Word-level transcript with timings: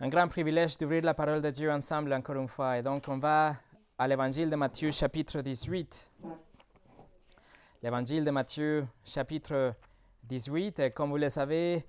un 0.00 0.08
grand 0.08 0.28
privilège 0.28 0.78
d'ouvrir 0.78 1.02
la 1.02 1.12
parole 1.12 1.42
de 1.42 1.50
Dieu 1.50 1.72
ensemble 1.72 2.12
encore 2.12 2.36
une 2.36 2.46
fois. 2.46 2.78
Et 2.78 2.82
donc, 2.82 3.06
on 3.08 3.18
va 3.18 3.56
à 3.98 4.06
l'évangile 4.06 4.48
de 4.48 4.54
Matthieu, 4.54 4.92
chapitre 4.92 5.40
18. 5.40 6.12
L'évangile 7.82 8.24
de 8.24 8.30
Matthieu, 8.30 8.86
chapitre 9.04 9.74
18. 10.22 10.78
Et 10.78 10.90
comme 10.92 11.10
vous 11.10 11.16
le 11.16 11.28
savez, 11.28 11.84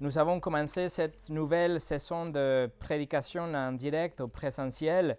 nous 0.00 0.18
avons 0.18 0.38
commencé 0.38 0.90
cette 0.90 1.30
nouvelle 1.30 1.80
saison 1.80 2.26
de 2.26 2.70
prédication 2.78 3.44
en 3.54 3.72
direct 3.72 4.20
au 4.20 4.28
présentiel 4.28 5.16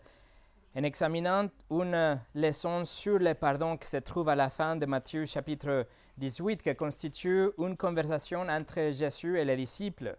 en 0.75 0.83
examinant 0.83 1.47
une 1.71 2.21
leçon 2.35 2.85
sur 2.85 3.17
le 3.17 3.33
pardon 3.33 3.77
qui 3.77 3.87
se 3.87 3.97
trouve 3.97 4.29
à 4.29 4.35
la 4.35 4.51
fin 4.51 4.75
de 4.75 4.85
Matthieu 4.85 5.25
chapitre 5.25 5.87
18, 6.19 6.61
qui 6.61 6.75
constitue 6.75 7.49
une 7.57 7.75
conversation 7.75 8.41
entre 8.41 8.91
Jésus 8.91 9.39
et 9.39 9.45
les 9.45 9.55
disciples. 9.55 10.15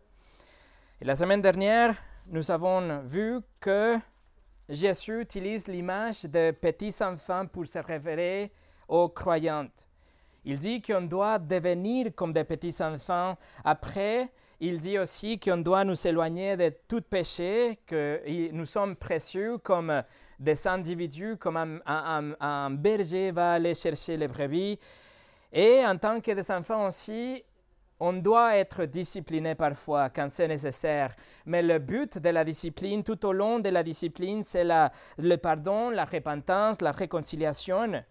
La 1.00 1.14
semaine 1.14 1.40
dernière, 1.40 1.94
nous 2.26 2.50
avons 2.50 3.02
vu 3.04 3.38
que 3.60 3.98
Jésus 4.68 5.20
utilise 5.20 5.68
l'image 5.68 6.24
de 6.24 6.50
petits 6.50 6.92
enfants 7.04 7.46
pour 7.46 7.66
se 7.68 7.78
référer 7.78 8.50
aux 8.88 9.08
croyants. 9.08 9.68
Il 10.44 10.58
dit 10.58 10.82
qu'on 10.82 11.02
doit 11.02 11.38
devenir 11.38 12.08
comme 12.16 12.32
des 12.32 12.42
petits 12.42 12.82
enfants. 12.82 13.38
Après, 13.64 14.28
il 14.58 14.80
dit 14.80 14.98
aussi 14.98 15.38
qu'on 15.38 15.58
doit 15.58 15.84
nous 15.84 16.04
éloigner 16.04 16.56
de 16.56 16.74
tout 16.88 17.02
péché, 17.02 17.78
que 17.86 18.20
nous 18.50 18.66
sommes 18.66 18.96
précieux 18.96 19.58
comme 19.58 20.02
des 20.40 20.66
individus, 20.66 21.36
comme 21.36 21.80
un, 21.86 22.70
berger 22.70 23.30
va 23.30 23.52
aller 23.52 23.74
chercher 23.74 24.16
les 24.16 24.26
brebis. 24.26 24.80
Et 25.52 25.80
en 25.86 25.96
tant 25.96 26.20
que 26.20 26.32
des 26.32 26.50
enfants 26.50 26.88
aussi, 26.88 27.44
on 28.00 28.12
doit 28.14 28.56
être 28.56 28.84
discipliné 28.84 29.54
parfois 29.54 30.10
quand 30.10 30.30
c'est 30.30 30.48
nécessaire, 30.48 31.14
mais 31.46 31.62
le 31.62 31.78
but 31.78 32.18
de 32.18 32.28
la 32.28 32.44
discipline, 32.44 33.02
tout 33.02 33.24
au 33.26 33.32
long 33.32 33.58
de 33.58 33.68
la 33.68 33.82
discipline, 33.82 34.42
c'est 34.44 34.64
le 34.64 35.36
pardon, 35.36 35.90
la 35.90 36.04
repentance, 36.04 36.80
la 36.80 36.92
réconciliation. 36.92 38.02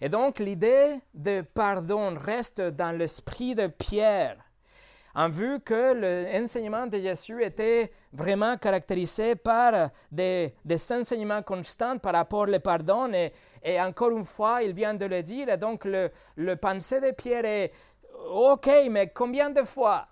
Et 0.00 0.08
donc 0.08 0.38
l'idée 0.38 0.96
de 1.12 1.42
pardon 1.42 2.16
reste 2.16 2.60
dans 2.60 2.96
l'esprit 2.96 3.54
de 3.54 3.66
Pierre, 3.66 4.36
en 5.14 5.28
vue 5.28 5.60
que 5.60 6.32
l'enseignement 6.38 6.86
de 6.86 6.98
Jésus 6.98 7.42
était 7.42 7.90
vraiment 8.12 8.56
caractérisé 8.56 9.34
par 9.34 9.90
des, 10.10 10.54
enseignements 10.90 11.42
constants 11.42 11.98
par 11.98 12.14
rapport 12.14 12.48
au 12.48 12.58
pardon. 12.60 13.10
Et, 13.62 13.80
encore 13.80 14.12
une 14.12 14.24
fois, 14.24 14.62
il 14.62 14.72
vient 14.72 14.94
de 14.94 15.04
le 15.04 15.22
dire, 15.22 15.48
et 15.48 15.56
donc 15.56 15.84
le, 15.84 16.10
le 16.36 16.56
pensée 16.56 17.00
de 17.00 17.10
Pierre 17.10 17.44
est 17.44 17.72
Ok, 18.28 18.70
mais 18.90 19.08
combien 19.08 19.50
de 19.50 19.62
fois? 19.62 20.06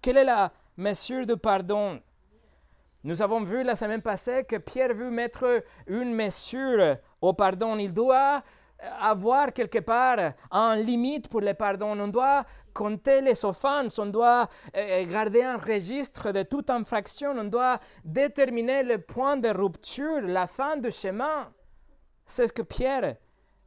Quelle 0.00 0.18
est 0.18 0.24
la 0.24 0.52
mesure 0.76 1.26
du 1.26 1.36
pardon? 1.36 2.00
Nous 3.04 3.20
avons 3.20 3.40
vu 3.40 3.62
la 3.62 3.76
semaine 3.76 4.02
passée 4.02 4.44
que 4.44 4.56
Pierre 4.56 4.94
veut 4.94 5.10
mettre 5.10 5.62
une 5.86 6.14
mesure 6.14 6.96
au 7.20 7.32
pardon. 7.34 7.76
Il 7.76 7.92
doit 7.92 8.42
avoir 9.00 9.52
quelque 9.52 9.78
part 9.80 10.32
un 10.50 10.76
limite 10.76 11.28
pour 11.28 11.40
le 11.40 11.54
pardon. 11.54 11.98
On 12.00 12.08
doit 12.08 12.44
compter 12.72 13.20
les 13.20 13.44
offenses, 13.44 13.98
on 13.98 14.06
doit 14.06 14.48
euh, 14.76 15.06
garder 15.06 15.42
un 15.42 15.56
registre 15.56 16.32
de 16.32 16.42
toute 16.42 16.70
infraction, 16.70 17.34
on 17.38 17.44
doit 17.44 17.78
déterminer 18.04 18.82
le 18.82 18.98
point 18.98 19.36
de 19.36 19.48
rupture, 19.48 20.22
la 20.22 20.46
fin 20.46 20.76
du 20.76 20.90
chemin. 20.90 21.52
C'est 22.26 22.48
ce 22.48 22.52
que 22.52 22.62
Pierre 22.62 23.16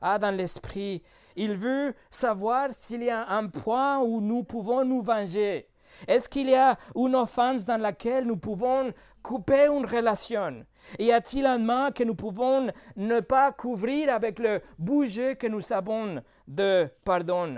a 0.02 0.20
dans 0.20 0.32
l'esprit. 0.36 1.02
Il 1.38 1.56
veut 1.56 1.94
savoir 2.10 2.74
s'il 2.74 3.04
y 3.04 3.12
a 3.12 3.30
un 3.30 3.48
point 3.48 4.00
où 4.00 4.22
nous 4.22 4.44
pouvons 4.44 4.84
nous 4.84 5.04
venger. 5.04 5.70
Est-ce 6.08 6.28
qu'il 6.28 6.50
y 6.50 6.56
a 6.56 6.78
une 6.96 7.16
offense 7.16 7.64
dans 7.64 7.80
laquelle 7.80 8.26
nous 8.26 8.38
pouvons 8.38 8.92
couper 9.22 9.68
une 9.68 9.86
relation? 9.86 10.66
Y 10.98 11.12
a-t-il 11.12 11.46
un 11.46 11.60
mal 11.60 11.94
que 11.94 12.04
nous 12.04 12.16
pouvons 12.16 12.72
ne 12.96 13.20
pas 13.20 13.52
couvrir 13.52 14.12
avec 14.12 14.40
le 14.40 14.62
bouger 14.80 15.36
que 15.36 15.46
nous 15.46 15.72
avons 15.72 16.24
de 16.48 16.90
pardon? 17.06 17.58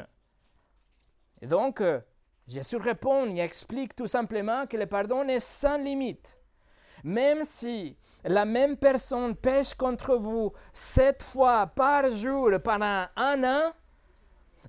Et 1.42 1.48
donc, 1.48 1.80
euh, 1.80 2.02
Jésus 2.48 2.78
répond, 2.78 3.28
il 3.28 3.40
explique 3.40 3.96
tout 3.96 4.08
simplement 4.08 4.68
que 4.68 4.75
le 4.75 4.88
pardon 4.88 5.25
est 5.30 5.40
sans 5.40 5.78
limite. 5.78 6.38
Même 7.06 7.46
si 7.46 7.98
la 8.24 8.46
même 8.46 8.78
personne 8.78 9.35
pêche 9.35 9.74
contre 9.74 10.16
vous 10.16 10.53
sept 10.74 11.24
fois 11.24 11.68
par 11.68 12.09
jour 12.09 12.52
pendant 12.63 13.06
un 13.16 13.44
an, 13.44 13.74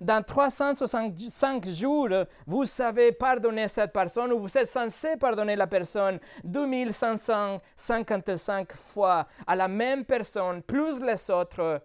dans 0.01 0.25
365 0.25 1.69
jours, 1.69 2.09
vous 2.47 2.65
savez 2.65 3.13
pardonner 3.13 3.69
cette 3.69 3.93
personne 3.93 4.33
ou 4.33 4.41
vous 4.41 4.57
êtes 4.57 4.67
censé 4.67 5.19
pardonner 5.19 5.57
la 5.57 5.67
personne 5.67 6.19
2555 6.45 8.73
fois 8.73 9.27
à 9.47 9.55
la 9.55 9.69
même 9.69 10.07
personne, 10.07 10.63
plus 10.63 10.99
les 11.01 11.31
autres. 11.31 11.83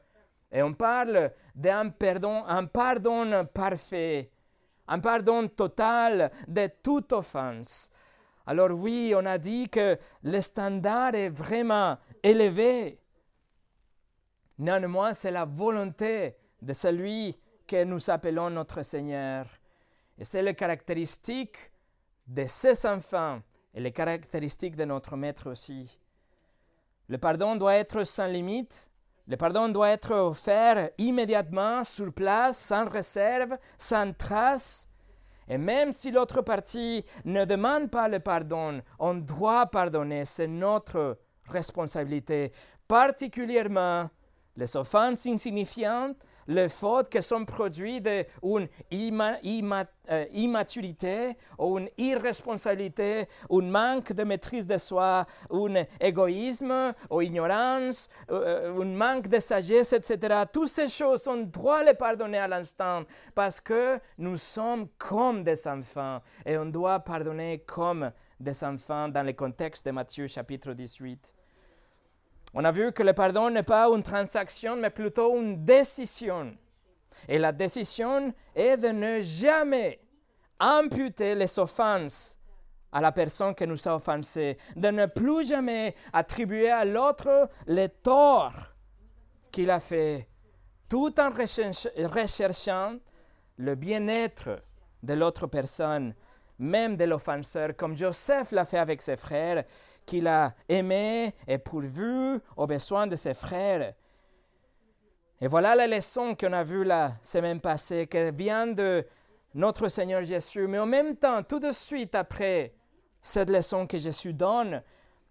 Et 0.49 0.63
on 0.63 0.73
parle 0.73 1.33
d'un 1.53 1.89
pardon, 1.89 2.45
un 2.47 2.63
pardon 2.65 3.45
parfait, 3.53 4.31
un 4.87 4.99
pardon 4.99 5.49
total 5.49 6.31
de 6.47 6.69
toute 6.81 7.11
offense. 7.11 7.89
Alors 8.45 8.71
oui, 8.71 9.13
on 9.15 9.25
a 9.25 9.37
dit 9.37 9.69
que 9.69 9.97
le 10.23 10.41
standard 10.41 11.15
est 11.15 11.29
vraiment 11.29 11.97
élevé. 12.21 12.99
Néanmoins, 14.57 15.13
c'est 15.13 15.31
la 15.31 15.45
volonté 15.45 16.35
de 16.61 16.73
celui 16.73 17.39
que 17.67 17.83
nous 17.83 18.09
appelons 18.09 18.49
notre 18.49 18.81
Seigneur. 18.83 19.47
Et 20.17 20.23
c'est 20.23 20.41
la 20.41 20.53
caractéristique 20.53 21.57
de 22.27 22.45
ses 22.47 22.85
enfants 22.85 23.41
et 23.73 23.81
les 23.81 23.91
caractéristiques 23.91 24.75
de 24.75 24.85
notre 24.85 25.17
Maître 25.17 25.49
aussi. 25.49 25.99
Le 27.07 27.17
pardon 27.17 27.55
doit 27.55 27.75
être 27.75 28.03
sans 28.03 28.27
limite. 28.27 28.89
Le 29.27 29.37
pardon 29.37 29.69
doit 29.69 29.89
être 29.89 30.13
offert 30.13 30.91
immédiatement, 30.97 31.83
sur 31.83 32.13
place, 32.13 32.57
sans 32.57 32.87
réserve, 32.87 33.57
sans 33.77 34.13
trace. 34.13 34.87
Et 35.47 35.57
même 35.57 35.91
si 35.91 36.11
l'autre 36.11 36.41
partie 36.41 37.05
ne 37.23 37.45
demande 37.45 37.89
pas 37.89 38.07
le 38.07 38.19
pardon, 38.19 38.81
on 38.99 39.13
doit 39.13 39.67
pardonner, 39.67 40.25
c'est 40.25 40.47
notre 40.47 41.19
responsabilité, 41.47 42.51
particulièrement 42.87 44.09
les 44.55 44.75
offenses 44.75 45.25
insignifiantes, 45.27 46.17
les 46.47 46.69
fautes 46.69 47.09
qui 47.09 47.21
sont 47.21 47.45
produites 47.45 48.03
d'une 48.03 48.69
euh, 50.07 50.25
immaturité 50.31 51.35
une 51.59 51.89
irresponsabilité, 51.97 53.27
un 53.49 53.61
manque 53.61 54.13
de 54.13 54.23
maîtrise 54.23 54.67
de 54.67 54.77
soi, 54.77 55.25
un 55.51 55.85
égoïsme 55.99 56.93
ou 57.09 57.21
ignorance, 57.21 58.09
euh, 58.29 58.79
un 58.79 58.85
manque 58.85 59.27
de 59.27 59.39
sagesse, 59.39 59.93
etc. 59.93 60.43
Toutes 60.51 60.67
ces 60.67 60.87
choses, 60.87 61.27
on 61.27 61.37
doit 61.37 61.83
les 61.83 61.93
pardonner 61.95 62.37
à 62.37 62.47
l'instant 62.47 63.03
parce 63.33 63.59
que 63.59 63.99
nous 64.17 64.37
sommes 64.37 64.87
comme 64.97 65.43
des 65.43 65.67
enfants 65.67 66.21
et 66.45 66.57
on 66.57 66.65
doit 66.65 66.99
pardonner 66.99 67.63
comme 67.65 68.11
des 68.39 68.63
enfants 68.63 69.07
dans 69.09 69.23
le 69.23 69.33
contexte 69.33 69.85
de 69.85 69.91
Matthieu 69.91 70.27
chapitre 70.27 70.73
18. 70.73 71.33
On 72.57 72.63
a 72.63 72.71
vu 72.71 72.93
que 72.93 73.03
le 73.03 73.11
pardon 73.11 73.49
n'est 73.49 73.63
pas 73.63 73.87
une 73.89 74.01
transaction, 74.01 74.77
mais 74.77 74.89
plutôt 74.89 75.37
une 75.37 75.65
décision. 75.65 76.55
Et 77.27 77.37
la 77.37 77.51
décision 77.51 78.33
est 78.55 78.77
de 78.77 78.87
ne 78.87 79.19
jamais 79.19 79.99
imputer 80.57 81.35
les 81.35 81.59
offenses 81.59 82.39
à 82.93 83.01
la 83.01 83.11
personne 83.11 83.53
qui 83.53 83.67
nous 83.67 83.87
a 83.89 83.95
offensés, 83.95 84.57
de 84.73 84.87
ne 84.87 85.05
plus 85.05 85.49
jamais 85.49 85.95
attribuer 86.13 86.71
à 86.71 86.85
l'autre 86.85 87.49
les 87.67 87.89
torts 87.89 88.73
qu'il 89.51 89.69
a 89.69 89.81
fait, 89.81 90.29
tout 90.87 91.13
en 91.19 91.29
recherchant 91.31 92.95
le 93.57 93.75
bien-être 93.75 94.63
de 95.03 95.13
l'autre 95.13 95.47
personne, 95.47 96.15
même 96.57 96.95
de 96.95 97.03
l'offenseur, 97.03 97.75
comme 97.75 97.97
Joseph 97.97 98.53
l'a 98.53 98.63
fait 98.63 98.77
avec 98.77 99.01
ses 99.01 99.17
frères 99.17 99.65
qu'il 100.05 100.27
a 100.27 100.53
aimé 100.69 101.33
et 101.47 101.57
pourvu 101.57 102.39
aux 102.55 102.67
besoins 102.67 103.07
de 103.07 103.15
ses 103.15 103.33
frères. 103.33 103.93
Et 105.41 105.47
voilà 105.47 105.75
la 105.75 105.87
leçon 105.87 106.35
qu'on 106.35 106.53
a 106.53 106.63
vue 106.63 106.83
la 106.83 107.13
semaine 107.21 107.59
passée, 107.59 108.07
qui 108.07 108.31
vient 108.31 108.67
de 108.67 109.05
notre 109.53 109.87
Seigneur 109.87 110.23
Jésus. 110.23 110.67
Mais 110.67 110.79
en 110.79 110.85
même 110.85 111.15
temps, 111.17 111.43
tout 111.43 111.59
de 111.59 111.71
suite 111.71 112.15
après 112.15 112.73
cette 113.21 113.49
leçon 113.49 113.87
que 113.87 113.97
Jésus 113.97 114.33
donne, 114.33 114.81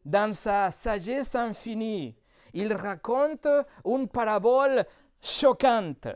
dans 0.05 0.33
sa 0.35 0.71
sagesse 0.71 1.35
infinie, 1.35 2.15
il 2.53 2.73
raconte 2.75 3.49
une 3.85 4.09
parabole 4.09 4.85
choquante. 5.23 6.09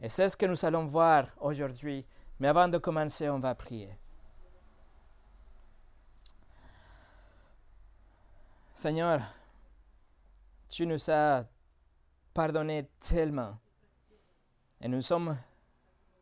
Et 0.00 0.08
c'est 0.08 0.28
ce 0.28 0.36
que 0.36 0.46
nous 0.46 0.64
allons 0.64 0.86
voir 0.86 1.26
aujourd'hui. 1.40 2.06
Mais 2.38 2.48
avant 2.48 2.68
de 2.68 2.78
commencer, 2.78 3.28
on 3.28 3.38
va 3.38 3.54
prier. 3.54 3.90
Seigneur, 8.78 9.22
tu 10.68 10.86
nous 10.86 11.10
as 11.10 11.46
pardonné 12.34 12.90
tellement. 13.00 13.56
Et 14.82 14.86
nous 14.86 15.00
sommes 15.00 15.34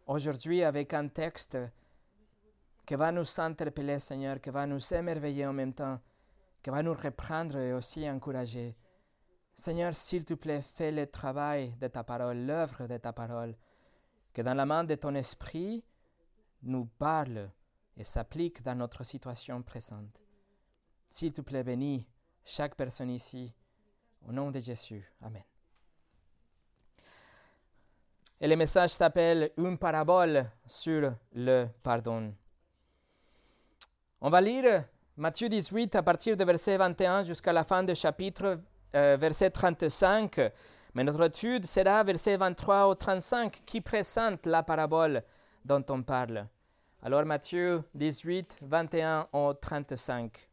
aujourd'hui 0.07 0.63
avec 0.63 0.95
un 0.95 1.09
texte 1.09 1.59
qui 2.87 2.95
va 2.95 3.11
nous 3.11 3.27
interpeller, 3.41 3.99
Seigneur, 3.99 4.41
qui 4.41 4.51
va 4.51 4.69
nous 4.69 4.95
émerveiller 4.95 5.47
en 5.47 5.53
même 5.53 5.75
temps, 5.75 6.01
qui 6.63 6.71
va 6.71 6.81
nous 6.81 6.95
reprendre 6.95 7.59
et 7.59 7.73
aussi 7.73 8.09
encourager. 8.09 8.77
Seigneur, 9.53 9.93
s'il 9.93 10.25
te 10.25 10.35
plaît, 10.35 10.63
fais 10.63 10.93
le 10.93 11.09
travail 11.09 11.75
de 11.81 11.89
ta 11.89 12.05
parole, 12.05 12.39
l'œuvre 12.47 12.87
de 12.87 12.99
ta 12.99 13.13
parole, 13.13 13.57
que 14.33 14.43
dans 14.43 14.55
la 14.55 14.65
main 14.65 14.85
de 14.85 14.95
ton 14.95 15.17
esprit 15.17 15.83
nous 16.63 16.87
parle 16.87 17.51
et 17.97 18.05
s'applique 18.05 18.63
dans 18.63 18.77
notre 18.77 19.03
situation 19.03 19.61
présente. 19.61 20.21
S'il 21.11 21.33
te 21.33 21.41
plaît, 21.41 21.65
bénis 21.65 22.07
chaque 22.45 22.75
personne 22.75 23.11
ici. 23.11 23.53
Au 24.27 24.33
nom 24.33 24.51
de 24.51 24.61
Jésus. 24.61 25.05
Amen. 25.23 25.43
Et 28.41 28.49
le 28.49 28.57
message 28.57 28.91
s'appelle 28.91 29.51
Une 29.57 29.79
parabole 29.79 30.45
sur 30.67 31.13
le 31.33 31.67
pardon. 31.83 32.35
On 34.21 34.31
va 34.31 34.41
lire 34.41 34.85
Matthieu 35.17 35.49
18 35.49 35.95
à 35.95 36.03
partir 36.03 36.37
de 36.37 36.45
verset 36.45 36.77
21 36.77 37.25
jusqu'à 37.25 37.53
la 37.53 37.63
fin 37.63 37.85
du 37.85 37.95
chapitre, 37.95 38.61
euh, 38.95 39.17
verset 39.19 39.51
35. 39.51 40.53
Mais 40.95 41.05
notre 41.05 41.25
étude 41.25 41.67
sera 41.67 42.03
verset 42.03 42.37
23 42.37 42.87
au 42.87 42.95
35 42.95 43.63
qui 43.65 43.81
présente 43.81 44.47
la 44.47 44.63
parabole 44.63 45.23
dont 45.65 45.85
on 45.91 46.03
parle. 46.03 46.47
Alors 47.03 47.25
Matthieu 47.25 47.83
18, 47.95 48.59
21 48.63 49.29
au 49.33 49.53
35. 49.53 50.49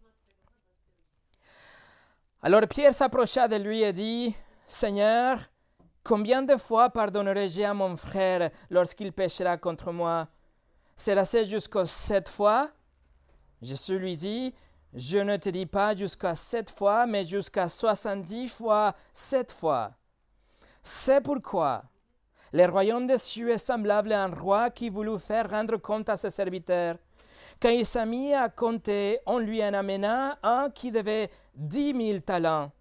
Alors 2.43 2.61
Pierre 2.67 2.93
s'approcha 2.93 3.47
de 3.47 3.55
lui 3.55 3.83
et 3.83 3.93
dit, 3.93 4.35
Seigneur, 4.65 5.37
combien 6.03 6.41
de 6.41 6.57
fois 6.57 6.89
pardonnerai-je 6.89 7.61
à 7.61 7.73
mon 7.75 7.95
frère 7.95 8.49
lorsqu'il 8.71 9.13
péchera 9.13 9.57
contre 9.57 9.91
moi? 9.91 10.27
Sera-ce 10.97 11.45
jusqu'à 11.45 11.85
sept 11.85 12.29
fois? 12.29 12.71
Jésus 13.61 13.99
lui 13.99 14.15
dit, 14.15 14.55
Je 14.91 15.19
ne 15.19 15.37
te 15.37 15.49
dis 15.49 15.67
pas 15.67 15.95
jusqu'à 15.95 16.33
sept 16.33 16.71
fois, 16.71 17.05
mais 17.05 17.25
jusqu'à 17.25 17.67
soixante-dix 17.67 18.47
fois 18.47 18.95
sept 19.13 19.51
fois. 19.51 19.91
C'est 20.81 21.21
pourquoi 21.21 21.83
le 22.53 22.65
royaume 22.65 23.07
des 23.07 23.17
cieux 23.17 23.51
est 23.51 23.57
semblable 23.57 24.11
à 24.11 24.23
un 24.23 24.33
roi 24.33 24.71
qui 24.71 24.89
voulut 24.89 25.19
faire 25.19 25.49
rendre 25.49 25.77
compte 25.77 26.09
à 26.09 26.17
ses 26.17 26.31
serviteurs. 26.31 26.97
Quand 27.61 27.69
il 27.69 27.85
s'est 27.85 28.05
mis 28.07 28.33
à 28.33 28.49
compter, 28.49 29.19
on 29.27 29.37
lui 29.37 29.63
en 29.63 29.73
amena 29.73 30.39
un 30.41 30.71
qui 30.71 30.91
devait 30.91 31.29
dix 31.53 31.93
mille 31.93 32.23
talents. 32.23 32.71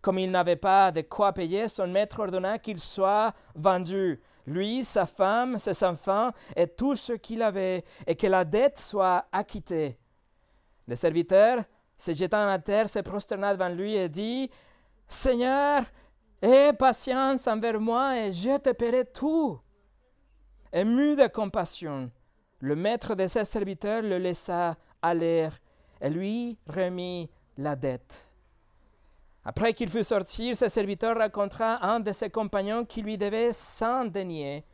Comme 0.00 0.18
il 0.18 0.30
n'avait 0.32 0.56
pas 0.56 0.90
de 0.90 1.02
quoi 1.02 1.32
payer, 1.32 1.68
son 1.68 1.86
maître 1.86 2.18
ordonna 2.18 2.58
qu'il 2.58 2.80
soit 2.80 3.32
vendu, 3.54 4.20
lui, 4.46 4.82
sa 4.82 5.06
femme, 5.06 5.58
ses 5.58 5.84
enfants 5.84 6.30
et 6.56 6.66
tout 6.66 6.96
ce 6.96 7.12
qu'il 7.12 7.40
avait, 7.40 7.84
et 8.04 8.16
que 8.16 8.26
la 8.26 8.44
dette 8.44 8.80
soit 8.80 9.26
acquittée. 9.30 9.96
Le 10.88 10.96
serviteur, 10.96 11.62
se 11.96 12.12
jetant 12.12 12.48
à 12.48 12.58
terre, 12.58 12.88
se 12.88 12.98
prosterna 12.98 13.54
devant 13.54 13.68
lui 13.68 13.94
et 13.94 14.08
dit 14.08 14.50
Seigneur, 15.06 15.84
aie 16.42 16.72
patience 16.72 17.46
envers 17.46 17.78
moi 17.78 18.18
et 18.18 18.32
je 18.32 18.58
te 18.58 18.70
paierai 18.70 19.04
tout. 19.04 19.60
Ému 20.72 21.14
de 21.14 21.28
compassion, 21.28 22.10
le 22.60 22.76
maître 22.76 23.14
de 23.14 23.26
ses 23.26 23.44
serviteurs 23.44 24.02
le 24.02 24.18
laissa 24.18 24.76
aller 25.02 25.48
et 26.00 26.10
lui 26.10 26.58
remit 26.66 27.30
la 27.56 27.74
dette. 27.74 28.28
Après 29.44 29.72
qu'il 29.72 29.90
fut 29.90 30.04
sorti, 30.04 30.54
ses 30.54 30.68
serviteurs 30.68 31.16
racontera 31.16 31.74
à 31.74 31.94
un 31.94 32.00
de 32.00 32.12
ses 32.12 32.30
compagnons 32.30 32.84
qui 32.84 33.02
lui 33.02 33.16
devait 33.16 33.52
cent 33.52 34.04
deniers. 34.04 34.64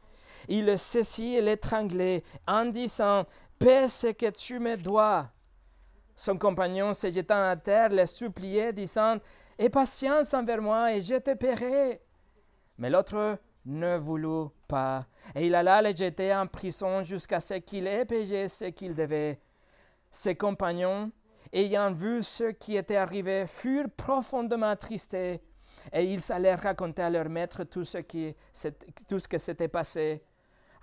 Il 0.49 0.67
le 0.67 0.77
saisit 0.77 1.37
et 1.37 1.41
l'étranglait 1.41 2.25
en 2.47 2.67
disant 2.67 3.25
Paie 3.59 3.89
ce 3.89 4.09
que 4.09 4.31
tu 4.31 4.59
me 4.59 4.77
dois. 4.77 5.31
Son 6.15 6.37
compagnon, 6.37 6.93
se 6.93 7.11
jetant 7.11 7.43
à 7.43 7.57
terre, 7.57 7.91
le 7.91 8.07
suppliait, 8.07 8.73
disant 8.73 9.19
Aie 9.59 9.71
patience 9.71 10.35
envers 10.35 10.61
moi 10.61 10.93
et 10.93 11.01
je 11.01 11.15
te 11.15 11.35
paierai. 11.35 12.01
Mais 12.79 12.91
l'autre 12.91 13.39
ne 13.67 13.97
voulut 13.97 14.49
pas, 14.69 15.07
et 15.35 15.47
il 15.47 15.55
alla 15.55 15.83
le 15.83 15.95
jeter 15.95 16.35
en 16.35 16.47
prison 16.47 17.03
jusqu'à 17.03 17.41
ce 17.41 17.55
qu'il 17.55 17.87
ait 17.87 18.05
payé 18.05 18.49
ce 18.49 18.67
qu'il 18.67 18.95
devait. 18.95 19.41
Ses 20.11 20.37
compagnons, 20.37 21.11
ayant 21.53 21.93
vu 21.93 22.23
ce 22.23 22.45
qui 22.53 22.77
était 22.77 22.97
arrivé, 22.97 23.45
furent 23.47 23.91
profondément 23.97 24.69
attristés, 24.69 25.43
et 25.93 26.05
ils 26.05 26.33
allèrent 26.33 26.63
raconter 26.63 27.03
à 27.03 27.11
leur 27.11 27.29
maître 27.29 27.65
tout 27.65 27.85
ce, 27.85 27.99
qui, 27.99 28.35
tout 29.09 29.19
ce 29.19 29.29
que 29.29 29.39
s'était 29.39 29.69
passé. 29.69 30.23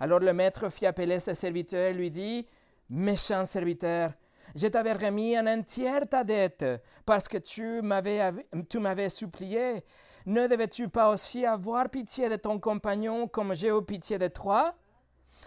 Alors 0.00 0.20
le 0.20 0.32
maître 0.32 0.68
fit 0.70 0.86
appeler 0.86 1.20
ses 1.20 1.34
serviteurs 1.34 1.90
et 1.90 1.94
lui 1.94 2.10
dit, 2.10 2.46
Méchant 2.90 3.44
serviteur, 3.44 4.12
je 4.54 4.66
t'avais 4.66 4.92
remis 4.92 5.38
en 5.38 5.46
entière 5.46 6.06
ta 6.08 6.22
dette 6.22 6.64
parce 7.06 7.28
que 7.28 7.38
tu 7.38 7.80
m'avais, 7.82 8.30
tu 8.68 8.78
m'avais 8.78 9.08
supplié. 9.08 9.84
Ne 10.26 10.46
devais-tu 10.46 10.88
pas 10.88 11.10
aussi 11.10 11.44
avoir 11.44 11.90
pitié 11.90 12.28
de 12.28 12.36
ton 12.36 12.58
compagnon 12.58 13.28
comme 13.28 13.54
j'ai 13.54 13.68
eu 13.68 13.82
pitié 13.82 14.18
de 14.18 14.28
toi? 14.28 14.74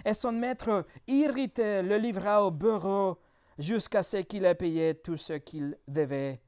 Et 0.05 0.13
son 0.13 0.31
maître, 0.31 0.85
irrité, 1.07 1.81
le 1.81 1.97
livra 1.97 2.43
au 2.45 2.51
bureau 2.51 3.17
jusqu'à 3.57 4.03
ce 4.03 4.17
qu'il 4.17 4.45
ait 4.45 4.53
payé 4.53 4.93
tout 4.93 5.17
ce 5.17 5.33
qu'il 5.33 5.77
devait. 5.87 6.39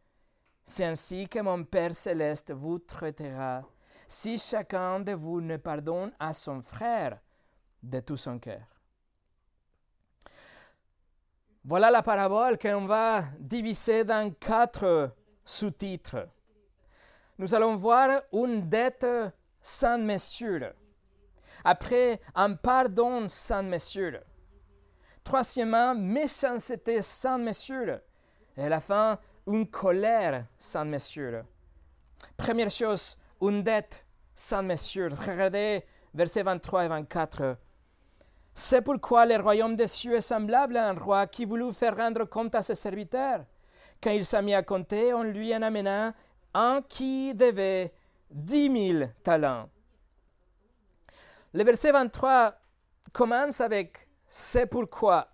C'est 0.63 0.85
ainsi 0.85 1.27
que 1.27 1.39
mon 1.39 1.63
Père 1.63 1.95
céleste 1.95 2.53
vous 2.53 2.77
traitera 2.77 3.63
si 4.07 4.37
chacun 4.37 4.99
de 4.99 5.13
vous 5.13 5.41
ne 5.41 5.57
pardonne 5.57 6.11
à 6.19 6.33
son 6.33 6.61
frère 6.61 7.19
de 7.81 7.99
tout 7.99 8.17
son 8.17 8.37
cœur. 8.37 8.67
Voilà 11.63 11.89
la 11.89 12.03
parabole 12.03 12.57
qu'on 12.57 12.85
va 12.85 13.23
diviser 13.39 14.03
dans 14.03 14.31
quatre 14.33 15.15
sous-titres 15.43 16.27
nous 17.39 17.55
allons 17.55 17.77
voir 17.77 18.21
une 18.33 18.67
dette 18.69 19.07
sans 19.61 19.97
mesure. 19.97 20.73
Après, 21.63 22.19
un 22.35 22.53
pardon 22.53 23.27
sans 23.29 23.63
mesure. 23.63 24.19
Troisièmement, 25.23 25.95
méchanceté 25.95 27.01
sans 27.01 27.37
mesure. 27.37 27.99
Et 28.57 28.63
à 28.63 28.69
la 28.69 28.81
fin, 28.81 29.17
une 29.47 29.67
colère 29.67 30.45
sans 30.57 30.83
mesure. 30.83 31.43
Première 32.35 32.69
chose, 32.69 33.17
une 33.41 33.63
dette 33.63 34.05
sans 34.35 34.61
mesure. 34.61 35.11
Regardez 35.17 35.85
versets 36.13 36.43
23 36.43 36.85
et 36.85 36.87
24. 36.89 37.57
C'est 38.53 38.81
pourquoi 38.81 39.25
le 39.25 39.37
royaume 39.37 39.77
des 39.77 39.87
cieux 39.87 40.15
est 40.15 40.21
semblable 40.21 40.75
à 40.75 40.89
un 40.89 40.93
roi 40.93 41.25
qui 41.27 41.45
voulut 41.45 41.71
faire 41.71 41.95
rendre 41.95 42.25
compte 42.25 42.55
à 42.55 42.61
ses 42.61 42.75
serviteurs. 42.75 43.45
Quand 44.01 44.11
il 44.11 44.25
s'est 44.25 44.41
mis 44.41 44.53
à 44.53 44.63
compter, 44.63 45.13
on 45.13 45.23
lui 45.23 45.55
en 45.55 45.61
amena 45.61 46.13
un 46.53 46.81
qui 46.87 47.33
devait 47.33 47.93
dix 48.29 48.69
mille 48.69 49.13
talents. 49.23 49.69
Le 51.53 51.63
verset 51.63 51.91
23 51.91 52.53
commence 53.11 53.61
avec 53.61 54.07
C'est 54.27 54.67
pourquoi. 54.67 55.29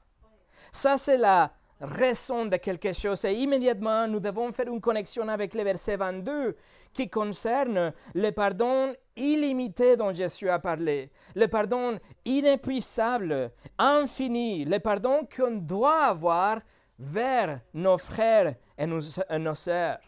Ça, 0.72 0.98
c'est 0.98 1.18
la 1.18 1.52
raison 1.82 2.46
de 2.46 2.58
quelque 2.58 2.94
chose. 2.94 3.26
Et 3.26 3.34
immédiatement, 3.34 4.08
nous 4.08 4.20
devons 4.20 4.52
faire 4.52 4.68
une 4.68 4.80
connexion 4.80 5.28
avec 5.28 5.54
le 5.54 5.64
verset 5.64 5.98
22 5.98 6.56
qui 6.94 7.10
concerne 7.10 7.92
le 8.14 8.32
pardon 8.32 8.96
illimité 9.18 9.98
dont 9.98 10.14
Jésus 10.14 10.50
a 10.50 10.60
parlé, 10.60 11.12
le 11.36 11.48
pardon 11.48 12.00
inépuisable, 12.24 13.52
infini, 13.78 14.64
le 14.64 14.80
pardon 14.80 15.28
qu'on 15.36 15.52
doit 15.52 16.06
avoir 16.06 16.60
vers 16.98 17.60
nos 17.74 17.98
frères 17.98 18.56
et 18.78 18.86
nos, 18.86 19.02
et 19.02 19.38
nos 19.38 19.56
sœurs. 19.56 20.00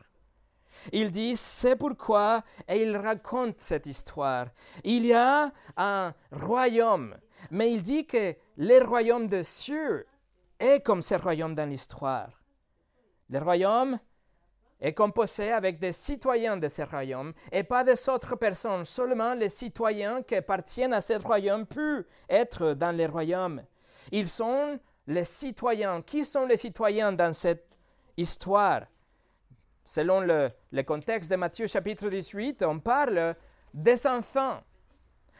Il 0.91 1.11
dit, 1.11 1.35
c'est 1.35 1.75
pourquoi, 1.75 2.43
et 2.67 2.81
il 2.83 2.95
raconte 2.97 3.59
cette 3.59 3.85
histoire. 3.85 4.47
Il 4.83 5.05
y 5.05 5.13
a 5.13 5.51
un 5.75 6.13
royaume, 6.31 7.15
mais 7.51 7.71
il 7.71 7.81
dit 7.81 8.05
que 8.05 8.35
le 8.57 8.83
royaume 8.83 9.27
de 9.27 9.43
cieux 9.43 10.05
est 10.59 10.83
comme 10.83 11.01
ce 11.01 11.15
royaume 11.15 11.55
dans 11.55 11.69
l'histoire. 11.69 12.29
Le 13.29 13.39
royaume 13.39 13.99
est 14.79 14.93
composé 14.93 15.51
avec 15.51 15.79
des 15.79 15.91
citoyens 15.91 16.57
de 16.57 16.67
ce 16.67 16.83
royaume 16.83 17.33
et 17.51 17.63
pas 17.63 17.83
des 17.83 18.09
autres 18.09 18.35
personnes. 18.35 18.85
Seulement 18.85 19.33
les 19.33 19.49
citoyens 19.49 20.21
qui 20.21 20.35
appartiennent 20.35 20.93
à 20.93 21.01
ce 21.01 21.13
royaume 21.13 21.65
peuvent 21.65 22.05
être 22.29 22.73
dans 22.73 22.95
le 22.95 23.05
royaume. 23.05 23.63
Ils 24.11 24.29
sont 24.29 24.79
les 25.07 25.25
citoyens. 25.25 26.01
Qui 26.01 26.23
sont 26.23 26.45
les 26.45 26.57
citoyens 26.57 27.11
dans 27.11 27.33
cette 27.33 27.77
histoire? 28.15 28.83
Selon 29.87 30.19
le, 30.19 30.51
contexte 30.83 31.31
de 31.31 31.37
Matthieu 31.37 31.65
chapitre 31.65 32.09
18, 32.09 32.61
on 32.63 32.79
parle 32.79 33.35
des 33.73 34.05
enfants. 34.05 34.59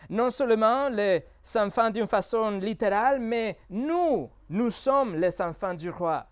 Non 0.09 0.29
seulement 0.29 0.87
les 0.87 1.25
enfants 1.55 1.89
d'une 1.89 2.07
façon 2.07 2.51
littérale, 2.51 3.19
mais 3.19 3.57
nous, 3.69 4.31
nous 4.49 4.71
sommes 4.71 5.15
les 5.15 5.41
enfants 5.41 5.73
du 5.73 5.89
roi. 5.89 6.27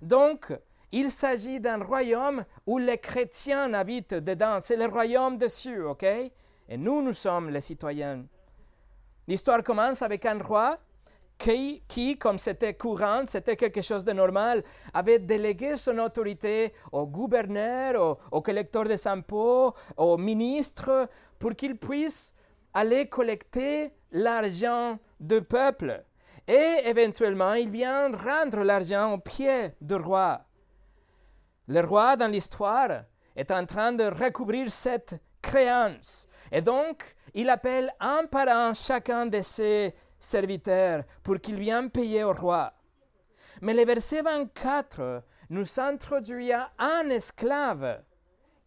Donc, 0.00 0.50
il 0.92 1.10
s'agit 1.10 1.60
d'un 1.60 1.82
royaume 1.84 2.42
où 2.66 2.78
les 2.78 2.98
chrétiens 2.98 3.74
habitent 3.74 4.14
dedans. 4.14 4.58
C'est 4.60 4.76
le 4.76 4.86
royaume 4.86 5.36
des 5.36 5.50
cieux, 5.50 5.86
ok? 5.86 6.04
Et 6.04 6.78
nous, 6.78 7.02
nous 7.02 7.12
sommes 7.12 7.50
les 7.50 7.60
citoyens. 7.60 8.24
L'histoire 9.28 9.62
commence 9.62 10.00
avec 10.00 10.24
un 10.24 10.38
roi 10.38 10.78
qui, 11.42 12.18
comme 12.18 12.38
c'était 12.38 12.74
courant, 12.74 13.24
c'était 13.26 13.56
quelque 13.56 13.82
chose 13.82 14.04
de 14.04 14.12
normal, 14.12 14.62
avait 14.94 15.18
délégué 15.18 15.76
son 15.76 15.98
autorité 15.98 16.72
au 16.92 17.06
gouverneur, 17.06 18.00
au, 18.00 18.36
au 18.36 18.40
collecteur 18.40 18.84
des 18.84 19.06
impôts, 19.06 19.74
au 19.96 20.16
ministre, 20.16 21.08
pour 21.38 21.54
qu'il 21.56 21.76
puisse 21.76 22.34
aller 22.72 23.08
collecter 23.08 23.92
l'argent 24.12 24.98
du 25.18 25.42
peuple. 25.42 26.04
Et 26.46 26.82
éventuellement, 26.84 27.54
il 27.54 27.70
vient 27.70 28.16
rendre 28.16 28.62
l'argent 28.62 29.12
au 29.14 29.18
pied 29.18 29.74
du 29.80 29.94
roi. 29.94 30.40
Le 31.68 31.80
roi, 31.80 32.16
dans 32.16 32.28
l'histoire, 32.28 33.04
est 33.36 33.50
en 33.50 33.64
train 33.66 33.92
de 33.92 34.04
recouvrir 34.04 34.70
cette 34.70 35.20
créance. 35.40 36.28
Et 36.50 36.60
donc, 36.60 37.14
il 37.34 37.48
appelle 37.48 37.92
un 38.00 38.26
par 38.30 38.48
un 38.48 38.74
chacun 38.74 39.26
de 39.26 39.40
ses 39.42 39.94
serviteurs 40.22 41.04
pour 41.22 41.40
qu'ils 41.40 41.58
viennent 41.58 41.90
payer 41.90 42.24
au 42.24 42.32
roi. 42.32 42.72
Mais 43.60 43.74
le 43.74 43.84
verset 43.84 44.22
24 44.22 45.22
nous 45.50 45.80
introduit 45.80 46.52
un 46.78 47.08
esclave 47.10 48.02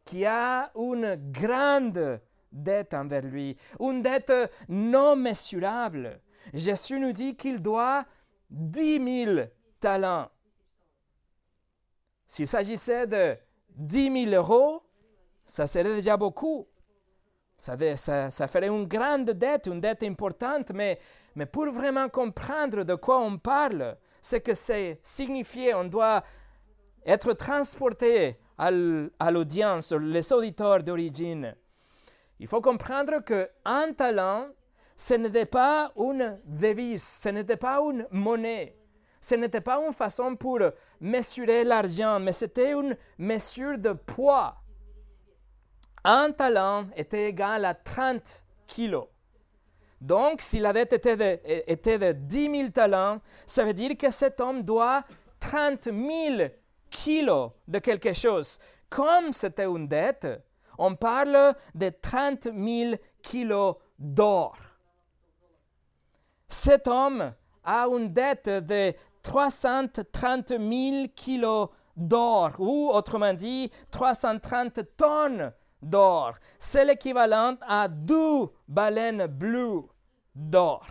qui 0.04 0.26
a 0.26 0.72
une 0.76 1.16
grande 1.32 2.22
dette 2.52 2.94
envers 2.94 3.24
lui, 3.24 3.58
une 3.80 4.02
dette 4.02 4.34
non 4.70 5.16
mesurable. 5.16 6.22
Jésus 6.54 7.00
nous 7.00 7.12
dit 7.12 7.36
qu'il 7.36 7.62
doit 7.62 8.06
dix 8.50 9.00
mille 9.00 9.52
talents. 9.80 10.30
S'il 12.28 12.48
s'agissait 12.48 13.08
de 13.08 13.38
dix 13.70 14.10
mille 14.10 14.34
euros, 14.34 14.84
ça 15.46 15.68
serait 15.68 15.96
déjà 15.96 16.18
beaucoup. 16.18 16.68
Ça, 17.58 17.78
ça, 17.98 18.48
ferait 18.48 18.68
une 18.68 18.86
grande 18.86 19.32
dette, 19.32 19.68
une 19.68 19.80
dette 19.80 20.04
importante, 20.04 20.72
mais, 20.72 21.00
mais 21.36 21.46
pour 21.46 21.70
vraiment 21.72 22.10
comprendre 22.10 22.84
de 22.84 22.96
quoi 22.96 23.20
on 23.20 23.38
parle, 23.38 23.98
ce 24.22 24.38
que 24.38 24.54
c'est 24.54 25.00
signifié, 25.04 25.74
on 25.74 25.84
doit 25.84 26.24
être 27.06 27.34
transporté 27.34 28.40
à 28.58 28.72
l'audience, 29.32 29.92
les 29.92 30.32
auditeurs 30.34 30.82
d'origine. 30.82 31.56
Il 32.40 32.48
faut 32.48 32.62
comprendre 32.62 33.20
qu'un 33.20 33.94
talent, 33.94 34.48
ce 34.98 35.14
n'était 35.14 35.46
pas 35.46 35.92
une 35.98 36.40
devise, 36.46 37.04
ce 37.04 37.30
n'était 37.30 37.58
pas 37.58 37.80
une 37.80 38.08
monnaie, 38.12 38.76
ce 39.22 39.36
n'était 39.36 39.62
pas 39.62 39.78
une 39.86 39.94
façon 39.94 40.36
pour 40.36 40.60
mesurer 41.00 41.64
l'argent, 41.64 42.20
mais 42.20 42.34
c'était 42.34 42.72
une 42.72 42.96
mesure 43.18 43.78
de 43.78 43.92
poids. 43.94 44.56
Un 46.04 46.32
talent 46.32 46.88
était 46.96 47.30
égal 47.30 47.66
à 47.66 47.74
30 47.74 48.44
kilos. 48.66 49.08
Donc, 50.02 50.42
si 50.42 50.60
la 50.60 50.74
dette 50.74 50.94
était 50.94 51.18
de, 51.18 51.98
de 51.98 52.12
10 52.12 52.58
000 52.58 52.70
talents, 52.70 53.20
ça 53.46 53.64
veut 53.64 53.74
dire 53.74 53.98
que 53.98 54.12
cet 54.12 54.42
homme 54.42 54.64
doit 54.64 55.04
30 55.40 55.86
000 55.86 56.50
kilos 56.90 57.52
de 57.68 57.80
quelque 57.80 58.14
chose. 58.14 58.60
Comme 58.90 59.34
c'était 59.34 59.66
une 59.66 59.88
dette, 59.88 60.28
on 60.78 60.96
parle 60.96 61.56
de 61.74 61.90
30 61.90 62.50
000 62.56 62.96
kilos 63.22 63.76
d'or. 63.98 64.58
Cet 66.48 66.88
homme 66.88 67.34
a 67.64 67.88
une 67.88 68.14
dette 68.14 68.50
de 68.50 68.94
330 69.24 70.50
000 70.50 70.60
kilos 71.16 71.70
d'or, 71.96 72.52
ou 72.60 72.90
autrement 72.94 73.34
dit, 73.34 73.72
330 73.90 74.82
tonnes 74.98 75.52
d'or. 75.86 76.34
C'est 76.60 76.86
l'équivalent 76.86 77.56
à 77.68 77.88
deux 77.88 78.50
baleines 78.68 79.28
bleues 79.28 79.84
d'or. 80.34 80.86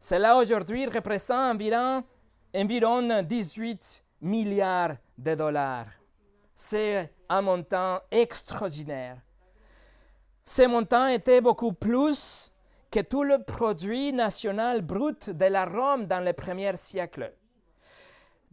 Cela 0.00 0.36
aujourd'hui 0.36 0.86
représente 0.86 1.54
environ, 1.54 2.04
environ 2.54 3.22
18 3.22 4.04
milliards 4.20 4.96
de 5.18 5.34
dollars. 5.34 5.86
C'est 6.54 7.12
un 7.28 7.42
montant 7.42 8.00
extraordinaire. 8.10 9.16
Ce 10.44 10.62
montant 10.66 11.06
était 11.06 11.40
beaucoup 11.40 11.72
plus 11.72 12.52
que 12.90 13.00
tout 13.00 13.24
le 13.24 13.42
produit 13.42 14.12
national 14.12 14.82
brut 14.82 15.30
de 15.30 15.46
la 15.46 15.64
Rome 15.64 16.06
dans 16.06 16.20
les 16.20 16.34
premiers 16.34 16.76
siècles. 16.76 17.32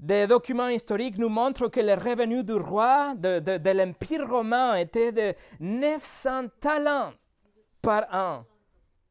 Des 0.01 0.25
documents 0.25 0.67
historiques 0.67 1.20
nous 1.20 1.29
montrent 1.29 1.67
que 1.67 1.79
les 1.79 1.93
revenus 1.93 2.43
du 2.43 2.53
roi 2.53 3.13
de, 3.15 3.38
de 3.38 3.70
l'Empire 3.70 4.27
romain 4.27 4.75
étaient 4.75 5.12
de 5.12 5.36
900 5.60 6.48
talents 6.60 7.13
par 7.84 8.08
an. 8.12 8.43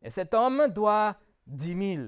Et 0.02 0.10
cet 0.10 0.34
homme 0.34 0.66
doit 0.66 1.14
10 1.46 1.94
000. 1.96 2.06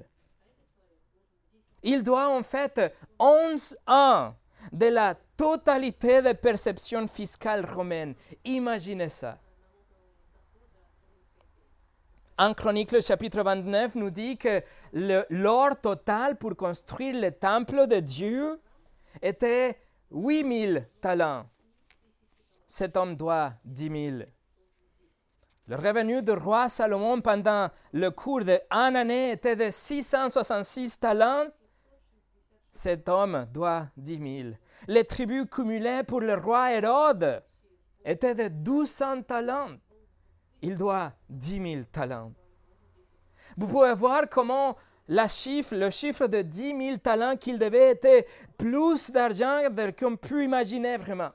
Il 1.85 2.03
doit 2.03 2.29
en 2.29 2.43
fait 2.43 2.93
11 3.21 3.77
ans 3.87 4.35
de 4.73 4.87
la 4.87 5.15
totalité 5.37 6.21
des 6.21 6.35
perceptions 6.35 7.07
fiscales 7.07 7.65
romaines. 7.65 8.17
Imaginez 8.45 9.09
ça. 9.09 9.39
En 12.37 12.53
Chronique, 12.55 12.91
le 12.91 13.01
chapitre 13.01 13.43
29 13.43 13.95
nous 13.95 14.11
dit 14.11 14.37
que 14.37 14.61
l'or 14.93 15.81
total 15.81 16.37
pour 16.37 16.57
construire 16.57 17.21
le 17.21 17.31
temple 17.31 17.87
de 17.87 18.01
Dieu 18.01 18.59
était 19.21 19.78
8000 20.11 20.88
talents. 21.00 21.47
Cet 22.66 22.97
homme 22.97 23.16
doit 23.16 23.54
10 23.64 24.16
000. 24.19 24.25
Le 25.69 25.76
revenu 25.76 26.23
du 26.23 26.33
roi 26.33 26.69
Salomon 26.69 27.21
pendant 27.21 27.71
le 27.92 28.11
cours 28.11 28.45
de 28.45 28.59
un 28.71 28.95
année 28.95 29.33
était 29.33 29.57
de 29.57 29.71
666 29.71 30.99
talents. 30.99 31.47
Cet 32.73 33.09
homme 33.09 33.47
doit 33.52 33.88
10 33.97 34.42
000. 34.42 34.54
Les 34.88 35.04
tribus 35.04 35.47
cumulées 35.50 36.02
pour 36.07 36.21
le 36.21 36.35
roi 36.35 36.73
Hérode 36.73 37.42
étaient 38.04 38.35
de 38.35 38.49
1200 38.49 39.23
talents. 39.23 39.76
Il 40.62 40.76
doit 40.76 41.12
10 41.28 41.73
000 41.75 41.83
talents. 41.92 42.33
Vous 43.57 43.69
pouvez 43.69 43.95
voir 43.95 44.28
comment 44.31 44.76
la 45.09 45.29
chiffre, 45.29 45.75
le 45.75 45.91
chiffre 45.91 46.27
de 46.27 46.43
10 46.43 46.77
000 46.77 46.97
talents 46.99 47.37
qu'il 47.37 47.59
devait 47.59 47.99
être 48.01 48.27
plus 48.57 49.11
d'argent 49.11 49.63
qu'on 49.99 50.17
peut 50.17 50.45
imaginer 50.45 50.97
vraiment. 50.97 51.31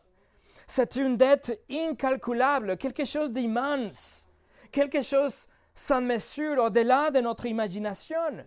C'est 0.65 0.95
une 0.95 1.17
dette 1.17 1.61
incalculable, 1.71 2.77
quelque 2.77 3.05
chose 3.05 3.31
d'immense, 3.31 4.29
quelque 4.71 5.01
chose 5.01 5.47
sans 5.73 6.01
mesure, 6.01 6.63
au-delà 6.63 7.11
de 7.11 7.19
notre 7.19 7.45
imagination. 7.45 8.45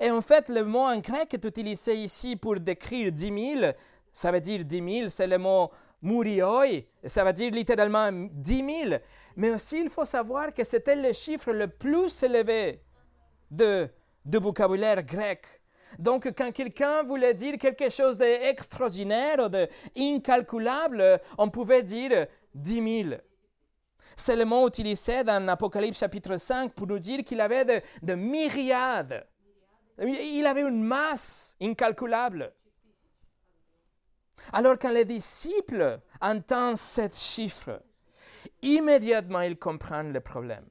Et 0.00 0.10
en 0.10 0.20
fait, 0.20 0.48
le 0.48 0.64
mot 0.64 0.80
en 0.80 0.98
grec 0.98 1.32
est 1.34 1.44
utilisé 1.44 1.94
ici 1.94 2.36
pour 2.36 2.58
décrire 2.60 3.12
10 3.12 3.58
000. 3.60 3.72
Ça 4.12 4.30
veut 4.30 4.40
dire 4.40 4.64
10 4.64 4.98
000, 4.98 5.08
c'est 5.08 5.26
le 5.26 5.38
mot 5.38 5.70
murioi, 6.02 6.84
ça 7.06 7.24
veut 7.24 7.32
dire 7.32 7.52
littéralement 7.52 8.10
10 8.12 8.56
000. 8.88 9.00
Mais 9.36 9.50
aussi, 9.50 9.80
il 9.80 9.88
faut 9.88 10.04
savoir 10.04 10.52
que 10.52 10.64
c'était 10.64 10.96
le 10.96 11.12
chiffre 11.12 11.52
le 11.52 11.68
plus 11.68 12.22
élevé 12.22 12.82
de, 13.50 13.88
de 14.24 14.38
vocabulaire 14.38 15.02
grec. 15.02 15.46
Donc, 15.98 16.32
quand 16.36 16.52
quelqu'un 16.52 17.02
voulait 17.02 17.34
dire 17.34 17.58
quelque 17.58 17.90
chose 17.90 18.16
d'extraordinaire 18.16 19.50
d'incalculable, 19.50 21.20
on 21.38 21.50
pouvait 21.50 21.82
dire 21.82 22.26
10 22.54 23.04
000. 23.04 23.14
C'est 24.16 24.36
le 24.36 24.44
mot 24.44 24.68
utilisé 24.68 25.24
dans 25.24 25.48
Apocalypse 25.48 25.98
chapitre 25.98 26.36
5 26.36 26.72
pour 26.74 26.86
nous 26.86 26.98
dire 26.98 27.24
qu'il 27.24 27.40
avait 27.40 27.64
de, 27.64 27.80
de 28.02 28.14
myriades. 28.14 29.26
Il 29.98 30.46
avait 30.46 30.62
une 30.62 30.82
masse 30.82 31.56
incalculable. 31.60 32.52
Alors 34.52 34.76
quand 34.78 34.90
les 34.90 35.04
disciples 35.04 36.00
entendent 36.20 36.76
ce 36.76 37.08
chiffre, 37.12 37.82
immédiatement 38.60 39.40
ils 39.42 39.58
comprennent 39.58 40.12
le 40.12 40.20
problème. 40.20 40.66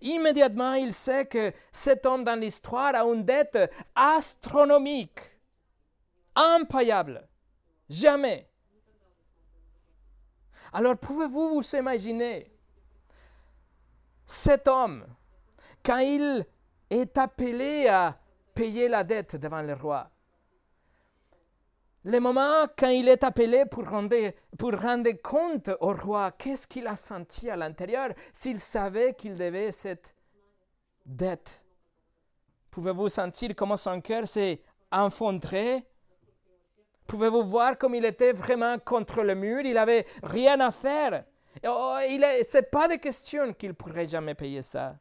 Immédiatement, 0.00 0.74
il 0.74 0.92
sait 0.92 1.26
que 1.26 1.52
cet 1.72 2.06
homme 2.06 2.24
dans 2.24 2.38
l'histoire 2.38 2.94
a 2.94 3.04
une 3.04 3.24
dette 3.24 3.70
astronomique, 3.94 5.20
impayable. 6.34 7.26
Jamais. 7.88 8.48
Alors 10.72 10.96
pouvez-vous 10.96 11.54
vous 11.54 11.76
imaginer 11.76 12.50
cet 14.24 14.68
homme, 14.68 15.06
quand 15.84 15.98
il 15.98 16.46
est 16.90 17.16
appelé 17.18 17.86
à 17.88 18.18
payer 18.54 18.88
la 18.88 19.04
dette 19.04 19.36
devant 19.36 19.62
le 19.62 19.74
roi, 19.74 20.10
le 22.04 22.20
moment 22.20 22.66
quand 22.78 22.90
il 22.90 23.08
est 23.08 23.24
appelé 23.24 23.64
pour 23.64 23.88
rendre, 23.88 24.32
pour 24.58 24.72
rendre 24.78 25.10
compte 25.22 25.70
au 25.80 25.94
roi, 25.94 26.32
qu'est-ce 26.32 26.66
qu'il 26.66 26.86
a 26.86 26.96
senti 26.96 27.48
à 27.48 27.56
l'intérieur? 27.56 28.10
S'il 28.32 28.60
savait 28.60 29.14
qu'il 29.14 29.36
devait 29.36 29.72
cette 29.72 30.14
dette 31.06 31.64
Pouvez-vous 32.70 33.08
sentir 33.08 33.54
comment 33.56 33.76
son 33.76 34.00
cœur 34.00 34.26
s'est 34.26 34.60
enfondré 34.90 35.86
Pouvez-vous 37.06 37.44
voir 37.44 37.78
comme 37.78 37.94
il 37.94 38.04
était 38.04 38.32
vraiment 38.32 38.78
contre 38.78 39.22
le 39.22 39.34
mur? 39.34 39.60
Il 39.64 39.74
n'avait 39.74 40.06
rien 40.22 40.58
à 40.60 40.70
faire. 40.70 41.24
Oh, 41.66 41.96
ce 42.00 42.56
n'est 42.56 42.62
pas 42.62 42.88
de 42.88 42.96
question 42.96 43.52
qu'il 43.52 43.74
pourrait 43.74 44.08
jamais 44.08 44.34
payer 44.34 44.62
ça. 44.62 44.96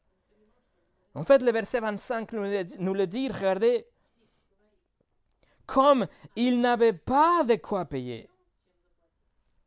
En 1.15 1.23
fait, 1.23 1.41
le 1.41 1.51
verset 1.51 1.79
25 1.79 2.31
nous 2.33 2.43
le, 2.43 2.63
nous 2.79 2.93
le 2.93 3.07
dit, 3.07 3.29
regardez, 3.29 3.87
comme 5.65 6.07
il 6.35 6.61
n'avait 6.61 6.93
pas 6.93 7.43
de 7.43 7.55
quoi 7.55 7.85
payer. 7.85 8.29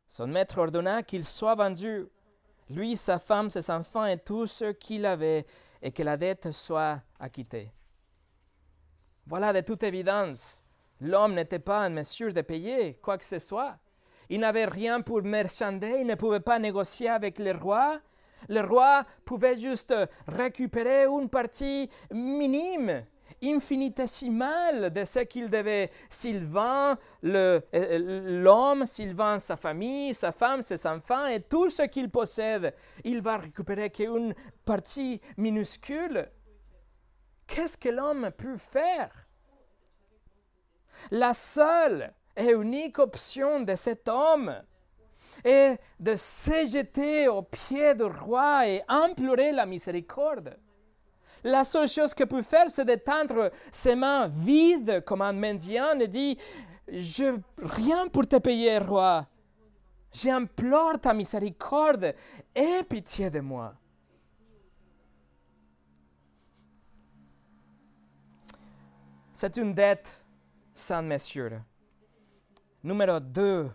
Son 0.05 0.27
maître 0.27 0.57
ordonna 0.59 1.03
qu'il 1.03 1.25
soit 1.25 1.55
vendu, 1.55 2.07
lui, 2.69 2.95
sa 2.95 3.19
femme, 3.19 3.49
ses 3.49 3.69
enfants 3.69 4.05
et 4.05 4.17
tout 4.17 4.47
ce 4.47 4.71
qu'il 4.71 5.05
avait, 5.05 5.45
et 5.81 5.91
que 5.91 6.03
la 6.03 6.17
dette 6.17 6.51
soit 6.51 7.01
acquittée. 7.19 7.71
Voilà 9.25 9.51
de 9.51 9.61
toute 9.61 9.83
évidence, 9.83 10.63
l'homme 11.01 11.33
n'était 11.33 11.59
pas 11.59 11.85
en 11.85 11.89
mesure 11.89 12.33
de 12.33 12.41
payer 12.41 12.95
quoi 12.95 13.17
que 13.17 13.25
ce 13.25 13.39
soit. 13.39 13.77
Il 14.29 14.39
n'avait 14.39 14.65
rien 14.65 15.01
pour 15.01 15.23
marchander, 15.23 15.97
il 16.01 16.07
ne 16.07 16.15
pouvait 16.15 16.39
pas 16.39 16.59
négocier 16.59 17.09
avec 17.09 17.39
le 17.39 17.51
roi. 17.51 17.99
Le 18.49 18.61
roi 18.61 19.05
pouvait 19.25 19.57
juste 19.57 19.93
récupérer 20.27 21.05
une 21.05 21.29
partie 21.29 21.89
minime 22.11 23.03
infinitésimale 23.43 24.91
de 24.91 25.05
ce 25.05 25.19
qu'il 25.19 25.49
devait 25.49 25.91
vend 26.41 26.95
euh, 27.23 27.61
euh, 27.73 28.41
l'homme, 28.41 28.85
vend 29.13 29.39
sa 29.39 29.55
famille, 29.55 30.13
sa 30.13 30.31
femme, 30.31 30.63
ses 30.63 30.85
enfants 30.87 31.27
et 31.27 31.41
tout 31.41 31.69
ce 31.69 31.83
qu'il 31.83 32.09
possède. 32.09 32.73
Il 33.03 33.21
va 33.21 33.37
récupérer 33.37 33.89
qu'une 33.89 34.33
partie 34.65 35.21
minuscule. 35.37 36.29
Qu'est-ce 37.45 37.77
que 37.77 37.89
l'homme 37.89 38.31
peut 38.37 38.57
faire? 38.57 39.27
La 41.11 41.33
seule 41.33 42.13
et 42.35 42.51
unique 42.51 42.99
option 42.99 43.61
de 43.61 43.75
cet 43.75 44.07
homme 44.09 44.61
est 45.43 45.79
de 45.99 46.15
se 46.15 46.65
jeter 46.65 47.27
aux 47.27 47.43
pieds 47.43 47.95
du 47.95 48.03
roi 48.03 48.67
et 48.67 48.81
implorer 48.87 49.51
la 49.51 49.65
miséricorde. 49.65 50.57
La 51.47 51.63
seule 51.63 51.87
chose 51.87 52.13
qu'il 52.13 52.27
peut 52.27 52.41
faire, 52.41 52.69
c'est 52.69 52.83
d'étendre 52.83 53.49
ses 53.71 53.95
mains 53.95 54.27
vides 54.27 55.01
comme 55.05 55.21
un 55.21 55.31
mendiant 55.31 55.97
et 55.97 56.09
dit 56.09 56.37
Je 56.89 57.39
rien 57.57 58.09
pour 58.09 58.27
te 58.27 58.35
payer, 58.35 58.79
roi. 58.79 59.25
J'implore 60.11 60.99
ta 60.99 61.13
miséricorde. 61.13 62.13
Aie 62.53 62.83
pitié 62.83 63.29
de 63.29 63.39
moi. 63.39 63.73
C'est 69.31 69.55
une 69.55 69.73
dette 69.73 70.25
sans 70.73 71.01
mesure. 71.01 71.61
Numéro 72.83 73.21
2, 73.21 73.71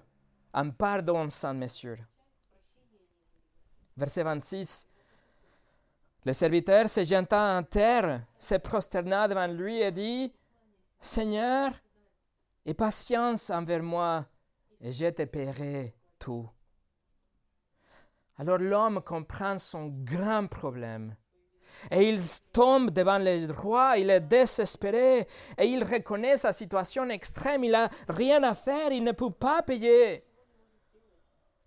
un 0.53 0.69
pardon 0.69 1.31
sans 1.31 1.55
mesure. 1.55 1.99
Verset 3.97 4.25
26. 4.25 4.89
Le 6.25 6.33
serviteur 6.33 6.89
se 6.89 7.03
jeta 7.05 7.59
en 7.59 7.65
terre, 7.65 8.21
se 8.39 8.55
prosterna 8.55 9.27
devant 9.27 9.49
lui 9.49 9.81
et 9.81 9.91
dit, 9.91 10.33
Seigneur, 11.01 11.73
aie 12.65 12.75
patience 12.75 13.51
envers 13.51 13.83
moi, 13.83 14.25
et 14.81 14.93
je 14.93 15.07
te 15.11 15.25
paierai 15.25 15.95
tout. 16.19 16.49
Alors 18.37 18.59
l'homme 18.59 19.03
comprend 19.03 19.59
son 19.59 19.89
grand 19.89 20.47
problème. 20.47 21.17
Et 21.91 22.09
il 22.09 22.21
tombe 22.53 22.91
devant 22.91 23.19
le 23.19 23.53
roi, 23.53 23.99
il 23.99 24.09
est 24.11 24.21
désespéré, 24.21 25.27
et 25.59 25.67
il 25.67 25.83
reconnaît 25.83 26.37
sa 26.37 26.53
situation 26.53 27.09
extrême, 27.11 27.65
il 27.65 27.73
n'a 27.73 27.91
rien 28.09 28.43
à 28.45 28.55
faire, 28.55 28.93
il 28.93 29.03
ne 29.03 29.13
peut 29.13 29.31
pas 29.31 29.63
payer. 29.63 30.25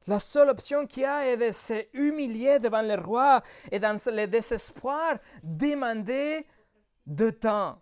La 0.08 0.20
seule 0.20 0.50
option 0.50 0.86
qu'il 0.86 1.06
a 1.06 1.28
est 1.28 1.38
de 1.38 1.52
se 1.52 1.86
humilier 1.94 2.60
devant 2.60 2.82
le 2.82 2.96
roi 2.96 3.42
et 3.72 3.80
dans 3.80 3.98
le 4.12 4.26
désespoir 4.28 5.18
demander 5.42 6.46
de 7.08 7.32
temps. 7.32 7.82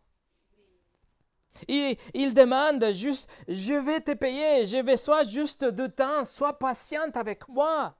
Il, 1.68 1.98
il, 2.14 2.34
demande 2.34 2.92
juste, 2.94 3.30
je 3.48 3.74
vais 3.74 4.00
te 4.00 4.14
payer, 4.14 4.66
je 4.66 4.78
vais 4.78 4.98
soit 4.98 5.24
juste 5.24 5.66
de 5.66 5.86
temps, 5.88 6.24
sois 6.24 6.58
patiente 6.58 7.16
avec 7.18 7.48
moi. 7.48 7.96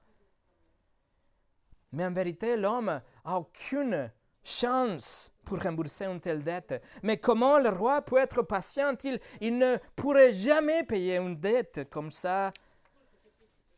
Mais 1.92 2.04
en 2.04 2.12
vérité, 2.12 2.56
l'homme 2.56 3.00
n'a 3.24 3.38
aucune 3.38 4.10
chance 4.42 5.32
pour 5.44 5.62
rembourser 5.62 6.06
une 6.06 6.20
telle 6.20 6.42
dette. 6.42 6.82
Mais 7.02 7.18
comment 7.18 7.58
le 7.58 7.68
roi 7.68 8.02
peut 8.02 8.18
être 8.18 8.42
patient? 8.42 8.94
Il 9.40 9.58
ne 9.58 9.76
pourrait 9.94 10.32
jamais 10.32 10.82
payer 10.82 11.18
une 11.18 11.36
dette 11.36 11.88
comme 11.90 12.10
ça 12.10 12.52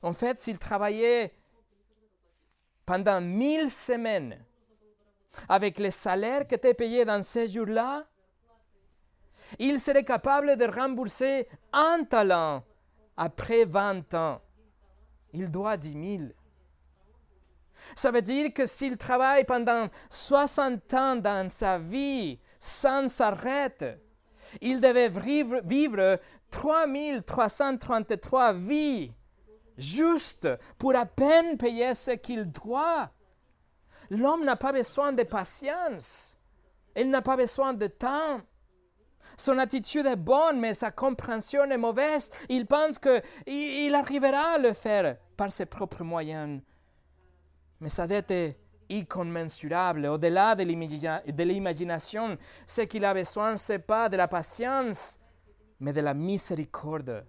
en 0.02 0.12
fait, 0.12 0.40
s'il 0.40 0.58
travaillait 0.58 1.32
pendant 2.84 3.20
mille 3.20 3.70
semaines 3.70 4.44
avec 5.48 5.78
les 5.78 5.90
salaires 5.90 6.46
qui 6.46 6.54
étaient 6.54 6.74
payés 6.74 7.04
dans 7.04 7.22
ces 7.22 7.48
jours-là, 7.48 8.06
il 9.58 9.80
serait 9.80 10.04
capable 10.04 10.56
de 10.56 10.64
rembourser 10.64 11.48
un 11.72 12.04
talent 12.04 12.64
après 13.16 13.64
20 13.64 14.14
ans. 14.14 14.40
Il 15.32 15.50
doit 15.50 15.76
10 15.76 16.18
000. 16.18 16.30
Ça 17.94 18.10
veut 18.10 18.22
dire 18.22 18.52
que 18.52 18.66
s'il 18.66 18.96
travaille 18.96 19.44
pendant 19.44 19.88
60 20.10 20.94
ans 20.94 21.16
dans 21.16 21.48
sa 21.48 21.78
vie 21.78 22.40
sans 22.58 23.08
s'arrêter, 23.08 23.94
il 24.60 24.80
devait 24.80 25.08
vivre, 25.08 25.60
vivre 25.64 26.18
3333 26.50 28.54
vies 28.54 29.12
juste 29.76 30.48
pour 30.78 30.94
à 30.94 31.06
peine 31.06 31.56
payer 31.56 31.94
ce 31.94 32.12
qu'il 32.12 32.50
doit. 32.50 33.10
L'homme 34.10 34.44
n'a 34.44 34.56
pas 34.56 34.72
besoin 34.72 35.12
de 35.12 35.22
patience. 35.24 36.38
Il 36.96 37.10
n'a 37.10 37.22
pas 37.22 37.36
besoin 37.36 37.74
de 37.74 37.86
temps. 37.86 38.40
Son 39.36 39.58
attitude 39.58 40.06
est 40.06 40.16
bonne, 40.16 40.60
mais 40.60 40.72
sa 40.72 40.90
compréhension 40.90 41.64
est 41.64 41.76
mauvaise. 41.76 42.30
Il 42.48 42.66
pense 42.66 42.98
qu'il 42.98 43.94
arrivera 43.94 44.54
à 44.54 44.58
le 44.58 44.72
faire 44.72 45.16
par 45.36 45.52
ses 45.52 45.66
propres 45.66 46.04
moyens. 46.04 46.62
Mais 47.80 47.88
sa 47.88 48.06
dette 48.06 48.30
est 48.30 48.58
incommensurable, 48.90 50.06
au-delà 50.06 50.54
de 50.54 50.62
l'imagination. 51.42 52.38
Ce 52.66 52.82
qu'il 52.82 53.04
a 53.04 53.12
besoin, 53.12 53.56
ce 53.56 53.72
n'est 53.72 53.78
pas 53.80 54.08
de 54.08 54.16
la 54.16 54.28
patience, 54.28 55.18
mais 55.80 55.92
de 55.92 56.00
la 56.00 56.14
miséricorde. 56.14 57.26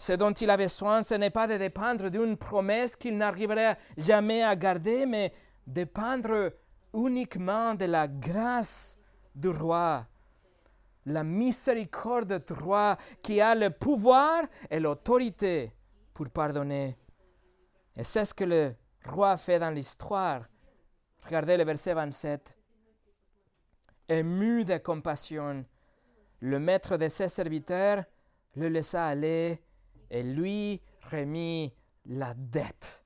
Ce 0.00 0.14
dont 0.14 0.32
il 0.32 0.48
a 0.48 0.56
besoin, 0.56 1.02
ce 1.02 1.12
n'est 1.12 1.28
pas 1.28 1.46
de 1.46 1.58
dépendre 1.58 2.08
d'une 2.08 2.38
promesse 2.38 2.96
qu'il 2.96 3.18
n'arriverait 3.18 3.76
jamais 3.98 4.42
à 4.42 4.56
garder, 4.56 5.04
mais 5.04 5.30
dépendre 5.66 6.52
uniquement 6.94 7.74
de 7.74 7.84
la 7.84 8.08
grâce 8.08 8.98
du 9.34 9.48
roi, 9.48 10.06
la 11.04 11.22
miséricorde 11.22 12.42
du 12.42 12.52
roi 12.54 12.96
qui 13.22 13.42
a 13.42 13.54
le 13.54 13.68
pouvoir 13.68 14.44
et 14.70 14.80
l'autorité 14.80 15.70
pour 16.14 16.30
pardonner. 16.30 16.96
Et 17.94 18.02
c'est 18.02 18.24
ce 18.24 18.32
que 18.32 18.44
le 18.44 18.74
roi 19.04 19.36
fait 19.36 19.58
dans 19.58 19.68
l'histoire. 19.68 20.46
Regardez 21.26 21.58
le 21.58 21.64
verset 21.64 21.92
27. 21.92 22.56
Ému 24.08 24.64
de 24.64 24.78
compassion, 24.78 25.62
le 26.40 26.58
maître 26.58 26.96
de 26.96 27.08
ses 27.08 27.28
serviteurs 27.28 28.02
le 28.56 28.68
laissa 28.68 29.06
aller 29.06 29.60
et 30.10 30.22
lui 30.22 30.80
remit 31.10 31.72
la 32.06 32.34
dette. 32.34 33.04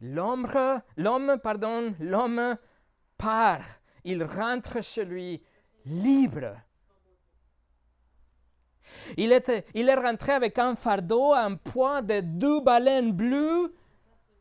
L'homme, 0.00 0.48
l'homme, 0.96 1.40
l'homme 2.00 2.56
part, 3.16 3.64
il 4.04 4.24
rentre 4.24 4.82
chez 4.82 5.04
lui 5.04 5.42
libre. 5.86 6.56
Il, 9.16 9.32
était, 9.32 9.64
est 9.74 9.94
rentré 9.94 10.32
avec 10.32 10.58
un 10.58 10.74
fardeau, 10.74 11.32
un 11.32 11.54
poids 11.54 12.02
de 12.02 12.20
deux 12.20 12.60
baleines 12.60 13.12
bleues, 13.12 13.74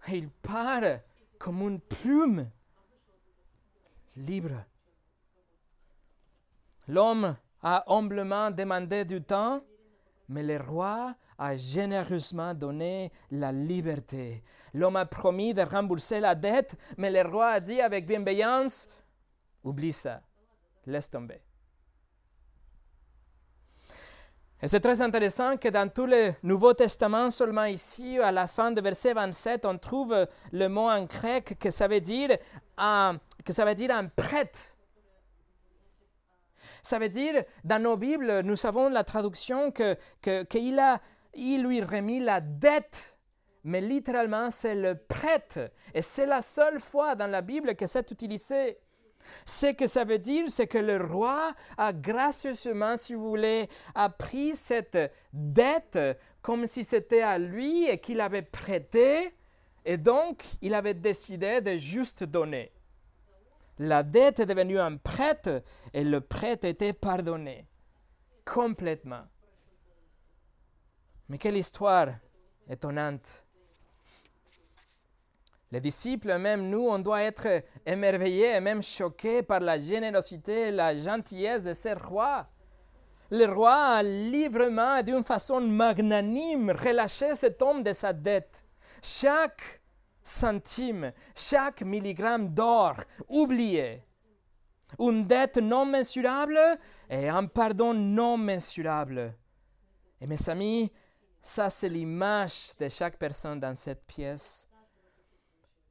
il 0.08 0.30
part 0.30 1.00
comme 1.38 1.62
une 1.62 1.80
plume, 1.80 2.50
libre. 4.18 4.64
L'homme 6.88 7.36
a 7.62 7.84
humblement 7.88 8.52
demandé 8.52 9.06
du 9.06 9.22
temps, 9.22 9.62
mais 10.28 10.44
le 10.44 10.58
roi 10.58 11.16
a 11.42 11.56
généreusement 11.56 12.54
donné 12.54 13.12
la 13.32 13.52
liberté. 13.52 14.44
L'homme 14.76 14.96
a 14.96 15.08
promis 15.08 15.56
de 15.56 15.64
rembourser 15.64 16.20
la 16.20 16.36
dette, 16.36 16.76
mais 16.98 17.10
le 17.10 17.28
roi 17.28 17.48
a 17.48 17.60
dit 17.60 17.82
avec 17.82 18.06
bienveillance, 18.06 18.88
oublie 19.64 19.92
ça, 19.92 20.22
laisse 20.86 21.10
tomber. 21.10 21.42
Et 24.62 24.68
c'est 24.68 24.80
très 24.80 25.02
intéressant 25.02 25.58
que 25.58 25.70
dans 25.70 25.90
tout 25.92 26.06
le 26.06 26.32
Nouveau 26.44 26.76
Testament, 26.76 27.32
seulement 27.32 27.66
ici, 27.66 28.20
à 28.20 28.32
la 28.32 28.46
fin 28.46 28.72
du 28.72 28.80
verset 28.80 29.16
27, 29.16 29.66
on 29.66 29.80
trouve 29.80 30.28
le 30.52 30.68
mot 30.68 30.88
en 30.88 31.06
grec 31.06 31.58
que 31.60 31.72
ça 31.72 31.88
veut 31.88 32.02
dire 32.02 32.38
un, 32.78 33.18
que 33.44 33.52
ça 33.52 33.66
veut 33.66 33.74
dire 33.74 33.90
un 33.90 34.06
prêtre. 34.06 34.76
Ça 36.84 37.00
veut 37.00 37.10
dire, 37.10 37.44
dans 37.64 37.82
nos 37.82 37.98
Bibles, 37.98 38.42
nous 38.42 38.56
savons 38.56 38.90
la 38.90 39.04
traduction 39.04 39.72
qu'il 39.72 39.98
que, 40.22 40.44
qu'il 40.44 40.78
a 40.78 41.02
il 41.34 41.64
lui 41.64 41.82
remis 41.82 42.20
la 42.20 42.42
dette. 42.42 43.18
Mais 43.64 43.82
littéralement, 43.82 44.50
c'est 44.50 44.76
le 44.76 44.96
prêtre. 44.96 45.72
Et 45.94 46.02
c'est 46.02 46.26
la 46.26 46.42
seule 46.42 46.80
fois 46.80 47.16
dans 47.16 47.28
la 47.28 47.42
Bible 47.42 47.76
que 47.76 47.86
c'est 47.86 48.10
utilisé. 48.12 48.80
Ce 49.46 49.72
que 49.74 49.86
ça 49.86 50.04
veut 50.04 50.18
dire, 50.18 50.50
c'est 50.50 50.66
que 50.66 50.80
le 50.80 50.98
roi 50.98 51.54
a 51.78 51.94
gracieusement, 51.94 52.98
si 52.98 53.14
vous 53.14 53.30
voulez, 53.30 53.70
a 53.94 54.10
pris 54.10 54.56
cette 54.56 54.98
dette 55.32 56.00
comme 56.42 56.66
si 56.66 56.84
c'était 56.84 57.22
à 57.22 57.38
lui 57.38 57.88
et 57.88 58.00
qu'il 58.00 58.20
avait 58.20 58.42
prêté, 58.42 59.32
et 59.86 59.98
donc 59.98 60.44
il 60.62 60.74
avait 60.74 60.96
décidé 60.96 61.62
de 61.62 61.78
juste 61.78 62.24
donner. 62.24 62.72
La 63.78 64.02
dette 64.02 64.40
est 64.40 64.46
devenue 64.48 64.80
un 64.80 64.98
prêt 64.98 65.64
et 65.94 66.04
le 66.04 66.20
prêt 66.22 66.60
était 66.64 66.94
pardonné 66.94 67.68
complètement. 68.46 69.24
Mais 71.32 71.38
quelle 71.38 71.56
histoire 71.56 72.10
étonnante. 72.70 73.48
Les 75.72 75.80
disciples, 75.80 76.38
même 76.38 76.68
nous, 76.68 76.86
on 76.90 77.00
doit 77.00 77.22
être 77.22 77.64
émerveillés 77.86 78.58
et 78.58 78.60
même 78.60 78.84
choqués 78.84 79.42
par 79.42 79.62
la 79.62 79.80
générosité 79.80 80.68
et 80.68 80.72
la 80.72 80.94
gentillesse 80.94 81.64
de 81.64 81.74
ce 81.74 81.98
roi. 81.98 82.50
Le 83.30 83.46
roi 83.46 83.74
a 83.74 84.04
librement 84.04 84.98
et 84.98 85.04
d'une 85.04 85.24
façon 85.24 85.62
magnanime 85.62 86.72
relâché 86.72 87.34
cet 87.34 87.62
homme 87.62 87.82
de 87.82 87.94
sa 87.94 88.12
dette. 88.12 88.66
Chaque 89.02 89.82
centime, 90.22 91.14
chaque 91.34 91.82
milligramme 91.82 92.50
d'or 92.50 92.96
oublié. 93.30 94.04
Une 95.00 95.26
dette 95.26 95.60
non 95.60 95.86
mensurable 95.86 96.60
et 97.10 97.30
un 97.30 97.46
pardon 97.46 97.94
non 97.94 98.36
mensurable. 98.36 99.34
Et 100.20 100.28
mes 100.28 100.50
amis, 100.50 100.92
ça 101.42 101.70
c'est 101.70 101.90
l'image 101.90 102.72
de 102.80 102.90
chaque 102.90 103.18
personne 103.18 103.60
dans 103.60 103.76
cette 103.76 104.06
pièce. 104.06 104.68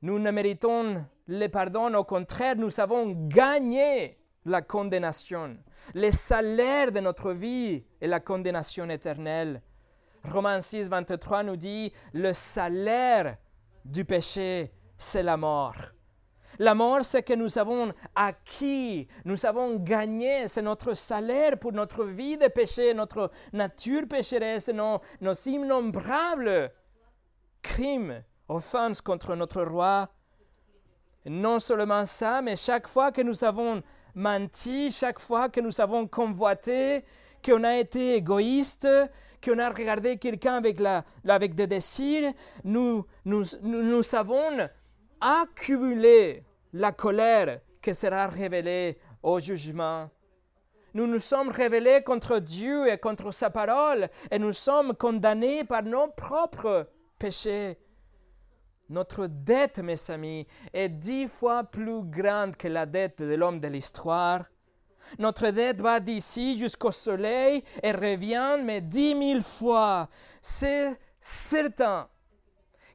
Nous 0.02 0.18
ne 0.18 0.30
méritons 0.30 1.04
le 1.26 1.46
pardon, 1.48 1.92
au 1.94 2.04
contraire, 2.04 2.56
nous 2.56 2.80
avons 2.80 3.12
gagné 3.28 4.18
la 4.44 4.62
condamnation. 4.62 5.58
Le 5.94 6.10
salaire 6.10 6.90
de 6.90 7.00
notre 7.00 7.32
vie 7.32 7.84
est 8.00 8.06
la 8.06 8.20
condamnation 8.20 8.88
éternelle. 8.88 9.62
Romains 10.24 10.60
6, 10.60 10.88
23 10.88 11.42
nous 11.44 11.56
dit, 11.56 11.92
le 12.12 12.32
salaire 12.32 13.36
du 13.84 14.04
péché, 14.04 14.72
c'est 14.98 15.22
la 15.22 15.36
mort. 15.36 15.76
La 16.60 16.74
mort, 16.74 17.06
c'est 17.06 17.22
que 17.22 17.32
nous 17.32 17.58
avons 17.58 17.90
acquis, 18.14 19.08
nous 19.24 19.46
avons 19.46 19.76
gagné, 19.76 20.46
c'est 20.46 20.60
notre 20.60 20.92
salaire 20.92 21.58
pour 21.58 21.72
notre 21.72 22.04
vie 22.04 22.36
de 22.36 22.48
péché, 22.48 22.92
notre 22.92 23.30
nature 23.54 24.06
pécheresse, 24.06 24.68
nos, 24.68 25.00
nos 25.22 25.32
innombrables 25.32 26.70
crimes 27.62 28.22
offense 28.46 29.00
contre 29.00 29.34
notre 29.36 29.62
roi. 29.62 30.10
non 31.24 31.58
seulement 31.58 32.04
ça, 32.04 32.42
mais 32.42 32.56
chaque 32.56 32.88
fois 32.88 33.10
que 33.10 33.22
nous 33.22 33.42
avons 33.42 33.82
menti, 34.14 34.90
chaque 34.90 35.18
fois 35.18 35.48
que 35.48 35.62
nous 35.62 35.80
avons 35.80 36.06
convoité, 36.06 37.06
qu'on 37.42 37.64
a 37.64 37.78
été 37.78 38.16
égoïste, 38.16 38.86
qu'on 39.42 39.58
a 39.58 39.70
regardé 39.70 40.18
quelqu'un 40.18 40.56
avec, 40.56 40.78
avec 41.26 41.54
des 41.54 41.66
désirs, 41.66 42.34
nous, 42.64 43.06
nous, 43.24 43.44
nous, 43.62 44.14
avons 44.14 44.68
accumulé 45.22 46.44
la 46.72 46.92
colère 46.92 47.60
qui 47.82 47.94
sera 47.94 48.26
révélée 48.26 48.98
au 49.22 49.38
jugement. 49.40 50.10
Nous 50.94 51.06
nous 51.06 51.20
sommes 51.20 51.50
révélés 51.50 52.02
contre 52.02 52.38
Dieu 52.38 52.92
et 52.92 52.98
contre 52.98 53.30
sa 53.32 53.50
parole 53.50 54.08
et 54.30 54.38
nous 54.38 54.52
sommes 54.52 54.94
condamnés 54.94 55.64
par 55.64 55.82
nos 55.82 56.08
propres 56.08 56.88
péchés. 57.18 57.78
Notre 58.88 59.28
dette, 59.28 59.78
mes 59.78 60.10
amis, 60.10 60.48
est 60.72 60.88
dix 60.88 61.28
fois 61.28 61.62
plus 61.62 62.02
grande 62.02 62.56
que 62.56 62.66
la 62.66 62.86
dette 62.86 63.22
de 63.22 63.34
l'homme 63.34 63.60
de 63.60 63.68
l'histoire. 63.68 64.46
Notre 65.18 65.50
dette 65.50 65.80
va 65.80 66.00
d'ici 66.00 66.58
jusqu'au 66.58 66.90
soleil 66.90 67.62
et 67.84 67.92
revient, 67.92 68.58
mais 68.62 68.80
dix 68.80 69.14
mille 69.14 69.44
fois. 69.44 70.08
C'est 70.40 70.98
certain 71.20 72.08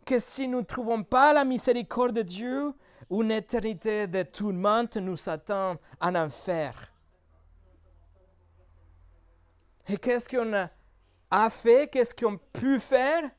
que 0.05 0.19
si 0.19 0.49
nous 0.49 0.59
ne 0.59 0.65
trouvons 0.65 1.03
pas 1.03 1.31
la 1.31 1.45
miséricorde 1.45 2.17
de 2.17 2.21
Dieu, 2.21 2.73
une 3.11 3.31
éternité 3.31 4.07
de 4.07 4.23
tourmente 4.23 4.97
nous 4.97 5.29
attend 5.29 5.77
en 6.01 6.15
enfer. 6.15 6.91
Et 9.87 9.97
qu'est-ce 9.97 10.27
qu'on 10.27 10.67
a 11.31 11.49
fait? 11.49 11.89
Qu'est-ce 11.91 12.15
qu'on 12.15 12.37
pu 12.37 12.79
faire? 12.79 13.29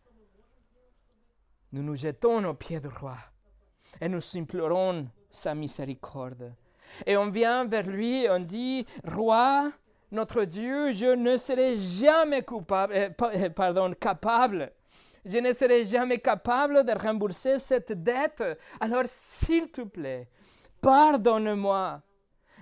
nous 1.73 1.83
nous 1.83 1.97
jetons 1.97 2.43
aux 2.45 2.55
pieds 2.55 2.81
du 2.81 2.89
roi 2.89 3.17
et 4.01 4.09
nous 4.09 4.21
implorons 4.37 5.09
sa 5.31 5.55
miséricorde. 5.55 6.55
Et 7.05 7.17
on 7.17 7.31
vient 7.31 7.67
vers 7.67 7.87
lui 7.87 8.25
et 8.25 8.31
on 8.31 8.39
dit, 8.41 8.87
Roi, 9.05 9.71
notre 10.11 10.45
Dieu, 10.45 10.93
je 10.93 11.15
ne 11.15 11.37
serai 11.37 11.77
jamais 11.77 12.43
coupable, 12.43 12.95
euh, 12.95 13.11
euh, 13.23 13.51
pardon, 13.51 13.93
capable. 13.93 14.73
Je 15.27 15.39
ne 15.39 15.53
serai 15.53 15.85
jamais 15.85 16.19
capable 16.19 16.85
de 16.85 16.93
rembourser 16.93 17.59
cette 17.59 18.01
dette. 18.01 18.45
Alors, 18.79 19.03
s'il 19.07 19.69
te 19.73 19.83
plaît, 19.83 20.29
pardonne-moi. 20.81 22.01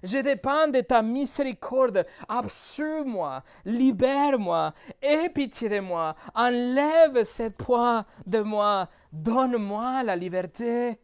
Je 0.03 0.19
dépends 0.19 0.69
de 0.69 0.81
ta 0.81 1.03
miséricorde. 1.03 2.07
Absolue-moi, 2.27 3.43
libère-moi, 3.65 4.73
aie 5.01 5.29
pitié 5.29 5.69
de 5.69 5.81
moi, 5.81 6.15
enlève 6.35 7.25
ce 7.25 7.49
poids 7.49 8.05
de 8.27 8.41
moi, 8.41 8.89
donne-moi 9.13 10.03
la 10.03 10.17
liberté. 10.17 10.99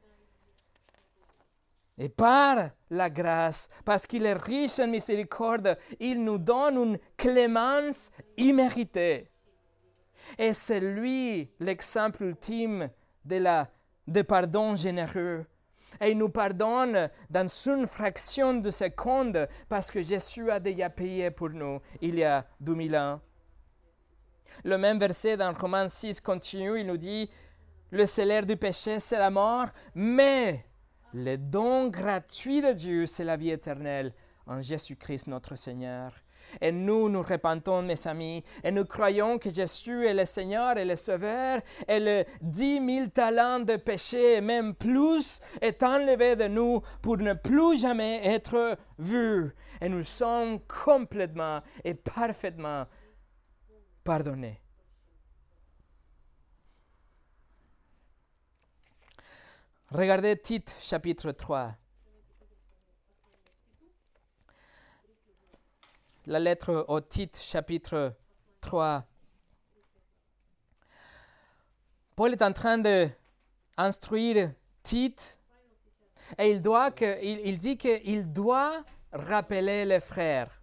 Et 1.96 2.08
par 2.08 2.70
la 2.90 3.10
grâce, 3.10 3.68
parce 3.84 4.06
qu'il 4.06 4.24
est 4.24 4.34
riche 4.34 4.78
en 4.78 4.88
miséricorde, 4.88 5.78
il 5.98 6.22
nous 6.22 6.38
donne 6.38 6.76
une 6.76 6.98
clémence 7.16 8.10
imméritée. 8.36 9.29
Et 10.38 10.54
c'est 10.54 10.80
lui 10.80 11.50
l'exemple 11.60 12.24
ultime 12.24 12.90
de, 13.24 13.36
la, 13.36 13.70
de 14.06 14.22
pardon 14.22 14.76
généreux 14.76 15.46
et 16.00 16.12
il 16.12 16.18
nous 16.18 16.28
pardonne 16.28 17.10
dans 17.28 17.46
une 17.66 17.86
fraction 17.86 18.54
de 18.54 18.70
seconde 18.70 19.48
parce 19.68 19.90
que 19.90 20.02
Jésus 20.02 20.50
a 20.50 20.60
déjà 20.60 20.88
payé 20.88 21.30
pour 21.30 21.50
nous 21.50 21.80
il 22.00 22.18
y 22.18 22.24
a 22.24 22.46
2000 22.60 22.96
ans. 22.96 23.20
Le 24.64 24.78
même 24.78 24.98
verset 24.98 25.36
dans 25.36 25.52
Romains 25.52 25.88
6 25.88 26.20
continue, 26.20 26.80
il 26.80 26.86
nous 26.86 26.96
dit, 26.96 27.30
le 27.90 28.06
salaire 28.06 28.46
du 28.46 28.56
péché, 28.56 28.98
c'est 28.98 29.18
la 29.18 29.30
mort, 29.30 29.66
mais 29.94 30.64
le 31.12 31.36
don 31.36 31.88
gratuit 31.88 32.60
de 32.60 32.72
Dieu, 32.72 33.06
c'est 33.06 33.24
la 33.24 33.36
vie 33.36 33.50
éternelle 33.50 34.12
en 34.46 34.60
Jésus-Christ 34.60 35.28
notre 35.28 35.54
Seigneur. 35.54 36.12
Et 36.60 36.72
nous, 36.72 37.08
nous 37.08 37.22
repentons, 37.22 37.82
mes 37.82 38.06
amis, 38.06 38.42
et 38.62 38.70
nous 38.70 38.84
croyons 38.84 39.38
que 39.38 39.50
Jésus 39.50 40.06
est 40.06 40.14
le 40.14 40.24
Seigneur 40.24 40.76
et 40.76 40.84
le 40.84 40.96
Sauveur, 40.96 41.60
et 41.86 42.00
le 42.00 42.24
dix 42.40 42.80
mille 42.80 43.10
talents 43.10 43.60
de 43.60 43.76
péché, 43.76 44.36
et 44.36 44.40
même 44.40 44.74
plus, 44.74 45.40
est 45.60 45.82
enlevé 45.82 46.36
de 46.36 46.48
nous 46.48 46.80
pour 47.02 47.18
ne 47.18 47.34
plus 47.34 47.78
jamais 47.78 48.20
être 48.24 48.76
vus. 48.98 49.54
Et 49.80 49.88
nous 49.88 50.04
sommes 50.04 50.60
complètement 50.66 51.60
et 51.84 51.94
parfaitement 51.94 52.86
pardonnés. 54.04 54.60
Regardez 59.92 60.36
Tite 60.36 60.76
chapitre 60.80 61.32
3. 61.32 61.74
La 66.30 66.38
lettre 66.38 66.84
au 66.86 67.00
titre, 67.00 67.40
chapitre 67.40 68.14
3. 68.60 69.04
Paul 72.14 72.32
est 72.32 72.42
en 72.42 72.52
train 72.52 72.78
d'instruire 72.78 74.52
Tite 74.84 75.40
et 76.38 76.52
il, 76.52 76.62
doit 76.62 76.92
que, 76.92 77.20
il, 77.20 77.40
il 77.40 77.58
dit 77.58 77.76
qu'il 77.76 78.32
doit 78.32 78.84
rappeler 79.12 79.84
les 79.84 79.98
frères. 79.98 80.62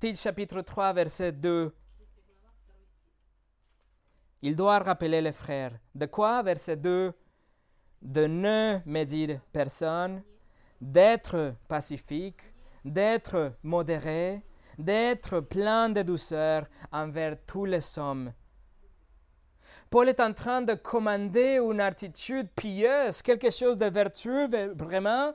Tite 0.00 0.18
chapitre 0.18 0.62
3, 0.62 0.94
verset 0.94 1.32
2. 1.32 1.74
Il 4.40 4.56
doit 4.56 4.78
rappeler 4.78 5.20
les 5.20 5.32
frères. 5.32 5.78
De 5.94 6.06
quoi, 6.06 6.42
verset 6.42 6.78
2 6.78 7.12
De 8.00 8.26
ne 8.26 8.78
médire 8.86 9.42
personne, 9.52 10.22
d'être 10.80 11.54
pacifique, 11.68 12.51
d'être 12.84 13.54
modéré, 13.62 14.42
d'être 14.78 15.40
plein 15.40 15.88
de 15.88 16.02
douceur 16.02 16.66
envers 16.90 17.36
tous 17.46 17.64
les 17.64 17.98
hommes. 17.98 18.32
Paul 19.90 20.08
est 20.08 20.20
en 20.20 20.32
train 20.32 20.62
de 20.62 20.74
commander 20.74 21.58
une 21.58 21.80
attitude 21.80 22.48
pieuse, 22.56 23.20
quelque 23.20 23.50
chose 23.50 23.76
de 23.76 23.86
vertueux 23.86 24.48
vraiment, 24.74 25.34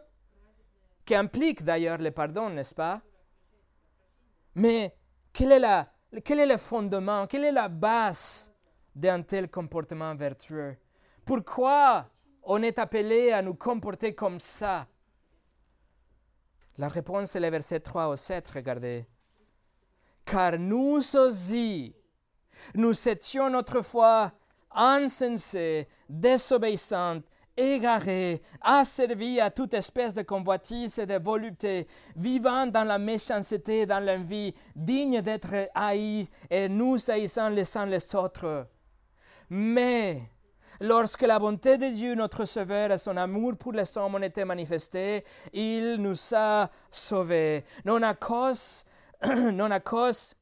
qui 1.05 1.13
implique 1.15 1.63
d'ailleurs 1.63 1.99
le 1.99 2.12
pardon, 2.12 2.49
n'est-ce 2.49 2.73
pas? 2.73 3.01
Mais 4.55 4.95
quel 5.31 5.51
est, 5.51 6.45
le 6.45 6.57
fondement, 6.57 7.27
quelle 7.27 7.45
est 7.45 7.51
la 7.51 7.69
base 7.69 8.51
d'un 8.95 9.21
tel 9.21 9.49
comportement 9.49 10.15
vertueux? 10.15 10.75
Pourquoi 11.23 12.10
on 12.41 12.63
est 12.63 12.79
appelé 12.79 13.31
à 13.31 13.43
nous 13.43 13.53
comporter 13.53 14.15
comme 14.15 14.39
ça? 14.39 14.88
La 16.77 16.87
réponse 16.89 17.35
est 17.35 17.39
le 17.39 17.49
verset 17.49 17.79
3 17.79 18.09
au 18.09 18.15
7, 18.15 18.47
regardez. 18.49 19.05
Car 20.25 20.59
nous 20.59 20.99
aussi, 21.15 21.95
nous 22.75 23.07
étions 23.07 23.53
autrefois 23.55 24.31
insensés, 24.71 25.87
désobéissants, 26.07 27.21
égarés, 27.55 28.43
asservis 28.61 29.39
à 29.39 29.49
toute 29.49 29.73
espèce 29.73 30.13
de 30.13 30.21
convoitise 30.21 30.99
et 30.99 31.07
de 31.07 31.17
volupté, 31.17 31.87
vivant 32.15 32.67
dans 32.67 32.83
la 32.83 32.99
méchanceté, 32.99 33.85
dans 33.87 33.99
l'envie, 33.99 34.53
dignes 34.75 35.21
d'être 35.21 35.69
haïs 35.73 36.29
et 36.49 36.69
nous 36.69 37.09
haïssant 37.09 37.49
les 37.49 37.75
uns 37.75 37.87
les 37.87 38.15
autres. 38.15 38.67
Mais 39.49 40.29
lorsque 40.79 41.21
la 41.23 41.39
bonté 41.39 41.77
de 41.77 41.87
Dieu, 41.87 42.15
notre 42.15 42.45
Sauveur, 42.45 42.91
et 42.91 42.97
son 42.97 43.17
amour 43.17 43.57
pour 43.57 43.73
les 43.73 43.97
hommes 43.97 44.15
ont 44.15 44.21
été 44.21 44.45
manifestés, 44.45 45.23
il 45.53 45.95
nous 45.95 46.17
a 46.35 46.69
sauvés, 46.91 47.63
non 47.85 48.01
à 48.01 48.13
cause, 48.13 48.85
non 49.53 49.71
à 49.71 49.79
cause 49.79 50.35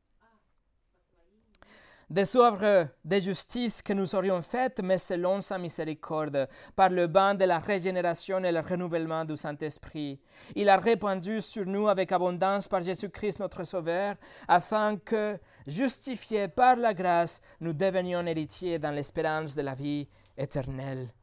des 2.10 2.36
œuvres 2.36 2.88
de 3.04 3.20
justice 3.20 3.82
que 3.82 3.94
nous 3.94 4.14
aurions 4.16 4.42
faites, 4.42 4.80
mais 4.82 4.98
selon 4.98 5.42
sa 5.42 5.58
miséricorde, 5.58 6.48
par 6.76 6.90
le 6.90 7.08
bain 7.08 7.34
de 7.34 7.46
la 7.46 7.60
régénération 7.60 8.44
et 8.44 8.52
le 8.52 8.60
renouvellement 8.60 9.26
du 9.26 9.36
Saint-Esprit. 9.36 10.20
Il 10.56 10.70
a 10.70 10.78
répandu 10.78 11.42
sur 11.42 11.66
nous 11.66 11.88
avec 11.88 12.12
abondance 12.12 12.68
par 12.68 12.82
Jésus-Christ 12.82 13.40
notre 13.40 13.64
Sauveur, 13.64 14.16
afin 14.48 14.98
que, 14.98 15.38
justifiés 15.66 16.48
par 16.48 16.76
la 16.76 16.94
grâce, 16.94 17.42
nous 17.60 17.74
devenions 17.74 18.26
héritiers 18.28 18.78
dans 18.78 18.92
l'espérance 18.92 19.56
de 19.56 19.62
la 19.64 19.74
vie 19.74 20.08
éternelle. 20.38 21.14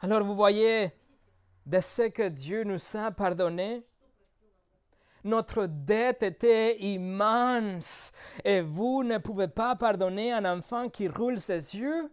Alors 0.00 0.24
vous 0.24 0.34
voyez, 0.34 0.92
de 1.66 1.80
ce 1.80 2.08
que 2.08 2.28
Dieu 2.28 2.64
nous 2.64 2.78
a 2.96 3.10
pardonné, 3.12 3.86
notre 5.24 5.66
dette 5.66 6.22
était 6.24 6.76
immense 6.80 8.10
et 8.44 8.60
vous 8.60 9.04
ne 9.04 9.18
pouvez 9.18 9.46
pas 9.46 9.76
pardonner 9.76 10.32
un 10.32 10.44
enfant 10.44 10.88
qui 10.88 11.06
roule 11.06 11.38
ses 11.38 11.78
yeux. 11.78 12.10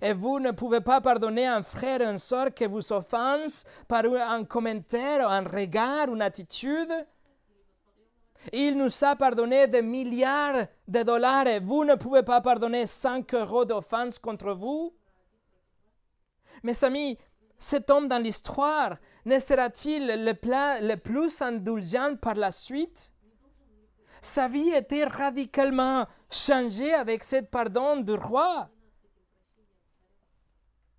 Et 0.00 0.12
vous 0.12 0.38
ne 0.38 0.52
pouvez 0.52 0.80
pas 0.80 1.00
pardonner 1.00 1.46
un 1.46 1.62
frère 1.62 2.00
ou 2.00 2.04
une 2.04 2.18
soeur 2.18 2.54
qui 2.54 2.66
vous 2.66 2.92
offense 2.92 3.64
par 3.88 4.04
un 4.04 4.44
commentaire, 4.44 5.28
un 5.28 5.42
regard, 5.42 6.12
une 6.12 6.22
attitude. 6.22 6.92
Il 8.52 8.78
nous 8.78 9.04
a 9.04 9.16
pardonné 9.16 9.66
des 9.66 9.82
milliards 9.82 10.66
de 10.86 11.02
dollars 11.02 11.46
vous 11.62 11.84
ne 11.84 11.94
pouvez 11.96 12.22
pas 12.22 12.40
pardonner 12.40 12.86
5 12.86 13.34
euros 13.34 13.64
d'offense 13.64 14.18
contre 14.18 14.52
vous. 14.52 14.94
Mes 16.62 16.84
amis, 16.84 17.18
cet 17.58 17.90
homme 17.90 18.08
dans 18.08 18.22
l'histoire 18.22 18.96
ne 19.24 19.38
sera-t-il 19.38 20.06
le, 20.06 20.32
le, 20.86 20.96
plus 20.96 21.42
indulgent 21.42 22.16
par 22.16 22.34
la 22.34 22.50
suite? 22.50 23.12
Sa 24.22 24.48
vie 24.48 24.70
était 24.70 25.04
radicalement 25.04 26.06
changée 26.30 26.94
avec 26.94 27.22
ce 27.22 27.42
pardon 27.42 27.96
du 27.96 28.12
roi. 28.12 28.68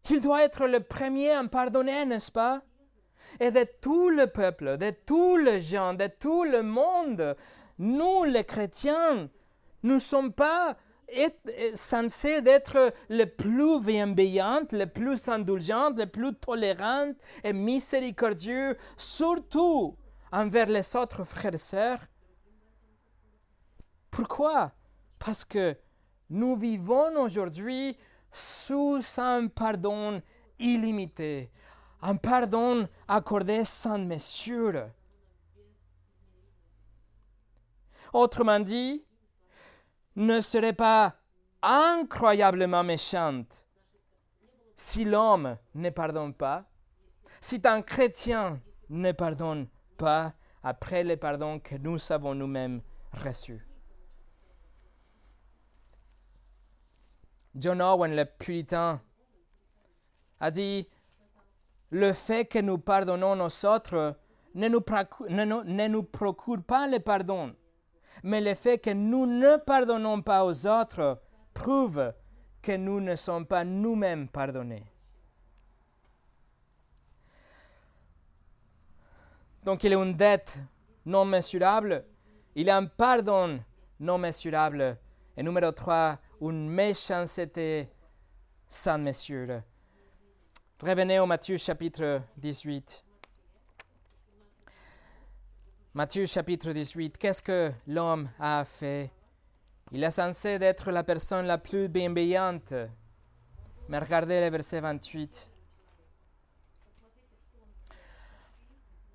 Il 0.10 0.22
doit 0.22 0.44
être 0.44 0.68
le 0.68 0.80
premier 0.80 1.32
à 1.32 1.44
pardonner, 1.48 2.06
n'est-ce 2.06 2.32
pas? 2.32 2.62
Et 3.40 3.52
de 3.52 3.66
tout 3.82 4.10
le 4.10 4.28
peuple, 4.28 4.78
de 4.78 4.92
tous 5.06 5.38
les 5.38 5.62
gens, 5.62 5.94
de 5.94 6.08
tout 6.08 6.44
le 6.44 6.64
monde, 6.64 7.36
nous 7.78 8.24
les 8.24 8.44
chrétiens, 8.44 9.30
nous 9.84 9.96
ne 9.96 10.00
sommes 10.00 10.34
pas 10.34 10.78
est 11.12 11.76
censé 11.76 12.42
être 12.46 12.94
le 13.10 13.26
plus 13.26 13.80
bienveillant, 13.80 14.62
le 14.72 14.86
plus 14.86 15.28
indulgent, 15.28 15.92
le 15.96 16.06
plus 16.06 16.34
tolérant 16.36 17.12
et 17.44 17.54
miséricordieux, 17.54 18.78
surtout 18.98 19.96
envers 20.32 20.68
les 20.68 20.96
autres 20.96 21.24
frères 21.24 21.56
et 21.56 21.58
sœurs. 21.58 22.06
Pourquoi? 24.12 24.72
Parce 25.18 25.46
que 25.46 25.76
nous 26.30 26.56
vivons 26.56 27.20
aujourd'hui 27.20 27.98
sous 28.32 29.02
un 29.18 29.48
pardon 29.48 30.22
illimité, 30.60 31.50
un 32.02 32.16
pardon 32.16 32.88
accordé 33.08 33.66
sans 33.66 33.98
mesure. 33.98 34.90
Autrement 38.14 38.60
dit, 38.60 39.04
ne 40.16 40.42
serait 40.42 40.74
pas 40.74 41.16
incroyablement 41.62 42.84
méchante 42.84 43.68
si 44.76 45.04
l'homme 45.04 45.58
ne 45.76 45.90
pardonne 45.90 46.34
pas, 46.34 46.66
si 47.42 47.62
un 47.66 47.82
chrétien 47.82 48.62
ne 48.90 49.12
pardonne 49.12 49.68
pas 49.98 50.34
après 50.64 51.04
le 51.04 51.18
pardon 51.18 51.60
que 51.60 51.76
nous 51.76 52.12
avons 52.12 52.34
nous-mêmes 52.34 52.82
reçu. 53.12 53.66
John 57.56 57.82
Owen, 57.82 58.16
le 58.16 58.26
puritain, 58.26 59.02
a 60.40 60.52
dit 60.52 60.88
Le 61.92 62.14
fait 62.14 62.46
que 62.46 62.60
nous 62.60 62.78
pardonnons 62.78 63.40
aux 63.40 63.66
autres 63.66 64.16
ne 64.56 64.68
nous, 64.68 64.84
ne 65.64 65.88
nous 65.88 66.04
procure 66.04 66.64
pas 66.64 66.88
le 66.88 67.00
pardon, 67.00 67.54
mais 68.24 68.42
le 68.42 68.54
fait 68.54 68.78
que 68.78 68.92
nous 68.92 69.26
ne 69.26 69.58
pardonnons 69.58 70.22
pas 70.22 70.46
aux 70.46 70.68
autres 70.68 71.22
prouve 71.54 72.14
que 72.62 72.76
nous 72.76 73.00
ne 73.00 73.16
sommes 73.16 73.46
pas 73.46 73.64
nous-mêmes 73.64 74.28
pardonnés. 74.28 74.86
Donc 79.64 79.84
il 79.84 79.92
y 79.92 79.96
a 79.96 80.02
une 80.02 80.16
dette 80.16 80.58
non 81.06 81.26
mesurable, 81.26 82.06
il 82.56 82.68
y 82.68 82.70
a 82.70 82.78
un 82.78 82.86
pardon 82.86 83.60
non 84.00 84.18
mesurable. 84.18 84.98
Et 85.36 85.44
numéro 85.44 85.72
3, 85.72 86.18
une 86.42 86.70
méchanceté 86.70 87.90
sans 88.68 88.98
mesure. 88.98 89.62
Revenez 90.82 91.20
au 91.20 91.26
Matthieu 91.26 91.58
chapitre 91.58 92.22
18. 92.38 93.04
Matthieu 95.94 96.26
chapitre 96.26 96.72
18, 96.72 97.18
qu'est-ce 97.18 97.42
que 97.42 97.74
l'homme 97.86 98.30
a 98.40 98.64
fait? 98.64 99.12
Il 99.92 100.02
est 100.02 100.12
censé 100.12 100.58
être 100.62 100.90
la 100.92 101.04
personne 101.04 101.48
la 101.48 101.58
plus 101.58 101.90
bienveillante. 101.90 102.74
Mais 103.90 104.00
regardez 104.00 104.40
le 104.40 104.50
verset 104.50 104.80
28. 104.80 105.52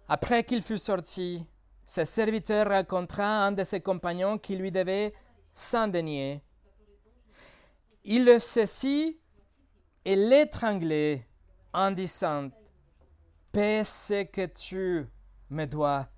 Après 0.07 0.45
qu'il 0.45 0.61
fut 0.61 0.77
sorti, 0.77 1.47
ses 1.87 2.05
serviteurs 2.05 2.69
rencontra 2.69 3.47
un 3.47 3.53
de 3.53 3.65
ses 3.65 3.81
compagnons 3.81 4.37
qui 4.37 4.55
lui 4.57 4.71
devait 4.71 5.15
cent 5.55 5.89
deniers. 5.89 6.43
Il 8.05 8.27
le 8.27 8.39
saisit 8.39 9.19
et 10.05 10.15
l'étranglait 10.15 11.27
en 11.75 11.91
disant 11.91 12.51
Paie 13.53 13.85
ce 13.85 14.23
que 14.23 14.47
tu 14.47 15.07
me 15.51 15.67
dois. 15.67 16.09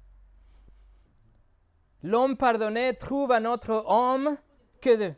L'homme 2.02 2.36
pardonné 2.36 2.94
trouve 2.94 3.32
un 3.32 3.44
autre 3.46 3.84
homme 3.86 4.36
que 4.80 5.12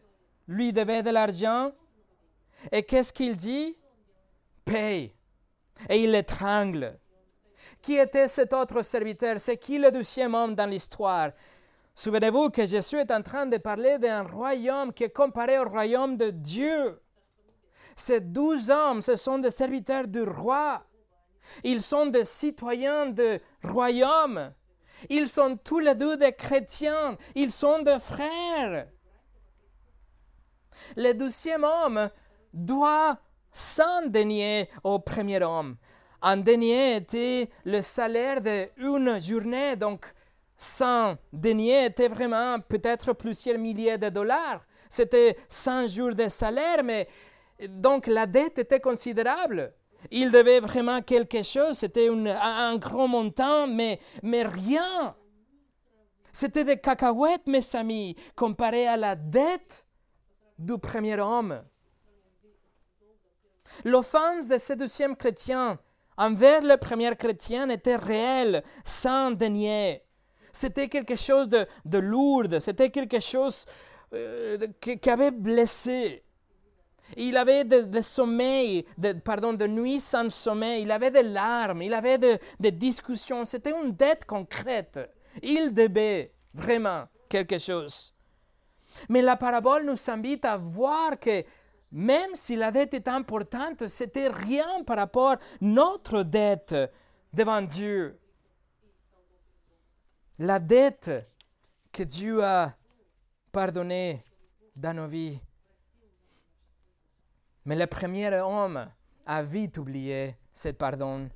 lui 0.47 0.73
devait 0.73 1.03
de 1.03 1.11
l'argent. 1.11 1.73
Et 2.73 2.83
qu'est-ce 2.83 3.13
qu'il 3.13 3.37
dit? 3.37 3.77
Paye. 4.65 5.13
Et 5.89 6.03
il 6.03 6.13
l'étrangle. 6.13 6.99
Qui 7.83 7.97
était 7.97 8.27
cet 8.27 8.53
autre 8.53 8.83
serviteur? 8.83 9.39
C'est 9.39 9.57
qui 9.57 9.79
le 9.79 9.91
deuxième 9.91 10.35
homme 10.35 10.55
dans 10.55 10.67
l'histoire? 10.67 11.31
Souvenez-vous 11.95 12.51
que 12.51 12.67
Jésus 12.67 12.97
est 12.97 13.11
en 13.11 13.23
train 13.23 13.47
de 13.47 13.57
parler 13.59 13.99
d'un 13.99 14.23
royaume 14.23 14.93
qui 14.93 15.05
est 15.05 15.11
comparé 15.11 15.59
au 15.59 15.69
royaume 15.69 16.17
de 16.17 16.31
Dieu. 16.31 17.01
Ces 17.99 18.21
douze 18.21 18.71
hommes, 18.71 19.03
ce 19.03 19.17
sont 19.17 19.39
des 19.39 19.51
serviteurs 19.51 20.07
du 20.07 20.23
roi. 20.23 20.85
Ils 21.65 21.83
sont 21.83 22.07
des 22.07 22.25
citoyens 22.25 23.07
du 23.07 23.41
royaume. 23.65 24.53
Ils 25.11 25.29
sont 25.29 25.57
tous 25.57 25.81
les 25.81 25.97
deux 25.97 26.17
des 26.17 26.33
chrétiens. 26.33 27.19
Ils 27.35 27.51
sont 27.51 27.83
des 27.83 27.99
frères. 27.99 28.87
Le 30.97 31.13
deuxième 31.13 31.65
homme 31.65 32.09
doit 32.53 33.19
s'en 33.51 34.07
denier 34.07 34.71
au 34.85 35.01
premier 35.01 35.43
homme. 35.43 35.77
Un 36.23 36.37
denier 36.37 36.97
était 36.97 37.51
le 37.65 37.83
salaire 37.83 38.41
d'une 38.41 39.21
journée, 39.21 39.75
donc 39.75 40.07
100 40.57 41.17
deniers 41.33 41.87
était 41.87 42.09
vraiment 42.09 42.61
peut-être 42.61 43.13
plusieurs 43.13 43.59
milliers 43.59 43.99
de 43.99 44.09
dollars. 44.09 44.63
C'était 44.89 45.37
100 45.49 45.87
jours 45.89 46.15
de 46.15 46.29
salaire, 46.29 46.83
mais 46.83 47.09
donc 47.67 48.07
la 48.07 48.27
dette 48.27 48.59
était 48.59 48.81
considérable. 48.81 49.73
Il 50.11 50.31
devait 50.31 50.61
vraiment 50.61 51.03
quelque 51.03 51.43
chose, 51.43 51.79
c'était 51.79 52.09
un 52.09 52.77
grand 52.77 53.09
montant, 53.09 53.67
mais, 53.67 53.99
mais 54.23 54.45
rien. 54.45 55.17
C'était 56.33 56.65
des 56.65 56.79
cacahuètes, 56.79 57.47
mes 57.47 57.75
amis, 57.75 58.15
comparé 58.37 58.87
à 58.87 58.97
la 58.97 59.17
dette 59.17 59.87
du 60.59 60.79
premier 60.79 61.19
homme. 61.21 61.63
L'offense 63.85 64.49
de 64.49 64.59
ce 64.59 64.73
deuxième 64.73 65.17
chrétien 65.17 65.79
envers 66.17 66.63
le 66.63 66.77
premier 66.77 67.15
chrétien 67.17 67.69
était 67.71 67.97
réel, 67.97 68.63
sans 68.85 69.31
dénier. 69.31 70.03
C'était 70.53 70.89
quelque 70.89 71.17
chose 71.17 71.49
de, 71.49 71.99
lourd, 71.99 72.47
c'était 72.61 72.91
quelque 72.91 73.21
chose 73.21 73.67
euh, 74.15 74.59
qui, 74.81 75.09
avait 75.09 75.31
blessé. 75.31 76.25
Il 77.17 77.37
avait 77.37 77.65
des 77.65 78.03
sommeils, 78.03 78.85
de, 78.97 79.13
pardon, 79.13 79.53
de 79.53 79.67
nuits 79.67 80.01
sans 80.01 80.31
sommeil, 80.31 80.83
il 80.83 80.91
avait 80.91 81.11
des 81.11 81.23
larmes, 81.23 81.83
il 81.83 81.95
avait 81.95 82.19
des 82.19 82.73
discussions. 82.73 83.45
C'était 83.45 83.73
une 83.83 83.93
dette 83.93 84.25
concrète. 84.25 84.99
Il 85.43 85.73
devait 85.73 86.33
vraiment 86.55 87.05
quelque 87.29 87.59
chose. 87.59 88.15
Mais 89.09 89.23
la 89.23 89.37
parabole 89.37 89.85
nous 89.85 90.11
invite 90.11 90.45
à 90.45 90.57
voir 90.57 91.19
que 91.19 91.45
même 91.91 92.35
si 92.35 92.57
la 92.57 92.71
dette 92.71 92.95
est 92.95 93.09
importante, 93.09 93.87
c'était 93.87 94.29
rien 94.29 94.83
par 94.85 94.97
rapport 94.99 95.33
à 95.33 95.39
notre 95.61 96.23
dette 96.23 96.75
devant 97.33 97.63
Dieu. 97.63 98.19
La 100.39 100.59
dette 100.59 101.11
que 101.91 102.03
Dieu 102.03 102.45
a 102.45 102.75
pardonnée 103.51 104.23
dans 104.77 104.95
nos 104.95 105.07
vies. 105.07 105.41
Mais 107.69 107.77
le 107.77 107.87
premier 107.87 108.35
homme 108.41 108.89
a 109.27 109.43
vite 109.43 109.77
oublié 109.77 110.37
ce 110.55 110.71
pardon. 110.71 111.29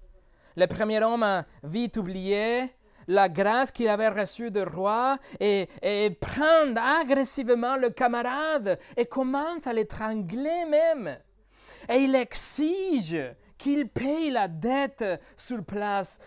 Le 0.56 0.66
premier 0.66 1.04
homme 1.04 1.22
a 1.24 1.44
vite 1.62 1.98
oublié 1.98 2.74
la 3.06 3.28
grâce 3.28 3.70
qu'il 3.70 3.88
avait 3.88 4.08
reçue 4.08 4.50
du 4.50 4.62
roi 4.62 5.18
et, 5.38 5.68
et 5.82 6.08
prend 6.18 6.74
agressivement 6.74 7.76
le 7.76 7.90
camarade 7.90 8.78
et 8.96 9.04
commence 9.04 9.66
à 9.66 9.74
l'étrangler 9.74 10.64
même. 10.70 11.18
Et 11.90 11.96
il 11.96 12.14
exige 12.14 13.20
qu'il 13.58 13.90
paye 13.90 14.30
la 14.30 14.48
dette 14.48 15.04
sur 15.36 15.62
place. 15.62 16.18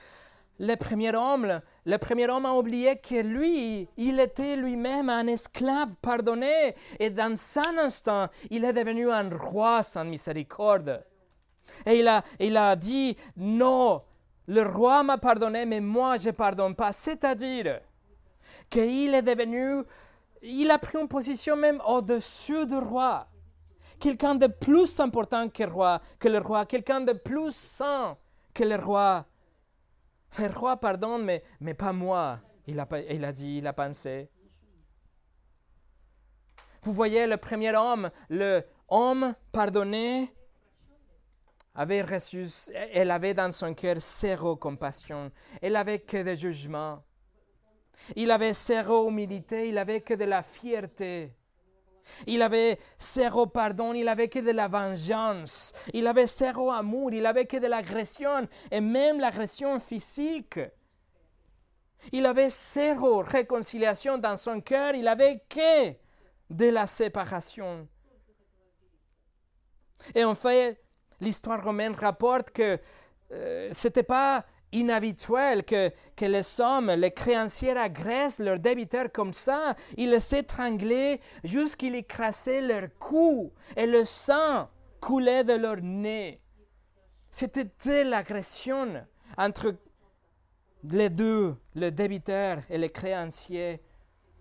Le 0.57 0.75
premier 0.75 1.13
homme, 1.13 1.59
le 1.85 1.97
premier 1.97 2.29
homme 2.29 2.45
a 2.45 2.53
oublié 2.53 2.95
que 2.97 3.21
lui, 3.21 3.89
il 3.97 4.19
était 4.21 4.55
lui-même 4.55 5.09
un 5.09 5.27
esclave 5.27 5.95
pardonné 6.01 6.75
et 6.97 7.09
dans 7.09 7.35
un 7.57 7.77
instant, 7.77 8.27
il 8.49 8.63
est 8.63 8.71
devenu 8.71 9.11
un 9.11 9.29
roi 9.37 9.83
sans 9.83 10.05
miséricorde. 10.05 11.03
Et 11.85 11.99
il 11.99 12.07
a, 12.07 12.23
il 12.39 12.55
a 12.55 12.75
dit, 12.77 13.17
non, 13.35 14.01
le 14.47 14.63
roi 14.63 15.03
m'a 15.03 15.17
pardonné, 15.17 15.65
mais 15.65 15.81
moi 15.81 16.15
je 16.15 16.27
ne 16.27 16.33
pardonne 16.33 16.75
pas. 16.75 16.93
C'est-à-dire 16.93 17.81
qu'il 18.69 19.13
est 19.13 19.21
devenu, 19.21 19.83
il 20.41 20.71
a 20.71 20.77
pris 20.77 20.97
une 20.99 21.09
position 21.09 21.57
même 21.57 21.81
au-dessus 21.85 22.65
du 22.65 22.77
roi. 22.77 23.27
Quelqu'un 23.99 24.35
de 24.35 24.47
plus 24.47 24.99
important 25.01 25.49
que 25.49 25.63
le 25.63 25.69
roi, 25.69 26.01
que 26.17 26.29
le 26.29 26.39
roi 26.39 26.65
quelqu'un 26.65 27.01
de 27.01 27.13
plus 27.13 27.53
saint 27.53 28.17
que 28.53 28.63
le 28.63 28.75
roi. 28.75 29.25
Le 30.39 30.57
roi 30.57 30.77
pardonne, 30.77 31.23
mais, 31.23 31.43
mais 31.59 31.73
pas 31.73 31.93
moi, 31.93 32.39
il 32.67 32.79
a, 32.79 32.88
il 33.09 33.23
a 33.23 33.31
dit, 33.31 33.57
il 33.57 33.67
a 33.67 33.73
pensé. 33.73 34.29
Vous 36.83 36.93
voyez 36.93 37.25
le 37.25 37.38
premier 37.38 37.75
homme, 37.75 38.11
le 38.29 38.63
homme 38.89 39.33
pardonné, 39.51 40.31
avait 41.75 42.01
reçu, 42.01 42.45
elle 42.93 43.11
avait 43.11 43.33
dans 43.33 43.51
son 43.51 43.73
cœur 43.73 43.99
zéro 43.99 44.55
compassion, 44.55 45.31
elle 45.61 45.75
avait 45.75 45.99
que 45.99 46.23
des 46.23 46.35
jugements. 46.35 47.03
Il 48.15 48.31
avait 48.31 48.53
zéro 48.53 49.09
humilité, 49.09 49.69
il 49.69 49.77
avait 49.77 50.01
que 50.01 50.13
de 50.13 50.25
la 50.25 50.41
fierté. 50.41 51.33
Il 52.27 52.41
avait 52.41 52.79
zéro 52.99 53.47
pardon, 53.47 53.93
il 53.93 54.07
avait 54.07 54.27
que 54.27 54.39
de 54.39 54.51
la 54.51 54.67
vengeance. 54.67 55.73
Il 55.93 56.07
avait 56.07 56.27
zéro 56.27 56.71
amour, 56.71 57.11
il 57.13 57.25
avait 57.25 57.45
que 57.45 57.57
de 57.57 57.67
l'agression 57.67 58.47
et 58.71 58.81
même 58.81 59.19
l'agression 59.19 59.79
physique. 59.79 60.59
Il 62.11 62.25
avait 62.25 62.49
zéro 62.49 63.19
réconciliation 63.19 64.17
dans 64.17 64.37
son 64.37 64.61
cœur, 64.61 64.93
il 64.95 65.07
avait 65.07 65.41
que 65.49 65.91
de 66.49 66.69
la 66.69 66.87
séparation. 66.87 67.87
Et 70.13 70.23
en 70.23 70.35
fait, 70.35 70.81
l'histoire 71.19 71.63
romaine 71.63 71.95
rapporte 71.95 72.51
que 72.51 72.77
euh, 73.31 73.69
ce 73.73 73.87
n'était 73.87 74.03
pas 74.03 74.45
inhabituel 74.75 75.63
que, 75.63 75.91
que 76.15 76.25
les 76.25 76.59
hommes, 76.59 76.91
les 76.91 77.11
créanciers 77.11 77.77
agressent 77.77 78.39
leurs 78.39 78.59
débiteurs 78.59 79.11
comme 79.11 79.33
ça. 79.33 79.75
Ils 79.97 80.11
les 80.11 80.35
étranglaient 80.35 81.19
jusqu'ils 81.43 81.95
écrasaient 81.95 82.61
leur 82.61 82.89
cou 82.99 83.51
et 83.75 83.85
le 83.85 84.03
sang 84.03 84.69
coulait 84.99 85.43
de 85.43 85.53
leur 85.53 85.77
nez. 85.81 86.41
C'était 87.31 88.03
l'agression 88.03 89.05
entre 89.38 89.75
les 90.83 91.09
deux, 91.09 91.55
le 91.75 91.89
débiteur 91.89 92.59
et 92.69 92.77
le 92.77 92.88
créancier. 92.88 93.81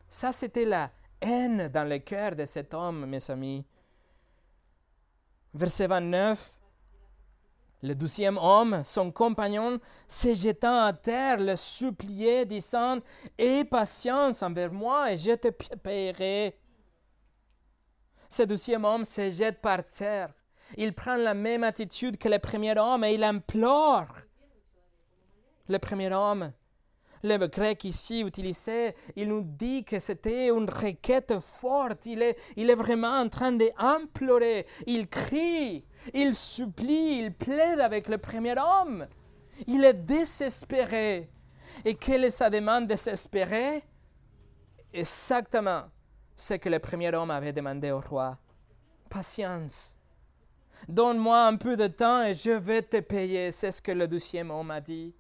Ça, 0.09 0.33
c'était 0.33 0.65
la 0.65 0.91
haine 1.21 1.69
dans 1.69 1.89
le 1.89 1.99
cœur 1.99 2.37
de 2.37 2.45
cet 2.45 2.75
homme, 2.75 3.07
mes 3.07 3.31
amis. 3.31 3.65
Verset 5.55 5.87
29. 5.87 6.53
Le 7.85 7.95
douzième 7.95 8.39
homme, 8.39 8.81
son 8.83 9.13
compagnon, 9.13 9.79
se 10.09 10.33
jetant 10.33 10.87
à 10.87 10.95
terre, 10.95 11.39
le 11.39 11.55
suppliait, 11.55 12.47
disant 12.47 13.01
Aie 13.37 13.63
patience 13.63 14.43
envers 14.43 14.73
moi 14.73 15.13
et 15.13 15.19
je 15.19 15.33
te 15.33 15.49
paierai. 15.49 16.59
Ce 18.31 18.43
douzième 18.43 18.87
homme 18.87 19.05
se 19.05 19.31
jette 19.31 19.61
par 19.61 19.85
terre. 19.85 20.33
Il 20.79 20.95
prend 20.95 21.17
la 21.17 21.35
même 21.35 21.63
attitude 21.63 22.17
que 22.17 22.31
le 22.31 22.39
premier 22.39 22.75
homme 22.79 23.05
et 23.05 23.13
il 23.13 23.23
implore 23.23 24.17
le 25.69 25.79
premier 25.79 26.11
homme 26.11 26.55
le 27.25 27.47
grec 27.47 27.85
ici 27.85 28.21
utilisé, 28.21 28.95
il 29.17 29.29
nous 29.29 29.43
dit 29.43 29.83
que 29.83 29.99
c'était 29.99 30.49
une 30.49 30.69
requête 30.69 31.33
forte. 31.41 32.05
Il 32.07 32.23
est, 32.23 32.37
il 32.57 32.69
est 32.69 32.75
vraiment 32.75 33.19
en 33.19 33.29
train 33.29 33.53
d'implorer. 33.53 34.67
Il 34.87 35.09
crie, 35.09 35.85
il 36.13 36.35
supplie, 36.35 37.19
il 37.19 37.33
plaide 37.33 37.81
avec 37.81 38.09
le 38.09 38.19
premier 38.19 38.55
homme. 38.59 39.07
Il 39.67 39.85
est 39.85 39.95
désespéré. 39.95 41.31
Et 41.85 41.95
quelle 41.95 42.25
est 42.25 42.31
sa 42.31 42.51
demande 42.51 42.87
désespérée? 42.87 43.83
Exactement 44.93 45.85
ce 46.37 46.55
que 46.55 46.69
le 46.69 46.79
premier 46.79 47.15
homme 47.15 47.31
avait 47.31 47.53
demandé 47.53 47.91
au 47.91 48.01
roi. 48.01 48.39
Patience. 49.09 49.97
Donne-moi 50.89 51.47
un 51.47 51.57
peu 51.57 51.77
de 51.77 51.87
temps 51.87 52.23
et 52.23 52.35
je 52.35 52.51
vais 52.51 52.83
te 52.83 53.01
payer. 53.01 53.51
C'est 53.53 53.71
ce 53.71 53.81
que 53.81 53.93
le 53.93 54.07
deuxième 54.07 54.51
homme 54.51 54.71
a 54.71 54.81
dit. 54.81 55.15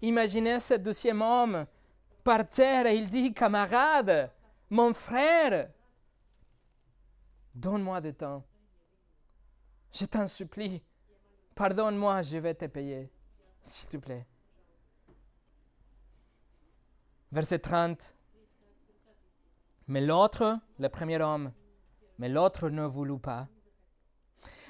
Imaginez 0.00 0.58
ce 0.60 0.74
deuxième 0.74 1.22
homme 1.22 1.66
par 2.24 2.48
terre 2.48 2.86
et 2.86 2.96
il 2.96 3.08
dit, 3.08 3.34
camarade, 3.34 4.30
mon 4.70 4.94
frère, 4.94 5.68
donne-moi 7.54 8.00
du 8.00 8.14
temps. 8.14 8.42
Je 9.92 10.06
t'en 10.06 10.26
supplie, 10.26 10.82
pardonne-moi, 11.54 12.22
je 12.22 12.38
vais 12.38 12.54
te 12.54 12.64
payer, 12.64 13.12
s'il 13.62 13.88
te 13.88 13.98
plaît. 13.98 14.26
Verset 17.30 17.58
30. 17.58 18.16
Mais 19.88 20.00
l'autre, 20.00 20.58
le 20.78 20.88
premier 20.88 21.20
homme, 21.20 21.52
mais 22.18 22.28
l'autre 22.28 22.70
ne 22.70 22.84
voulut 22.84 23.18
pas. 23.18 23.48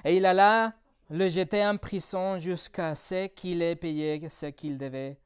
Et 0.05 0.17
il 0.17 0.27
alla 0.27 0.75
le 1.09 1.29
jeter 1.29 1.65
en 1.65 1.77
prison 1.77 2.39
jusqu'à 2.39 2.95
ce 2.95 3.27
qu'il 3.27 3.63
ait 3.63 3.77
payé 3.77 4.29
ce 4.29 4.47
qu'il 4.47 4.79
devait. 4.79 5.21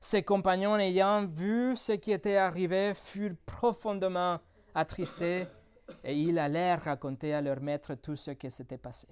Ses 0.00 0.22
compagnons 0.22 0.78
ayant 0.78 1.26
vu 1.26 1.76
ce 1.76 1.92
qui 1.92 2.12
était 2.12 2.36
arrivé 2.36 2.94
furent 2.94 3.36
profondément 3.44 4.38
attristés 4.74 5.46
et 6.04 6.14
ils 6.14 6.38
allèrent 6.38 6.82
raconter 6.82 7.34
à 7.34 7.40
leur 7.40 7.60
maître 7.60 7.94
tout 7.94 8.16
ce 8.16 8.32
qui 8.32 8.50
s'était 8.50 8.78
passé. 8.78 9.08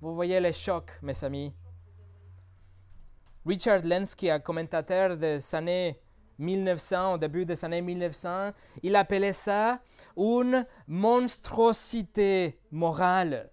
Vous 0.00 0.14
voyez 0.14 0.40
le 0.40 0.52
choc, 0.52 0.90
mes 1.02 1.24
amis. 1.24 1.54
Richard 3.46 3.82
Lenski, 3.84 4.30
un 4.30 4.40
commentateur 4.40 5.16
des 5.16 5.54
années 5.54 6.00
1900, 6.38 7.14
au 7.14 7.18
début 7.18 7.46
des 7.46 7.64
années 7.64 7.80
1900, 7.80 8.52
il 8.82 8.94
appelait 8.96 9.32
ça 9.32 9.80
une 10.16 10.66
monstruosité 10.86 12.58
morale. 12.70 13.50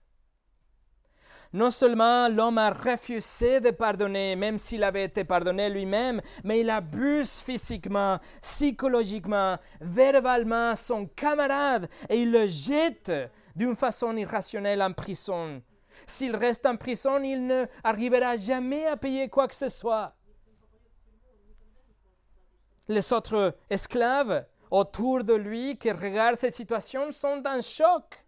Non 1.54 1.70
seulement 1.70 2.30
l'homme 2.30 2.58
a 2.58 2.72
refusé 2.72 3.60
de 3.60 3.70
pardonner, 3.70 4.36
même 4.36 4.58
s'il 4.58 4.84
avait 4.84 5.04
été 5.04 5.24
pardonné 5.24 5.70
lui-même, 5.70 6.20
mais 6.43 6.62
il 6.62 6.70
abuse 6.72 7.38
physiquement, 7.38 8.18
psychologiquement, 8.41 9.58
verbalement 9.80 10.74
son 10.74 11.06
camarade 11.06 11.88
et 12.10 12.24
il 12.24 12.32
le 12.32 12.47
jette 12.47 13.12
d'une 13.56 13.76
façon 13.76 14.18
irrationnelle 14.18 14.82
en 14.82 14.93
prison. 14.93 15.62
S'il 16.08 16.36
reste 16.36 16.66
en 16.66 16.76
prison, 16.76 17.22
il 17.22 17.45
ne 17.45 17.66
arrivera 17.84 18.36
jamais 18.36 18.88
à 18.88 18.97
payer 18.97 19.30
quoi 19.30 19.47
que 19.47 19.56
ce 19.56 19.70
soit. 19.70 20.16
Les 22.88 23.14
autres 23.14 23.56
esclaves 23.70 24.43
autour 24.72 25.24
de 25.24 25.36
lui 25.36 25.78
qui 25.78 25.91
regardent 25.91 26.36
cette 26.36 26.56
situation 26.56 27.12
sont 27.12 27.43
en 27.45 27.62
choc. 27.62 28.26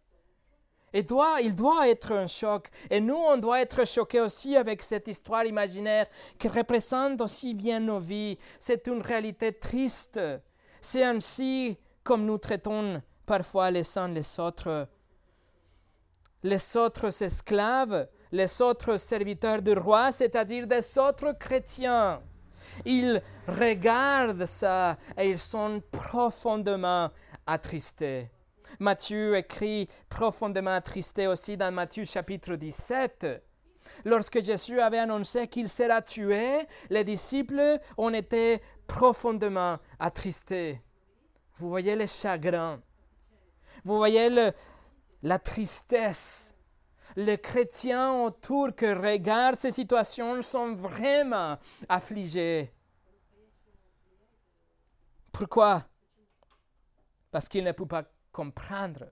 Et 0.95 1.05
il 1.43 1.55
doit 1.55 1.89
être 1.89 2.13
un 2.13 2.25
choc. 2.25 2.69
Et 2.89 3.01
nous, 3.01 3.17
on 3.17 3.35
doit 3.35 3.59
être 3.59 3.85
choqués 3.85 4.21
aussi 4.21 4.55
avec 4.55 4.81
cette 4.81 5.09
histoire 5.09 5.45
imaginaire 5.45 6.05
qui 6.39 6.47
représente 6.47 7.19
aussi 7.19 7.53
bien 7.53 7.81
nos 7.81 7.99
vies. 7.99 8.37
C'est 8.61 8.87
une 8.87 9.01
réalité 9.01 9.51
triste. 9.51 10.21
C'est 10.79 11.03
ainsi 11.03 11.77
comme 12.01 12.25
nous 12.25 12.37
traitons 12.37 13.01
parfois 13.25 13.71
les 13.71 13.97
uns 13.97 14.07
les 14.07 14.39
autres. 14.39 14.87
Les 16.43 16.77
autres 16.77 17.21
esclaves, 17.21 18.07
les 18.31 18.61
autres 18.61 18.95
serviteurs 18.95 19.61
du 19.61 19.73
roi, 19.73 20.13
c'est-à-dire 20.13 20.65
des 20.65 20.97
autres 20.97 21.33
chrétiens. 21.37 22.21
Ils 22.85 23.21
regardent 23.49 24.45
ça 24.45 24.95
et 25.17 25.29
ils 25.29 25.39
sont 25.39 25.83
profondément 25.91 27.09
attristés. 27.45 28.29
Matthieu 28.79 29.35
écrit 29.37 29.87
profondément 30.09 30.75
attristé 30.75 31.27
aussi 31.27 31.57
dans 31.57 31.71
Matthieu 31.71 32.05
chapitre 32.05 32.55
17. 32.55 33.43
Lorsque 34.03 34.41
Jésus 34.41 34.79
avait 34.79 34.99
annoncé 34.99 35.47
qu'il 35.47 35.69
sera 35.69 36.01
tué, 36.01 36.67
les 36.89 37.03
disciples 37.03 37.79
ont 37.97 38.13
été 38.13 38.61
profondément 38.87 39.77
attristés. 39.99 40.81
Vous 41.57 41.69
voyez 41.69 41.95
le 41.95 42.07
chagrin. 42.07 42.81
Vous 43.83 43.97
voyez 43.97 44.29
la 45.21 45.39
tristesse. 45.39 46.55
Les 47.15 47.37
chrétiens 47.37 48.11
autour 48.13 48.75
qui 48.75 48.91
regardent 48.91 49.55
ces 49.55 49.71
situations 49.71 50.41
sont 50.41 50.75
vraiment 50.75 51.57
affligés. 51.87 52.73
Pourquoi? 55.31 55.85
Parce 57.31 57.47
qu'ils 57.47 57.63
ne 57.63 57.71
peuvent 57.71 57.87
pas 57.87 58.03
comprendre. 58.35 59.05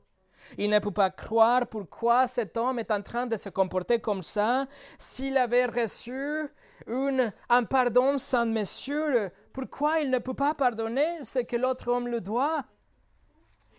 Il 0.58 0.70
ne 0.70 0.80
peut 0.80 0.92
pas 0.92 1.10
croire 1.10 1.68
pourquoi 1.68 2.28
cet 2.28 2.58
homme 2.58 2.80
est 2.80 2.92
en 2.92 3.02
train 3.02 3.26
de 3.26 3.38
se 3.38 3.50
comporter 3.50 4.00
comme 4.00 4.22
ça. 4.22 4.66
S'il 5.00 5.38
avait 5.38 5.66
reçu 5.66 6.50
une, 6.88 7.32
un 7.50 7.64
pardon 7.64 8.18
sans 8.18 8.46
mesure, 8.46 9.30
pourquoi 9.54 10.02
il 10.02 10.10
ne 10.10 10.20
peut 10.20 10.34
pas 10.34 10.54
pardonner 10.54 11.24
ce 11.24 11.40
que 11.40 11.56
l'autre 11.56 11.90
homme 11.90 12.10
le 12.10 12.20
doit? 12.20 12.66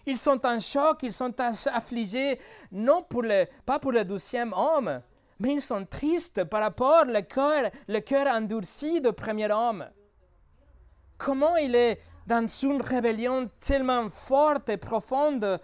Ils 0.07 0.19
sont 0.19 0.45
en 0.47 0.59
choc, 0.59 1.03
ils 1.03 1.13
sont 1.13 1.35
affligés, 1.39 2.41
non 2.73 3.03
pour 3.03 3.25
pas 3.67 3.79
pour 3.79 3.93
le 3.93 4.05
douzième 4.05 4.55
homme, 4.55 5.03
mais 5.39 5.53
ils 5.53 5.63
sont 5.63 5.85
tristes 5.85 6.45
par 6.45 6.63
rapport 6.63 7.05
au 7.07 7.13
le 7.13 8.01
cœur 8.01 8.27
endurci 8.27 9.01
du 9.03 9.13
premier 9.13 9.51
homme. 9.53 9.87
Comment 11.19 11.57
il 11.57 11.75
est 11.75 12.01
dans 12.27 12.47
une 12.47 12.81
rébellion 12.81 13.51
tellement 13.61 14.09
forte 14.09 14.69
et 14.69 14.77
profonde, 14.77 15.61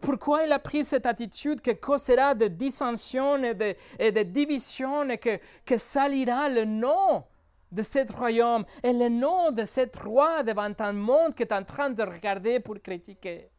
pourquoi 0.00 0.44
il 0.44 0.52
a 0.52 0.58
pris 0.58 0.84
cette 0.84 1.06
attitude 1.06 1.60
qui 1.60 1.74
causera 1.76 2.34
de 2.34 2.46
dissensions 2.46 3.42
et 3.42 3.54
de, 3.54 3.74
et 3.98 4.24
divisions 4.24 5.08
et 5.10 5.18
que, 5.18 5.38
que 5.64 5.76
salira 5.76 6.48
le 6.48 6.64
nom 6.64 7.24
de 7.70 7.82
ce 7.82 8.10
royaume 8.12 8.64
et 8.82 8.92
le 8.92 9.08
nom 9.08 9.50
de 9.50 9.64
cet 9.64 9.96
roi 9.96 10.42
devant 10.42 10.72
un 10.78 10.92
monde 10.92 11.34
qui 11.34 11.42
est 11.42 11.52
en 11.52 11.64
train 11.64 11.90
de 11.90 12.02
regarder 12.02 12.60
pour 12.60 12.80
critiquer? 12.80 13.50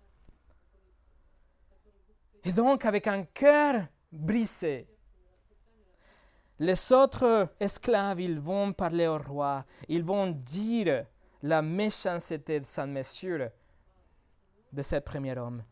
Et 2.43 2.53
donc, 2.53 2.85
avec 2.85 3.05
un 3.07 3.23
cœur 3.23 3.85
brisé, 4.11 4.87
les 6.57 6.91
autres 6.91 7.49
esclaves, 7.59 8.21
ils 8.21 8.39
vont 8.39 8.71
parler 8.73 9.07
au 9.07 9.17
roi, 9.17 9.65
ils 9.87 10.03
vont 10.03 10.27
dire 10.27 11.05
la 11.41 11.61
méchanceté 11.61 12.61
sans 12.63 12.87
mesure 12.87 13.49
de 14.71 14.81
ce 14.81 14.97
premier 14.97 15.37
homme. 15.37 15.63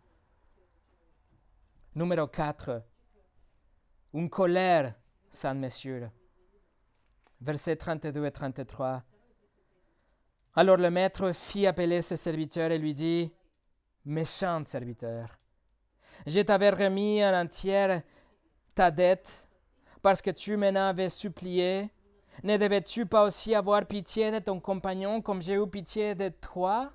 Numéro 1.95 2.27
4. 2.27 2.83
Une 4.13 4.29
colère 4.29 4.95
sans 5.29 5.55
mesure. 5.55 6.09
Versets 7.41 7.75
32 7.75 8.25
et 8.25 8.31
33. 8.31 9.03
Alors 10.55 10.77
le 10.77 10.89
maître 10.89 11.31
fit 11.33 11.67
appeler 11.67 12.01
ses 12.01 12.17
serviteurs 12.17 12.71
et 12.71 12.79
lui 12.79 12.93
dit, 12.93 13.31
Méchant 14.05 14.63
serviteur, 14.63 15.27
je 16.25 16.39
t'avais 16.39 16.69
remis 16.69 17.23
en 17.23 17.33
entière 17.33 18.01
ta 18.73 18.89
dette 18.89 19.49
parce 20.01 20.21
que 20.21 20.31
tu 20.31 20.55
m'en 20.55 20.73
avais 20.75 21.09
supplié 21.09 21.89
ne 22.43 22.57
devais-tu 22.57 23.05
pas 23.05 23.25
aussi 23.25 23.55
avoir 23.55 23.85
pitié 23.85 24.31
de 24.31 24.39
ton 24.39 24.59
compagnon 24.59 25.21
comme 25.21 25.41
j'ai 25.41 25.55
eu 25.55 25.67
pitié 25.67 26.15
de 26.15 26.29
toi? 26.29 26.91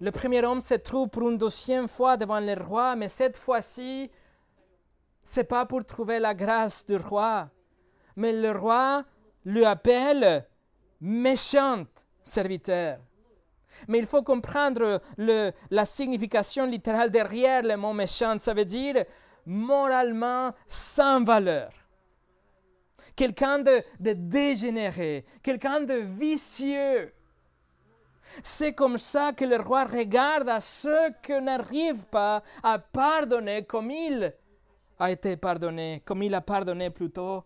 Le 0.00 0.10
premier 0.10 0.42
homme 0.44 0.62
se 0.62 0.74
trouve 0.74 1.08
pour 1.08 1.28
une 1.28 1.36
deuxième 1.36 1.86
fois 1.86 2.16
devant 2.16 2.40
le 2.40 2.54
roi, 2.54 2.96
mais 2.96 3.10
cette 3.10 3.36
fois-ci, 3.36 4.10
c'est 5.22 5.44
pas 5.44 5.66
pour 5.66 5.84
trouver 5.84 6.18
la 6.18 6.34
grâce 6.34 6.86
du 6.86 6.96
roi, 6.96 7.50
mais 8.16 8.32
le 8.32 8.52
roi 8.52 9.04
lui 9.44 9.64
appelle 9.64 10.46
méchant 11.02 11.84
serviteur. 12.22 12.98
Mais 13.88 13.98
il 13.98 14.06
faut 14.06 14.22
comprendre 14.22 15.00
la 15.70 15.84
signification 15.84 16.66
littérale 16.66 17.10
derrière 17.10 17.62
le 17.62 17.76
mot 17.76 17.92
méchant. 17.92 18.38
Ça 18.38 18.54
veut 18.54 18.64
dire 18.64 19.04
moralement 19.46 20.52
sans 20.66 21.22
valeur 21.24 21.70
quelqu'un 23.20 23.58
de, 23.58 23.82
dégénéré, 24.00 25.26
quelqu'un 25.42 25.82
de 25.82 25.92
vicieux. 25.92 27.12
C'est 28.42 28.72
comme 28.72 28.96
ça 28.96 29.34
que 29.34 29.44
le 29.44 29.56
roi 29.56 29.84
regarde 29.84 30.48
à 30.48 30.58
ceux 30.60 31.10
qui 31.22 31.38
n'arrivent 31.38 32.06
pas 32.06 32.42
à 32.62 32.78
pardonner 32.78 33.66
comme 33.66 33.90
il 33.90 34.34
a 34.98 35.10
été 35.10 35.36
pardonné, 35.36 36.00
comme 36.06 36.22
il 36.22 36.34
a 36.34 36.40
pardonné 36.40 36.88
plutôt. 36.88 37.44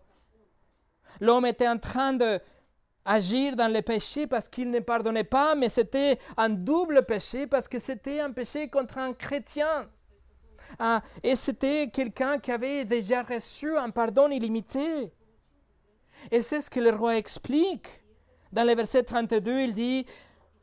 L'homme 1.19 1.45
était 1.45 1.67
en 1.67 1.77
train 1.77 2.13
de 2.13 2.39
agir 3.03 3.57
dans 3.57 3.67
le 3.67 3.81
péché 3.81 4.27
parce 4.27 4.47
qu'il 4.47 4.71
ne 4.71 4.79
pardonnait 4.79 5.25
pas, 5.25 5.55
mais 5.55 5.67
c'était 5.67 6.19
un 6.37 6.47
double 6.47 7.05
péché 7.05 7.47
parce 7.47 7.67
que 7.67 7.79
c'était 7.79 8.21
un 8.21 8.31
péché 8.31 8.69
contre 8.69 8.97
un 8.97 9.11
chrétien. 9.13 9.89
Ah, 10.79 11.01
et 11.21 11.35
c'était 11.35 11.89
quelqu'un 11.89 12.39
qui 12.39 12.53
avait 12.53 12.85
déjà 12.85 13.23
reçu 13.23 13.75
un 13.75 13.89
pardon 13.89 14.29
illimité. 14.29 15.11
Et 16.31 16.41
c'est 16.41 16.61
ce 16.61 16.69
que 16.69 16.79
le 16.79 16.91
roi 16.91 17.17
explique. 17.17 17.87
Dans 18.51 18.63
le 18.63 18.73
verset 18.73 19.03
32, 19.03 19.61
il 19.61 19.73
dit, 19.73 20.05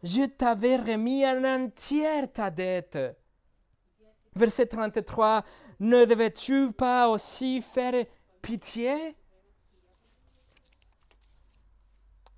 je 0.03 0.25
t'avais 0.25 0.77
remis 0.77 1.27
en 1.27 1.45
entière 1.45 2.33
ta 2.33 2.51
dette. 2.51 2.99
Verset 4.35 4.67
33, 4.67 5.45
ne 5.81 6.05
devais-tu 6.05 6.73
pas 6.73 7.09
aussi 7.09 7.61
faire 7.61 8.07
pitié? 8.41 9.17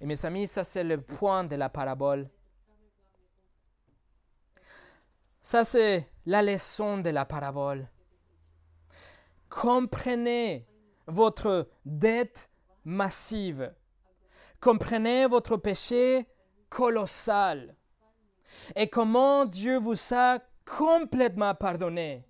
Et 0.00 0.06
mes 0.06 0.24
amis, 0.24 0.46
ça 0.46 0.64
c'est 0.64 0.84
le 0.84 1.00
point 1.00 1.44
de 1.44 1.56
la 1.56 1.68
parabole. 1.68 2.28
Ça 5.40 5.64
c'est 5.64 6.10
la 6.26 6.42
leçon 6.42 6.98
de 6.98 7.10
la 7.10 7.24
parabole. 7.24 7.88
Comprenez 9.48 10.66
votre 11.06 11.68
dette 11.84 12.50
massive. 12.84 13.72
Comprenez 14.60 15.26
votre 15.26 15.56
péché 15.56 16.26
colossal 16.68 17.76
et 18.74 18.88
comment 18.88 19.44
Dieu 19.44 19.78
vous 19.78 19.96
a 20.14 20.38
complètement 20.64 21.54
pardonné. 21.54 22.26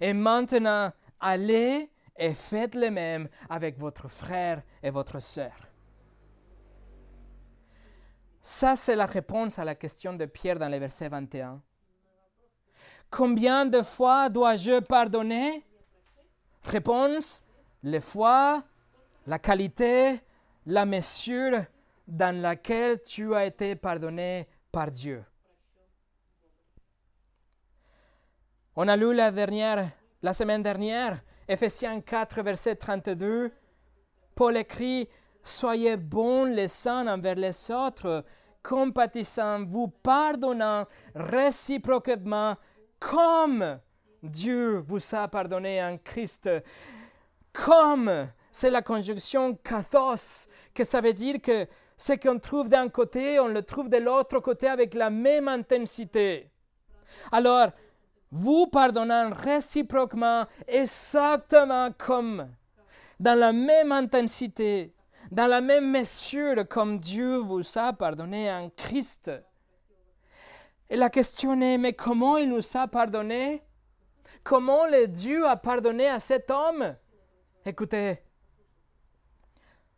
Et 0.00 0.12
maintenant, 0.12 0.92
allez 1.20 1.90
et 2.16 2.34
faites 2.34 2.74
le 2.74 2.90
même 2.90 3.28
avec 3.48 3.78
votre 3.78 4.08
frère 4.08 4.62
et 4.82 4.90
votre 4.90 5.20
sœur. 5.20 5.54
Ça, 8.40 8.76
c'est 8.76 8.96
la 8.96 9.06
réponse 9.06 9.58
à 9.58 9.64
la 9.64 9.74
question 9.74 10.12
de 10.12 10.24
Pierre 10.24 10.58
dans 10.58 10.68
le 10.68 10.78
verset 10.78 11.08
21. 11.08 11.60
Combien 13.10 13.66
de 13.66 13.82
fois 13.82 14.28
dois-je 14.28 14.80
pardonner? 14.80 15.64
Réponse, 16.62 17.42
les 17.82 18.00
fois 18.00 18.64
la 19.26 19.38
qualité, 19.38 20.20
la 20.66 20.86
mesure 20.86 21.60
dans 22.06 22.40
laquelle 22.40 23.02
tu 23.02 23.34
as 23.34 23.46
été 23.46 23.74
pardonné 23.74 24.46
par 24.70 24.90
Dieu. 24.90 25.24
On 28.76 28.86
a 28.88 28.96
lu 28.96 29.14
la, 29.14 30.34
semaine 30.34 30.62
dernière, 30.62 31.20
Ephésiens 31.48 32.00
4, 32.00 32.42
verset 32.42 32.76
32. 32.76 33.50
Paul 34.34 34.56
écrit 34.56 35.08
Soyez 35.42 35.96
bons 35.96 36.44
les 36.44 36.88
uns 36.88 37.06
envers 37.06 37.36
les 37.36 37.70
autres, 37.70 38.24
compatissant, 38.62 39.64
vous 39.64 39.88
pardonnant 39.88 40.84
réciproquement, 41.14 42.56
comme 42.98 43.78
Dieu 44.22 44.82
vous 44.86 45.14
a 45.14 45.28
pardonné 45.28 45.82
en 45.82 45.96
Christ. 45.98 46.50
Comme 47.64 48.28
c'est 48.52 48.70
la 48.70 48.82
conjonction 48.82 49.54
kathos, 49.54 50.48
que 50.74 50.84
ça 50.84 51.00
veut 51.00 51.12
dire 51.12 51.40
que 51.40 51.66
ce 51.96 52.12
qu'on 52.12 52.38
trouve 52.38 52.68
d'un 52.68 52.88
côté, 52.88 53.40
on 53.40 53.48
le 53.48 53.62
trouve 53.62 53.88
de 53.88 53.96
l'autre 53.96 54.40
côté 54.40 54.68
avec 54.68 54.94
la 54.94 55.10
même 55.10 55.48
intensité. 55.48 56.50
Alors, 57.32 57.70
vous 58.30 58.66
pardonnant 58.66 59.30
réciproquement, 59.32 60.44
exactement 60.68 61.90
comme, 61.96 62.48
dans 63.18 63.38
la 63.38 63.52
même 63.52 63.92
intensité, 63.92 64.94
dans 65.30 65.46
la 65.46 65.60
même 65.60 65.90
mesure 65.90 66.68
comme 66.68 66.98
Dieu 66.98 67.36
vous 67.36 67.62
a 67.76 67.92
pardonné 67.92 68.52
en 68.52 68.70
Christ. 68.70 69.30
Et 70.90 70.96
la 70.96 71.10
question 71.10 71.60
est, 71.60 71.78
mais 71.78 71.94
comment 71.94 72.36
il 72.36 72.50
nous 72.50 72.76
a 72.76 72.86
pardonné? 72.86 73.62
Comment 74.44 74.86
le 74.86 75.08
Dieu 75.08 75.46
a 75.46 75.56
pardonné 75.56 76.08
à 76.08 76.20
cet 76.20 76.50
homme? 76.50 76.94
Écoutez, 77.68 78.22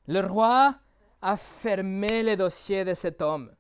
le 0.07 0.21
roi 0.21 0.75
a 1.21 1.37
fermé 1.37 2.23
le 2.23 2.35
dossier 2.35 2.83
de 2.83 2.95
cet 2.95 3.21
homme. 3.21 3.51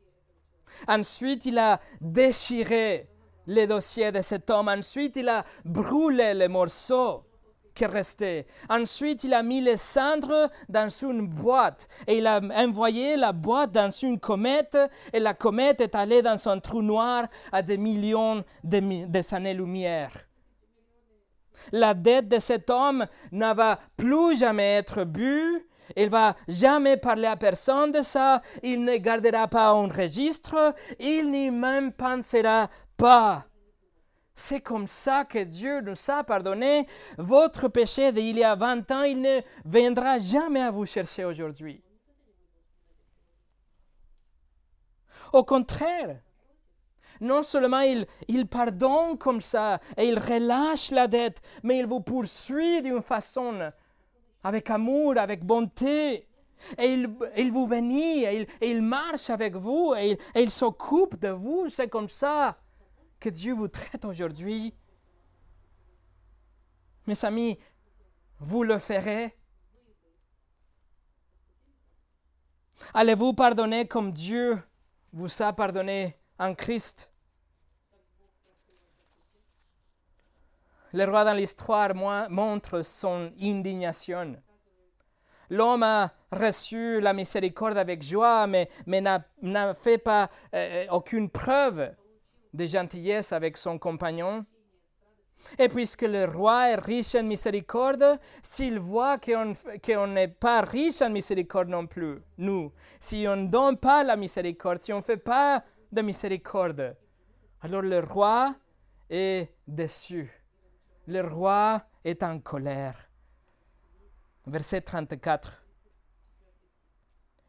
Ensuite, 0.88 1.44
il 1.44 1.58
a 1.58 1.78
déchiré 2.00 3.10
le 3.46 3.66
dossier 3.66 4.10
de 4.10 4.22
cet 4.22 4.48
homme. 4.48 4.68
Ensuite, 4.68 5.16
il 5.16 5.28
a 5.28 5.44
brûlé 5.62 6.32
les 6.32 6.48
morceaux 6.48 7.24
qui 7.74 7.84
restaient. 7.84 8.46
Ensuite, 8.70 9.24
il 9.24 9.34
a 9.34 9.42
mis 9.42 9.60
les 9.60 9.76
cendres 9.76 10.50
dans 10.70 10.88
une 10.88 11.26
boîte 11.26 11.86
et 12.06 12.16
il 12.16 12.26
a 12.26 12.40
envoyé 12.56 13.14
la 13.14 13.32
boîte 13.32 13.72
dans 13.72 13.90
une 13.90 14.18
comète 14.18 14.78
et 15.12 15.20
la 15.20 15.34
comète 15.34 15.82
est 15.82 15.94
allée 15.94 16.22
dans 16.22 16.48
un 16.48 16.60
trou 16.60 16.80
noir 16.80 17.26
à 17.52 17.60
des 17.60 17.76
millions 17.76 18.42
de, 18.64 19.34
années-lumière. 19.34 20.27
La 21.72 21.94
dette 21.94 22.28
de 22.28 22.38
cet 22.38 22.70
homme 22.70 23.06
ne 23.32 23.54
va 23.54 23.78
plus 23.96 24.38
jamais 24.38 24.76
être 24.76 25.04
bue 25.04 25.68
il 25.96 26.10
va 26.10 26.36
jamais 26.46 26.96
parler 26.96 27.26
à 27.26 27.36
personne 27.36 27.92
de 27.92 28.02
ça. 28.02 28.42
Il 28.62 28.84
ne 28.84 28.96
gardera 28.96 29.48
pas 29.48 29.70
un 29.70 29.88
registre. 29.88 30.74
Il 30.98 31.30
n'y 31.30 31.50
même 31.50 31.92
pensera 31.92 32.68
pas. 32.96 33.46
C'est 34.34 34.60
comme 34.60 34.86
ça 34.86 35.24
que 35.24 35.42
Dieu 35.42 35.80
nous 35.80 35.96
a 36.08 36.22
pardonné. 36.22 36.86
Votre 37.16 37.68
péché 37.68 38.12
d'il 38.12 38.38
y 38.38 38.44
a 38.44 38.54
20 38.54 38.90
ans, 38.92 39.02
il 39.02 39.20
ne 39.20 39.40
viendra 39.64 40.18
jamais 40.18 40.60
à 40.60 40.70
vous 40.70 40.86
chercher 40.86 41.24
aujourd'hui. 41.24 41.82
Au 45.32 45.44
contraire, 45.44 46.20
non 47.20 47.42
seulement 47.42 47.80
il, 47.80 48.06
il, 48.28 48.46
pardonne 48.46 49.18
comme 49.18 49.40
ça 49.40 49.80
et 49.96 50.08
il 50.08 50.18
relâche 50.18 50.90
la 50.90 51.06
dette, 51.06 51.40
mais 51.62 51.78
il 51.78 51.86
vous 51.86 52.00
poursuit 52.00 52.82
d'une 52.82 53.02
façon 53.02 53.70
avec 54.42 54.70
amour, 54.70 55.18
avec 55.18 55.44
bonté. 55.44 56.26
Et 56.76 56.92
il, 57.36 57.52
vous 57.52 57.68
bénit, 57.68 58.24
et 58.24 58.48
il, 58.62 58.82
marche 58.82 59.30
avec 59.30 59.54
vous, 59.54 59.94
et 59.96 60.18
il, 60.34 60.50
s'occupe 60.50 61.18
de 61.20 61.28
vous. 61.28 61.68
C'est 61.68 61.88
comme 61.88 62.08
ça 62.08 62.58
que 63.20 63.28
Dieu 63.28 63.54
vous 63.54 63.68
traite 63.68 64.04
aujourd'hui. 64.04 64.74
Mes 67.06 67.24
amis, 67.24 67.58
vous 68.40 68.64
le 68.64 68.78
ferez. 68.78 69.36
Allez-vous 72.92 73.34
pardonner 73.34 73.86
comme 73.86 74.12
Dieu 74.12 74.58
vous 75.12 75.42
a 75.42 75.52
pardonné? 75.52 76.16
En 76.38 76.54
Christ 76.54 77.10
Le 80.94 81.04
roi 81.04 81.24
dans 81.24 81.34
l'histoire 81.34 81.94
montre 82.30 82.82
son 82.82 83.30
indignation. 83.40 84.36
L'homme 85.50 85.82
a 85.82 86.10
reçu 86.32 87.00
la 87.00 87.12
miséricorde 87.12 87.76
avec 87.76 88.02
joie, 88.02 88.46
mais, 88.46 88.68
n'a 88.86 89.74
fait 89.74 89.98
pas 89.98 90.30
euh, 90.54 90.86
aucune 90.90 91.28
preuve 91.28 91.90
de 92.54 92.66
gentillesse 92.66 93.32
avec 93.32 93.58
son 93.58 93.78
compagnon. 93.78 94.46
Et 95.58 95.68
puisque 95.68 96.02
le 96.02 96.24
roi 96.24 96.70
est 96.70 96.80
riche 96.80 97.14
en 97.14 97.22
miséricorde, 97.22 98.18
s'il 98.42 98.78
voit 98.78 99.18
qu'on 99.18 100.06
n'est 100.06 100.28
pas 100.28 100.62
riche 100.62 101.00
en 101.02 101.10
miséricorde 101.10 101.68
non 101.68 101.86
plus, 101.86 102.18
nous, 102.38 102.72
si 102.98 103.26
on 103.28 103.36
ne 103.36 103.46
donne 103.46 103.76
pas 103.76 104.04
la 104.04 104.16
miséricorde, 104.16 104.82
si 104.82 104.92
on 104.92 104.98
ne 104.98 105.02
fait 105.02 105.16
pas 105.16 105.62
de 105.92 106.02
miséricorde, 106.02 106.96
alors 107.60 107.82
le 107.82 108.00
roi 108.00 108.54
est 109.10 109.54
déçu 109.66 110.38
le 111.08 111.22
roi 111.22 111.82
est 112.04 112.22
en 112.22 112.38
colère. 112.38 113.10
Verset 114.46 114.82
34. 114.82 115.64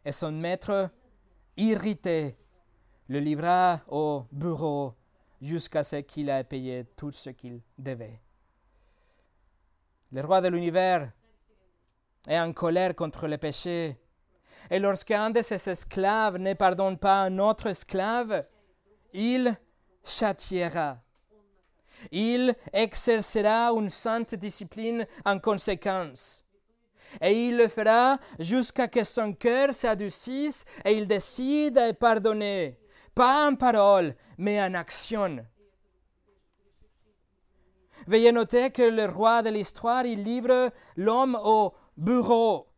Et 0.06 0.14
son 0.14 0.32
maître, 0.32 0.90
irrité, 1.58 2.38
le 3.10 3.20
livra 3.20 3.82
au 3.90 4.26
bureau 4.32 4.96
jusqu'à 5.42 5.84
ce 5.84 5.98
qu'il 5.98 6.30
ait 6.30 6.44
payé 6.46 6.86
tout 6.96 7.12
ce 7.12 7.32
qu'il 7.32 7.62
devait. 7.78 8.22
Le 10.14 10.22
roi 10.22 10.40
de 10.40 10.48
l'univers 10.48 11.12
est 12.28 12.40
en 12.40 12.54
colère 12.54 12.96
contre 12.96 13.28
le 13.28 13.38
péché. 13.38 14.00
Et 14.70 14.80
lorsqu'un 14.80 15.30
de 15.30 15.42
ses 15.42 15.70
esclaves 15.70 16.38
ne 16.38 16.54
pardonne 16.54 16.98
pas 16.98 17.24
un 17.24 17.40
autre 17.40 17.68
esclave, 17.68 18.46
il 19.14 19.56
châtiera 20.06 21.00
il 22.12 22.56
exercera 22.74 23.72
une 23.72 23.90
sainte 23.90 24.36
discipline 24.36 25.06
en 25.26 25.40
conséquence. 25.40 26.46
Et 27.22 27.48
il 27.48 27.58
le 27.58 27.68
fera 27.68 28.20
jusqu'à 28.38 28.88
que 28.88 29.04
son 29.04 29.34
cœur 29.34 29.74
s'adoucisse 29.74 30.64
et 30.86 30.94
il 30.94 31.08
décide 31.08 31.76
de 31.76 31.92
pardonner, 31.94 32.80
pas 33.16 33.50
en 33.50 33.56
parole, 33.56 34.16
mais 34.38 34.62
en 34.62 34.76
action. 34.76 35.44
Veuillez 38.08 38.32
noter 38.32 38.70
que 38.70 38.84
le 38.84 39.06
roi 39.06 39.42
de 39.42 39.50
l'histoire, 39.50 40.06
il 40.06 40.24
livre 40.24 40.72
l'homme 40.96 41.38
au 41.44 41.74
bureau 41.98 42.69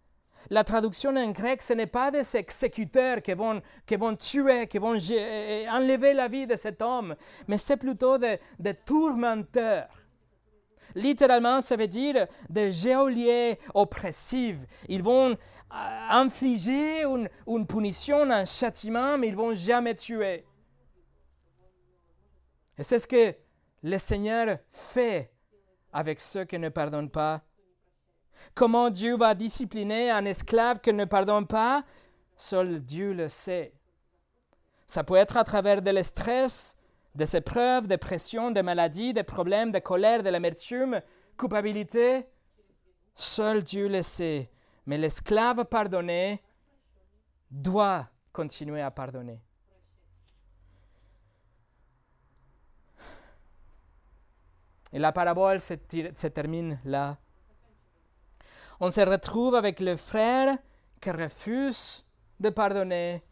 la 0.49 0.63
traduction 0.63 1.15
en 1.15 1.31
grec, 1.31 1.61
ce 1.61 1.73
n'est 1.73 1.87
pas 1.87 2.11
des 2.11 2.35
exécuteurs 2.35 3.21
qui 3.21 3.33
vont, 3.33 3.61
qui 3.85 3.95
vont 3.95 4.15
tuer, 4.15 4.67
qui 4.67 4.77
vont 4.77 4.95
enlever 4.95 6.13
la 6.13 6.27
vie 6.27 6.47
de 6.47 6.55
cet 6.55 6.81
homme, 6.81 7.15
mais 7.47 7.57
c'est 7.57 7.77
plutôt 7.77 8.17
des, 8.17 8.39
tourmenteurs. 8.85 9.87
Littéralement, 10.95 11.61
ça 11.61 11.77
veut 11.77 11.87
dire 11.87 12.27
des 12.49 12.71
géoliers 12.71 13.57
oppressifs. 13.73 14.59
Ils 14.89 15.01
vont 15.01 15.31
euh, 15.31 15.35
infliger 16.09 17.03
une, 17.03 17.29
une, 17.47 17.65
punition, 17.65 18.29
un 18.29 18.43
châtiment, 18.43 19.17
mais 19.17 19.29
ils 19.29 19.35
vont 19.35 19.53
jamais 19.53 19.95
tuer. 19.95 20.45
Et 22.77 22.83
c'est 22.83 22.99
ce 22.99 23.07
que 23.07 23.33
le 23.83 23.97
Seigneur 23.97 24.57
fait 24.71 25.31
avec 25.93 26.19
ceux 26.19 26.43
qui 26.43 26.59
ne 26.59 26.69
pardonnent 26.69 27.09
pas 27.09 27.41
Comment 28.53 28.89
Dieu 28.89 29.17
va 29.17 29.36
discipliner 29.36 30.11
un 30.11 30.25
esclave 30.25 30.79
qui 30.79 30.93
ne 30.93 31.05
pardonne 31.05 31.47
pas? 31.47 31.84
Seul 32.36 32.79
Dieu 32.82 33.13
le 33.13 33.29
sait. 33.29 33.73
Ça 34.88 35.03
peut 35.03 35.15
être 35.15 35.38
à 35.38 35.43
travers 35.43 35.82
de 35.82 36.03
stress, 36.03 36.75
des 37.15 37.36
épreuves, 37.36 37.88
des 37.88 37.97
pressions, 37.97 38.51
des 38.51 38.63
maladies, 38.63 39.13
des 39.13 39.23
problèmes, 39.23 39.71
des 39.71 39.82
colères, 39.82 40.23
de 40.23 40.29
l'amertume, 40.29 41.01
culpabilité. 41.38 42.25
Seul 43.15 43.63
Dieu 43.63 43.88
le 43.88 44.01
sait. 44.01 44.49
Mais 44.86 44.97
l'esclave 44.97 45.65
pardonné 45.65 46.41
doit 47.49 48.09
continuer 48.34 48.82
à 48.82 48.91
pardonner. 48.91 49.41
Et 54.93 54.99
la 54.99 55.11
parabole 55.11 55.61
se 55.61 56.27
termine 56.27 56.79
là 56.84 57.17
on 58.82 58.89
se 58.89 59.01
retrouve 59.01 59.53
avec 59.53 59.79
le 59.79 59.95
frère 59.95 60.57
qui 60.99 61.11
refuse 61.11 62.03
de 62.39 62.49
pardonner 62.49 63.23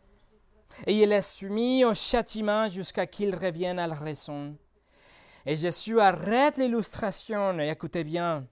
et 0.85 1.01
il 1.01 1.11
est 1.11 1.23
soumis 1.23 1.83
au 1.83 1.95
châtiment 1.95 2.69
jusqu'à 2.69 3.07
qu'il 3.07 3.35
revienne 3.35 3.79
à 3.79 3.87
la 3.87 3.95
raison. 3.95 4.55
Et 5.45 5.57
Jésus 5.57 5.99
arrête 5.99 6.57
l'illustration 6.57 7.59
et 7.59 7.69
écoutez 7.69 8.03
bien. 8.03 8.47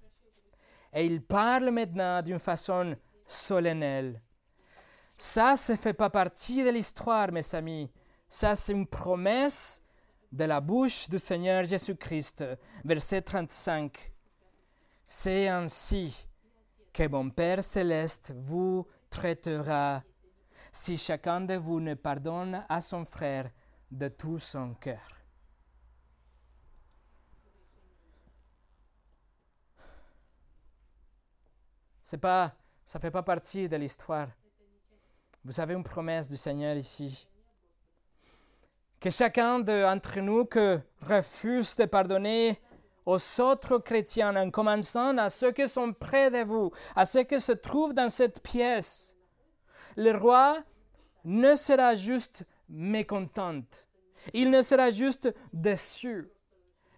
Et 0.92 1.06
il 1.06 1.22
parle 1.22 1.70
maintenant 1.70 2.24
d'une 2.24 2.40
façon 2.40 2.96
solennelle. 3.28 4.20
Ça, 5.20 5.54
ne 5.70 5.76
fait 5.76 5.94
pas 5.94 6.10
partie 6.10 6.64
de 6.64 6.70
l'histoire, 6.70 7.32
mes 7.32 7.54
amis. 7.54 7.92
Ça, 8.28 8.56
c'est 8.56 8.72
une 8.72 8.88
promesse 8.88 9.84
de 10.32 10.46
la 10.46 10.60
bouche 10.60 11.08
du 11.10 11.20
Seigneur 11.20 11.64
Jésus-Christ. 11.64 12.44
Verset 12.84 13.22
35. 13.22 14.12
C'est 15.08 15.48
ainsi 15.48 16.27
que 16.98 17.08
mon 17.08 17.30
Père 17.30 17.64
céleste 17.64 18.34
vous 18.36 18.88
traitera 19.12 20.02
si 20.72 20.98
chacun 20.98 21.42
de 21.42 21.54
vous 21.54 21.80
ne 21.80 21.94
pardonne 21.94 22.66
à 22.68 22.82
son 22.82 23.06
frère 23.06 23.52
de 23.92 24.08
tout 24.08 24.40
son 24.40 24.74
cœur. 24.74 25.08
C'est 32.02 32.18
pas, 32.18 32.56
ça 32.84 32.98
ne 32.98 33.02
fait 33.02 33.12
pas 33.12 33.22
partie 33.22 33.70
de 33.70 33.76
l'histoire. 33.76 34.30
Vous 35.46 35.60
avez 35.60 35.76
une 35.76 35.84
promesse 35.84 36.30
du 36.30 36.38
Seigneur 36.38 36.76
ici. 36.78 37.28
que 39.00 39.12
chacun 39.12 39.60
d'entre 39.60 40.20
nous 40.20 40.46
que 40.46 40.80
refuse 41.02 41.76
de 41.76 41.86
pardonner 41.86 42.60
aux 43.08 43.40
autres 43.40 43.78
chrétiens, 43.78 44.36
en 44.36 44.52
commençant 44.52 45.18
à 45.18 45.30
ceux 45.30 45.54
qui 45.54 45.68
sont 45.70 45.94
près 45.94 46.30
de 46.30 46.44
vous, 46.44 46.72
à 46.94 47.06
ceux 47.06 47.24
qui 47.24 47.40
se 47.40 47.54
trouvent 47.54 47.94
dans 47.94 48.10
cette 48.10 48.44
pièce, 48.44 49.16
le 49.96 50.12
roi 50.12 50.62
ne 51.24 51.56
sera 51.56 51.96
juste 51.96 52.44
mécontent, 52.68 53.64
il 54.34 54.52
ne 54.52 54.62
sera 54.62 54.92
juste 54.92 55.34
déçu, 55.54 56.30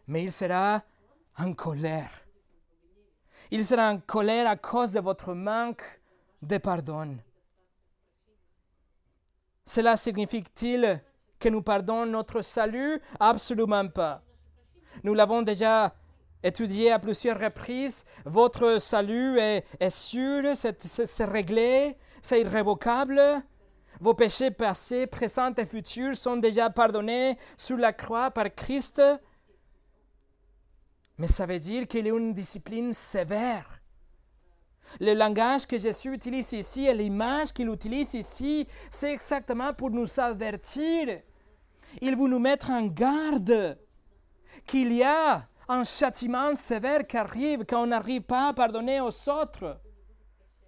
mais 0.08 0.24
il 0.24 0.32
sera 0.32 0.82
en 1.38 1.54
colère. 1.54 2.10
Il 3.52 3.64
sera 3.64 3.92
en 3.92 4.00
colère 4.00 4.50
à 4.50 4.56
cause 4.56 4.94
de 4.94 5.00
votre 5.00 5.36
manque 5.36 6.02
de 6.42 6.58
pardon. 6.58 7.18
Cela 9.64 9.96
signifie-t-il 9.96 11.04
que 11.40 11.50
nous 11.50 11.62
pardonnons 11.62 12.08
notre 12.08 12.42
salut? 12.42 13.00
Absolument 13.20 13.88
pas. 13.90 14.24
Nous 15.04 15.14
l'avons 15.14 15.42
déjà 15.42 15.94
étudié 16.44 16.92
à 16.92 17.00
plusieurs 17.00 17.40
reprises. 17.40 18.06
Votre 18.26 18.80
salut 18.80 19.38
est, 19.40 19.90
sûr, 19.90 20.52
c'est 20.56 21.26
réglé, 21.26 21.98
c'est 22.22 22.42
irrévocable. 22.42 23.22
Vos 24.00 24.14
péchés 24.14 24.52
passés, 24.52 25.08
présents 25.08 25.54
et 25.56 25.66
futurs 25.66 26.16
sont 26.16 26.38
déjà 26.38 26.70
pardonnés 26.70 27.38
sur 27.58 27.78
la 27.78 27.92
croix 27.92 28.32
par 28.32 28.54
Christ. 28.56 29.02
Mais 31.18 31.28
ça 31.28 31.46
veut 31.46 31.60
dire 31.60 31.88
qu'il 31.88 32.08
y 32.08 32.10
a 32.10 32.18
une 32.18 32.34
discipline 32.34 32.94
sévère. 32.94 33.82
Le 35.00 35.14
langage 35.14 35.68
que 35.68 35.78
Jésus 35.78 36.14
utilise 36.14 36.54
ici 36.54 36.88
et 36.88 36.94
l'image 36.94 37.52
qu'il 37.52 37.70
utilise 37.70 38.14
ici, 38.14 38.66
c'est 38.90 39.14
exactement 39.14 39.74
pour 39.74 39.92
nous 39.92 40.20
avertir. 40.20 41.20
Il 42.02 42.16
veut 42.16 42.28
nous 42.28 42.40
mettre 42.40 42.72
en 42.72 42.86
garde 42.88 43.78
qu'il 44.70 44.94
y 44.94 45.04
a 45.04 45.48
un 45.68 45.84
châtiment 45.84 46.56
sévère 46.56 47.06
qui 47.08 47.18
arrive 47.18 47.66
quand 47.66 47.84
on 47.84 47.88
n'arrive 47.88 48.22
pas 48.22 48.50
à 48.50 48.54
pardonner 48.54 49.02
aux 49.02 49.30
autres, 49.30 49.82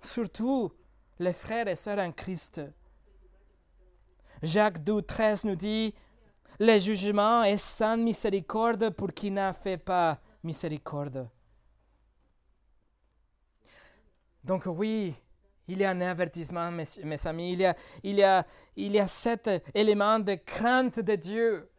surtout 0.01 0.71
les 1.19 1.33
frères 1.33 1.67
et 1.67 1.75
sœurs 1.75 1.99
en 1.99 2.11
Christ. 2.11 2.61
Jacques 4.41 4.83
12, 4.83 5.03
13 5.05 5.45
nous 5.45 5.55
dit 5.55 5.93
Le 6.59 6.79
jugement 6.79 7.43
est 7.43 7.59
sans 7.59 7.95
miséricorde 7.95 8.89
pour 8.89 9.13
qui 9.13 9.29
n'a 9.29 9.53
fait 9.53 9.77
pas 9.77 10.19
miséricorde. 10.43 11.29
Donc, 14.43 14.63
oui, 14.65 15.13
il 15.67 15.77
y 15.77 15.85
a 15.85 15.91
un 15.91 16.01
avertissement, 16.01 16.71
mes, 16.71 16.85
mes 17.03 17.27
amis. 17.27 17.53
Il 17.53 17.61
y, 17.61 17.65
a, 17.65 17.75
il, 18.01 18.15
y 18.15 18.23
a, 18.23 18.45
il 18.75 18.93
y 18.93 18.99
a 18.99 19.07
cet 19.07 19.47
élément 19.75 20.17
de 20.17 20.33
crainte 20.33 20.99
de 20.99 21.15
Dieu. 21.15 21.70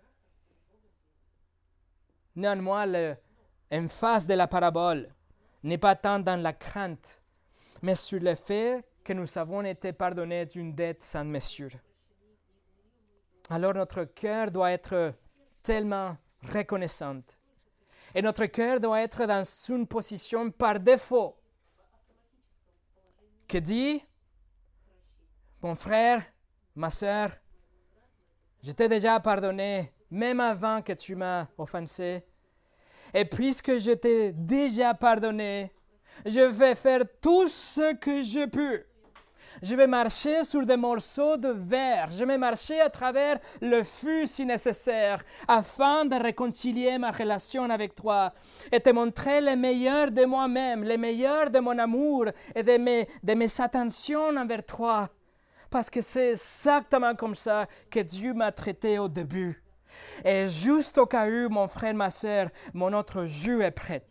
Néanmoins, 2.35 2.87
l'emphase 3.71 4.27
de 4.27 4.35
la 4.35 4.47
parabole 4.47 5.09
n'est 5.63 5.79
pas 5.79 5.95
tant 5.95 6.19
dans 6.19 6.41
la 6.41 6.53
crainte, 6.53 7.21
mais 7.83 7.95
sur 7.95 8.21
le 8.21 8.35
fait 8.35 8.85
que 9.05 9.13
nous 9.13 9.39
avons 9.39 9.63
été 9.63 9.93
pardonnés 9.93 10.47
d'une 10.47 10.75
dette 10.75 11.03
sans 11.03 11.25
mesure. 11.25 11.73
Alors 13.51 13.75
notre 13.75 14.05
cœur 14.05 14.51
doit 14.51 14.73
être 14.73 15.15
tellement 15.63 16.17
reconnaissant. 16.43 17.21
Et 18.15 18.23
notre 18.23 18.47
cœur 18.47 18.81
doit 18.81 19.01
être 19.01 19.27
dans 19.27 19.43
une 19.69 19.87
position 19.87 20.51
par 20.51 20.79
défaut 20.81 21.37
qui 23.47 23.61
dit, 23.61 24.03
mon 25.61 25.75
frère, 25.75 26.23
ma 26.75 26.91
soeur, 26.91 27.31
je 28.63 28.73
t'ai 28.73 28.89
déjà 28.89 29.19
pardonné, 29.21 29.92
même 30.13 30.41
avant 30.41 30.83
que 30.83 30.93
tu 30.93 31.17
m'as 31.17 31.47
offensé. 31.57 32.23
Et 33.15 33.25
puisque 33.25 33.79
je 33.79 33.93
t'ai 33.93 34.33
déjà 34.33 34.93
pardonné, 34.93 35.73
je 36.27 36.41
vais 36.41 36.75
faire 36.75 37.01
tout 37.21 37.49
ce 37.49 37.95
que 37.95 38.23
je 38.23 38.47
peux. 38.47 38.85
Je 39.63 39.75
vais 39.75 39.87
marcher 39.87 40.45
sur 40.45 40.67
des 40.67 40.77
morceaux 40.77 41.37
de 41.37 41.49
verre. 41.49 42.11
Je 42.11 42.25
vais 42.25 42.37
marcher 42.37 42.81
à 42.81 42.91
travers 42.91 43.39
le 43.61 43.83
feu 43.85 44.27
si 44.27 44.45
nécessaire, 44.45 45.25
afin 45.49 46.05
de 46.05 46.17
réconcilier 46.17 46.99
ma 46.99 47.11
relation 47.11 47.69
avec 47.71 47.95
toi 47.95 48.33
et 48.71 48.81
te 48.81 48.91
montrer 48.91 49.41
le 49.41 49.57
meilleur 49.57 50.11
de 50.11 50.25
moi-même, 50.25 50.85
le 50.85 50.97
meilleur 50.97 51.51
de 51.51 51.59
mon 51.59 51.79
amour 51.79 52.27
et 52.55 52.63
de 52.63 53.35
mes 53.35 53.61
attentions 53.61 54.37
envers 54.37 54.65
toi. 54.65 55.09
Parce 55.71 55.89
que 55.89 56.03
c'est 56.03 56.33
exactement 56.33 57.15
comme 57.15 57.35
ça 57.35 57.67
que 57.91 58.01
Dieu 58.01 58.35
m'a 58.35 58.53
traité 58.53 58.99
au 58.99 59.09
début. 59.09 59.62
Et 60.25 60.49
juste 60.49 60.99
au 60.99 61.07
cas 61.07 61.29
où, 61.29 61.49
mon 61.49 61.69
frère, 61.69 61.95
ma 61.95 62.11
soeur, 62.11 62.49
mon 62.75 62.93
autre 62.93 63.25
jus 63.25 63.63
est 63.63 63.71
prêt. 63.71 64.07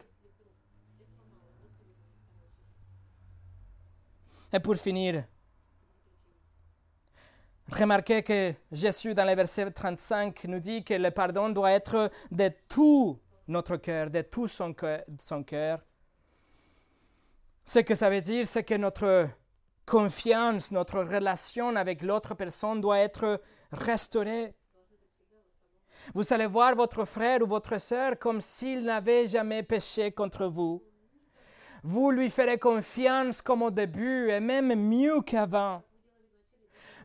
Et 4.53 4.59
pour 4.59 4.75
finir, 4.75 5.23
remarquez 7.71 8.21
que 8.21 8.53
Jésus, 8.71 9.13
dans 9.13 9.25
le 9.25 9.33
verset 9.33 9.71
35, 9.71 10.43
nous 10.45 10.59
dit 10.59 10.83
que 10.83 10.93
le 10.93 11.09
pardon 11.11 11.49
doit 11.49 11.71
être 11.71 12.11
de 12.31 12.51
tout 12.67 13.17
notre 13.47 13.77
cœur, 13.77 14.09
de 14.09 14.21
tout 14.21 14.47
son 14.47 14.73
cœur. 14.73 15.79
Ce 17.63 17.79
que 17.79 17.95
ça 17.95 18.09
veut 18.09 18.21
dire, 18.21 18.45
c'est 18.45 18.63
que 18.63 18.75
notre 18.75 19.29
confiance, 19.85 20.71
notre 20.71 21.01
relation 21.01 21.75
avec 21.75 22.01
l'autre 22.01 22.33
personne 22.33 22.81
doit 22.81 22.99
être 22.99 23.41
restaurée. 23.71 24.53
Vous 26.13 26.33
allez 26.33 26.47
voir 26.47 26.75
votre 26.75 27.05
frère 27.05 27.41
ou 27.41 27.47
votre 27.47 27.79
sœur 27.79 28.17
comme 28.19 28.41
s'il 28.41 28.83
n'avait 28.83 29.27
jamais 29.27 29.63
péché 29.63 30.11
contre 30.11 30.47
vous. 30.47 30.83
Vous 31.83 32.11
lui 32.11 32.29
ferez 32.29 32.57
confiance 32.57 33.41
comme 33.41 33.63
au 33.63 33.71
début 33.71 34.29
et 34.29 34.39
même 34.39 34.75
mieux 34.75 35.21
qu'avant. 35.21 35.81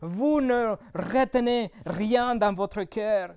Vous 0.03 0.41
ne 0.41 0.77
retenez 0.95 1.73
rien 1.87 2.35
dans 2.35 2.53
votre 2.53 2.85
cœur. 2.85 3.35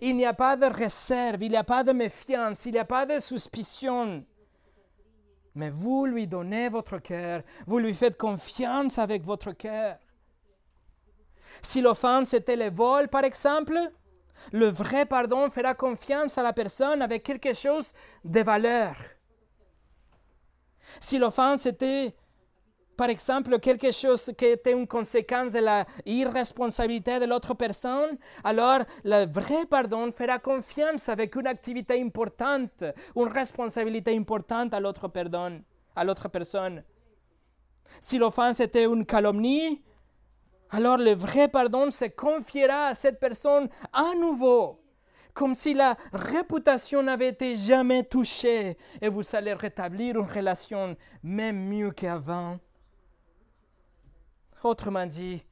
Il 0.00 0.16
n'y 0.16 0.26
a 0.26 0.34
pas 0.34 0.56
de 0.56 0.66
réserve, 0.66 1.42
il 1.42 1.50
n'y 1.50 1.56
a 1.56 1.64
pas 1.64 1.82
de 1.82 1.92
méfiance, 1.92 2.66
il 2.66 2.72
n'y 2.72 2.78
a 2.78 2.84
pas 2.84 3.06
de 3.06 3.18
suspicion. 3.18 4.24
Mais 5.54 5.70
vous 5.70 6.06
lui 6.06 6.26
donnez 6.26 6.68
votre 6.68 6.98
cœur, 6.98 7.42
vous 7.66 7.78
lui 7.78 7.94
faites 7.94 8.18
confiance 8.18 8.98
avec 8.98 9.24
votre 9.24 9.52
cœur. 9.52 9.96
Si 11.62 11.80
l'offense 11.80 12.34
était 12.34 12.56
le 12.56 12.70
vol, 12.70 13.08
par 13.08 13.24
exemple, 13.24 13.78
le 14.52 14.66
vrai 14.66 15.06
pardon 15.06 15.50
fera 15.50 15.74
confiance 15.74 16.38
à 16.38 16.42
la 16.42 16.52
personne 16.52 17.02
avec 17.02 17.22
quelque 17.22 17.54
chose 17.54 17.92
de 18.24 18.40
valeur. 18.40 18.94
Si 21.00 21.18
l'offense 21.18 21.66
était, 21.66 22.14
par 22.96 23.10
exemple, 23.10 23.58
quelque 23.58 23.90
chose 23.92 24.32
qui 24.36 24.44
était 24.46 24.72
une 24.72 24.86
conséquence 24.86 25.52
de 25.52 25.58
la 25.58 25.84
irresponsabilité 26.04 27.18
de 27.18 27.26
l'autre 27.26 27.54
personne, 27.54 28.16
alors 28.44 28.80
le 29.04 29.26
vrai 29.30 29.66
pardon 29.66 30.10
fera 30.12 30.38
confiance 30.38 31.08
avec 31.08 31.34
une 31.36 31.46
activité 31.46 32.00
importante, 32.00 32.84
une 33.14 33.28
responsabilité 33.28 34.16
importante 34.16 34.72
à 34.74 34.80
l'autre 34.80 35.10
à 35.96 36.04
l'autre 36.04 36.28
personne. 36.28 36.82
Si 38.00 38.18
l'offense 38.18 38.60
était 38.60 38.84
une 38.84 39.06
calomnie, 39.06 39.82
alors 40.70 40.98
le 40.98 41.14
vrai 41.14 41.48
pardon 41.48 41.90
se 41.90 42.06
confiera 42.06 42.86
à 42.86 42.94
cette 42.94 43.20
personne 43.20 43.68
à 43.92 44.14
nouveau, 44.14 44.82
comme 45.34 45.54
si 45.54 45.74
la 45.74 45.96
réputation 46.12 47.02
n'avait 47.02 47.28
été 47.28 47.56
jamais 47.56 48.04
touchée, 48.04 48.76
et 49.00 49.08
vous 49.08 49.22
allez 49.34 49.52
rétablir 49.52 50.16
une 50.16 50.26
relation 50.26 50.96
même 51.22 51.68
mieux 51.68 51.90
qu'avant. 51.90 52.58
Autrement 54.62 55.06
dit, 55.06 55.42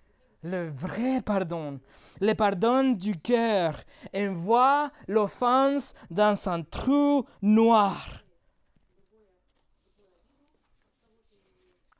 le 0.42 0.68
vrai 0.68 1.22
pardon, 1.22 1.80
le 2.20 2.34
pardon 2.34 2.92
du 2.92 3.18
cœur, 3.18 3.82
envoie 4.14 4.90
l'offense 5.08 5.94
dans 6.10 6.48
un 6.48 6.62
trou 6.62 7.24
noir. 7.40 8.24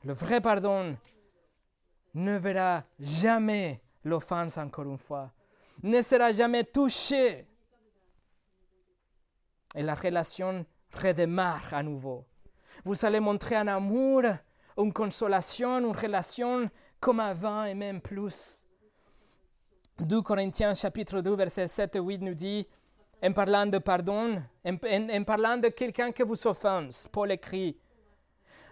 Le 0.03 0.13
vrai 0.13 0.41
pardon 0.41 0.95
ne 2.15 2.37
verra 2.37 2.83
jamais 2.99 3.81
l'offense 4.03 4.57
encore 4.57 4.85
une 4.85 4.97
fois, 4.97 5.31
ne 5.83 6.01
sera 6.01 6.31
jamais 6.31 6.63
touché. 6.63 7.45
Et 9.75 9.83
la 9.83 9.93
relation 9.93 10.65
redémarre 10.93 11.73
à 11.73 11.83
nouveau. 11.83 12.25
Vous 12.85 13.05
allez 13.05 13.19
montrer 13.19 13.55
un 13.55 13.67
amour, 13.67 14.23
une 14.77 14.93
consolation, 14.93 15.79
une 15.79 15.95
relation 15.95 16.69
comme 16.99 17.19
avant 17.19 17.65
et 17.65 17.73
même 17.73 18.01
plus. 18.01 18.65
2 19.99 20.21
Corinthiens 20.21 20.73
chapitre 20.73 21.21
2 21.21 21.35
verset 21.35 21.67
7 21.67 21.95
et 21.95 21.99
8 21.99 22.21
nous 22.21 22.33
dit, 22.33 22.67
en 23.21 23.33
parlant 23.33 23.65
de 23.65 23.77
pardon, 23.77 24.41
en 24.65 25.23
parlant 25.23 25.57
de 25.57 25.69
quelqu'un 25.69 26.11
qui 26.11 26.23
vous 26.23 26.47
offense, 26.47 27.09
Paul 27.11 27.31
écrit, 27.31 27.77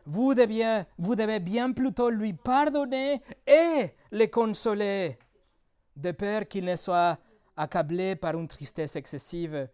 vous 0.06 0.34
devez, 0.34 0.84
vous 0.98 1.16
devez 1.16 1.40
bien 1.40 1.72
plutôt 1.72 2.10
lui 2.10 2.34
pardonner 2.34 3.22
et 3.48 3.92
le 4.12 4.26
consoler, 4.28 5.18
de 5.96 6.12
peur 6.12 6.48
qu'il 6.48 6.66
ne 6.66 6.76
soit 6.76 7.18
accablé 7.56 8.16
par 8.16 8.36
une 8.38 8.48
tristesse 8.48 8.96
excessive. 8.96 9.70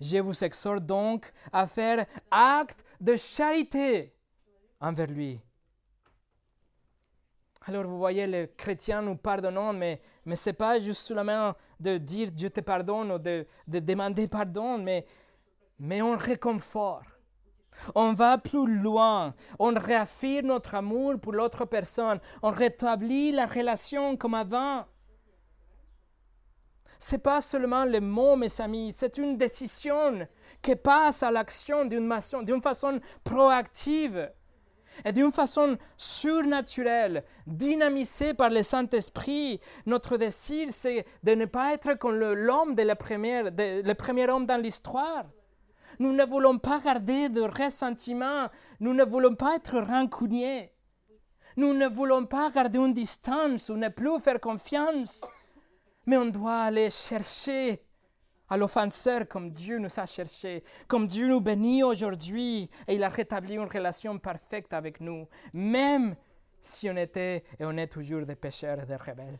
Je 0.00 0.18
vous 0.18 0.44
exhorte 0.44 0.84
donc 0.84 1.32
à 1.52 1.66
faire 1.66 2.06
acte 2.30 2.84
de 3.00 3.16
charité 3.16 4.14
envers 4.80 5.06
lui. 5.08 5.40
Alors 7.66 7.84
vous 7.84 7.98
voyez, 7.98 8.26
les 8.26 8.50
chrétiens 8.56 9.02
nous 9.02 9.16
pardonnons, 9.16 9.72
mais, 9.74 10.00
mais 10.24 10.36
ce 10.36 10.48
n'est 10.48 10.54
pas 10.54 10.78
juste 10.78 11.02
seulement 11.02 11.54
de 11.78 11.98
dire 11.98 12.30
je 12.36 12.48
te 12.48 12.60
pardonne 12.60 13.12
ou 13.12 13.18
de, 13.18 13.46
de 13.66 13.78
demander 13.78 14.26
pardon, 14.26 14.78
mais, 14.78 15.06
mais 15.78 16.00
on 16.00 16.16
réconforte. 16.16 17.09
On 17.94 18.12
va 18.12 18.38
plus 18.38 18.66
loin. 18.66 19.34
On 19.58 19.72
réaffirme 19.74 20.48
notre 20.48 20.74
amour 20.74 21.18
pour 21.20 21.32
l'autre 21.32 21.64
personne. 21.64 22.20
On 22.42 22.50
rétablit 22.50 23.32
la 23.32 23.46
relation 23.46 24.16
comme 24.16 24.34
avant. 24.34 24.84
Ce 26.98 27.14
n'est 27.14 27.22
pas 27.22 27.40
seulement 27.40 27.84
les 27.84 28.00
mots, 28.00 28.36
mes 28.36 28.60
amis, 28.60 28.92
c'est 28.92 29.16
une 29.16 29.38
décision 29.38 30.26
qui 30.60 30.76
passe 30.76 31.22
à 31.22 31.30
l'action 31.30 31.86
d'une 31.86 32.12
façon, 32.62 33.00
proactive 33.24 34.30
et 35.06 35.12
d'une 35.12 35.32
façon 35.32 35.78
surnaturelle, 35.96 37.24
dynamisée 37.46 38.34
par 38.34 38.50
le 38.50 38.62
Saint-Esprit. 38.62 39.60
Notre 39.86 40.18
désir, 40.18 40.66
c'est 40.70 41.06
de 41.22 41.32
ne 41.32 41.46
pas 41.46 41.72
être 41.72 41.94
comme 41.94 42.16
l'homme 42.16 42.74
de, 42.74 42.82
de, 42.82 43.88
le 43.88 43.94
premier 43.94 44.28
homme 44.28 44.44
dans 44.44 44.60
l'histoire. 44.60 45.24
Nous 46.00 46.14
ne 46.14 46.24
voulons 46.24 46.58
pas 46.58 46.80
garder 46.80 47.28
de 47.28 47.42
ressentiment. 47.42 48.48
Nous 48.80 48.94
ne 48.94 49.04
voulons 49.04 49.34
pas 49.34 49.56
être 49.56 49.78
rancuniers. 49.78 50.72
Nous 51.58 51.74
ne 51.74 51.86
voulons 51.86 52.24
pas 52.24 52.50
garder 52.50 52.78
une 52.78 52.94
distance 52.94 53.68
ou 53.68 53.76
ne 53.76 53.90
plus 53.90 54.18
faire 54.18 54.40
confiance. 54.40 55.30
Mais 56.06 56.16
on 56.16 56.24
doit 56.24 56.62
aller 56.62 56.88
chercher 56.88 57.84
à 58.48 58.56
l'offenseur 58.56 59.28
comme 59.28 59.50
Dieu 59.50 59.78
nous 59.78 60.00
a 60.00 60.06
cherché, 60.06 60.64
comme 60.88 61.06
Dieu 61.06 61.28
nous 61.28 61.40
bénit 61.42 61.84
aujourd'hui 61.84 62.70
et 62.88 62.94
il 62.94 63.04
a 63.04 63.10
rétabli 63.10 63.54
une 63.54 63.68
relation 63.68 64.18
parfaite 64.18 64.72
avec 64.72 65.00
nous, 65.00 65.28
même 65.52 66.16
si 66.62 66.88
on 66.88 66.96
était 66.96 67.44
et 67.58 67.64
on 67.66 67.76
est 67.76 67.86
toujours 67.86 68.24
des 68.24 68.36
pécheurs 68.36 68.80
et 68.80 68.86
des 68.86 68.96
rebelles. 68.96 69.38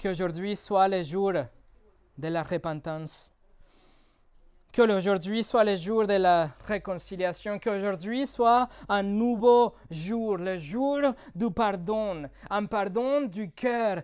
Qu'aujourd'hui 0.00 0.54
soit 0.54 0.88
le 0.88 1.02
jour 1.02 1.32
de 2.18 2.28
la 2.28 2.42
repentance. 2.42 3.32
Que 4.72 4.82
aujourd'hui 4.82 5.42
soit 5.42 5.64
le 5.64 5.76
jour 5.76 6.06
de 6.06 6.14
la 6.14 6.50
réconciliation, 6.66 7.58
qu'aujourd'hui 7.58 8.26
soit 8.26 8.68
un 8.88 9.02
nouveau 9.02 9.74
jour, 9.90 10.36
le 10.36 10.58
jour 10.58 10.98
du 11.34 11.50
pardon, 11.50 12.28
un 12.50 12.66
pardon 12.66 13.22
du 13.22 13.50
cœur, 13.50 14.02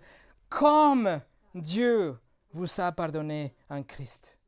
comme 0.49 1.21
Dieu 1.55 2.19
vous 2.53 2.81
a 2.81 2.91
pardonné 2.93 3.55
en 3.69 3.83
Christ. 3.83 4.39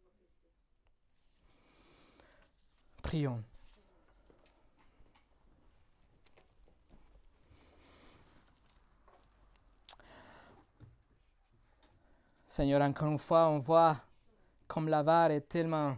Prions. 3.02 3.42
Seigneur, 12.57 12.82
encore 12.82 13.11
une 13.11 13.18
fois, 13.18 13.48
on 13.48 13.59
voit 13.59 13.96
comme 14.68 14.88
la 14.88 15.28
est 15.28 15.40
tellement 15.40 15.96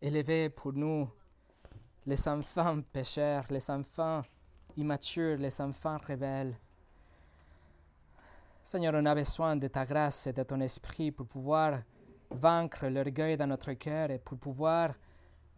élevée 0.00 0.48
pour 0.48 0.72
nous, 0.72 1.08
les 2.04 2.26
enfants 2.26 2.80
pécheurs, 2.92 3.44
les 3.50 3.70
enfants 3.70 4.22
immatures, 4.76 5.36
les 5.36 5.60
enfants 5.60 5.98
rebelles. 6.04 6.56
Seigneur, 8.64 8.94
on 8.96 9.06
a 9.06 9.14
besoin 9.14 9.54
de 9.54 9.68
ta 9.68 9.84
grâce 9.84 10.26
et 10.26 10.32
de 10.32 10.42
ton 10.42 10.60
esprit 10.60 11.12
pour 11.12 11.28
pouvoir 11.28 11.78
vaincre 12.32 12.88
l'orgueil 12.88 13.36
dans 13.36 13.46
notre 13.46 13.72
cœur 13.74 14.10
et 14.10 14.18
pour 14.18 14.38
pouvoir 14.38 14.94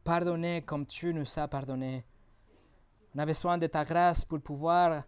pardonner 0.04 0.60
comme 0.60 0.84
tu 0.84 1.14
nous 1.14 1.38
as 1.38 1.48
pardonné. 1.48 2.04
On 3.14 3.18
a 3.18 3.24
besoin 3.24 3.56
de 3.56 3.66
ta 3.66 3.82
grâce 3.82 4.26
pour 4.26 4.42
pouvoir 4.42 5.04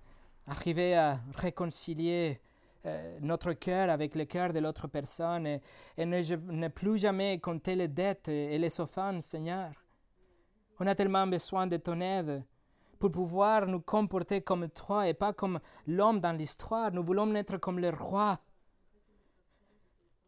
arriver 0.47 0.97
à 0.97 1.19
réconcilier 1.37 2.41
euh, 2.87 3.19
notre 3.21 3.53
cœur 3.53 3.91
avec 3.91 4.15
le 4.15 4.25
cœur 4.27 4.53
de 4.53 4.61
l'autre 4.61 4.87
personne 4.87 5.47
et, 5.47 5.61
ne, 5.99 6.69
plus 6.69 6.99
jamais 6.99 7.41
compter 7.41 7.75
les 7.75 7.89
dettes 7.89 8.29
et 8.29 8.57
les 8.59 8.81
offenses, 8.81 9.27
Seigneur. 9.27 9.73
On 10.79 10.87
a 10.87 10.95
tellement 10.95 11.27
besoin 11.27 11.67
de 11.67 11.79
ton 11.79 12.01
aide 12.01 12.45
pour 12.99 13.11
pouvoir 13.11 13.67
nous 13.67 13.81
comporter 13.81 14.41
comme 14.41 14.69
toi 14.69 15.09
et 15.09 15.15
pas 15.15 15.33
comme 15.33 15.59
l'homme 15.87 16.21
dans 16.21 16.33
l'histoire. 16.33 16.93
Nous 16.93 17.03
voulons 17.03 17.35
être 17.35 17.57
comme 17.57 17.81
le 17.81 17.91
roi. 17.91 18.39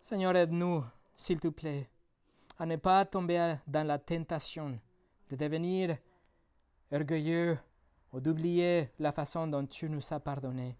Seigneur, 0.00 0.34
aide-nous, 0.34 0.84
s'il 1.16 1.38
te 1.38 1.48
plaît, 1.48 1.88
à 2.58 2.66
ne 2.66 2.76
pas 2.76 3.04
tomber 3.04 3.56
dans 3.66 3.86
la 3.86 3.98
tentation 3.98 4.80
de 5.28 5.36
devenir 5.36 5.96
orgueilleux 6.90 7.58
ou 8.12 8.20
d'oublier 8.20 8.90
la 8.98 9.12
façon 9.12 9.46
dont 9.46 9.66
tu 9.66 9.88
nous 9.88 10.02
as 10.10 10.18
pardonné. 10.18 10.76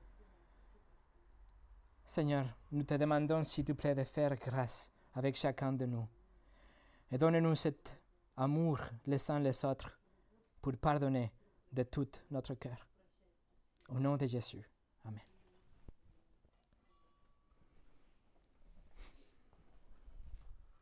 Seigneur, 2.09 2.47
nous 2.73 2.85
te 2.85 2.95
demandons 2.95 3.45
s'il 3.45 3.67
te 3.67 3.73
plaît 3.73 3.95
de 3.95 4.03
faire 4.03 4.35
grâce 4.35 4.91
avec 5.13 5.37
chacun 5.37 5.75
de 5.75 5.85
nous. 5.85 6.09
Et 7.13 7.19
donne-nous 7.19 7.55
cet 7.55 8.01
amour 8.35 8.79
les 9.05 9.31
uns 9.31 9.41
les 9.41 9.63
autres 9.67 9.91
pour 10.63 10.75
pardonner 10.79 11.31
de 11.71 11.83
tout 11.83 12.09
notre 12.31 12.55
cœur. 12.55 12.87
Au 13.91 14.01
nom 14.01 14.17
de 14.17 14.25
Jésus. 14.25 14.67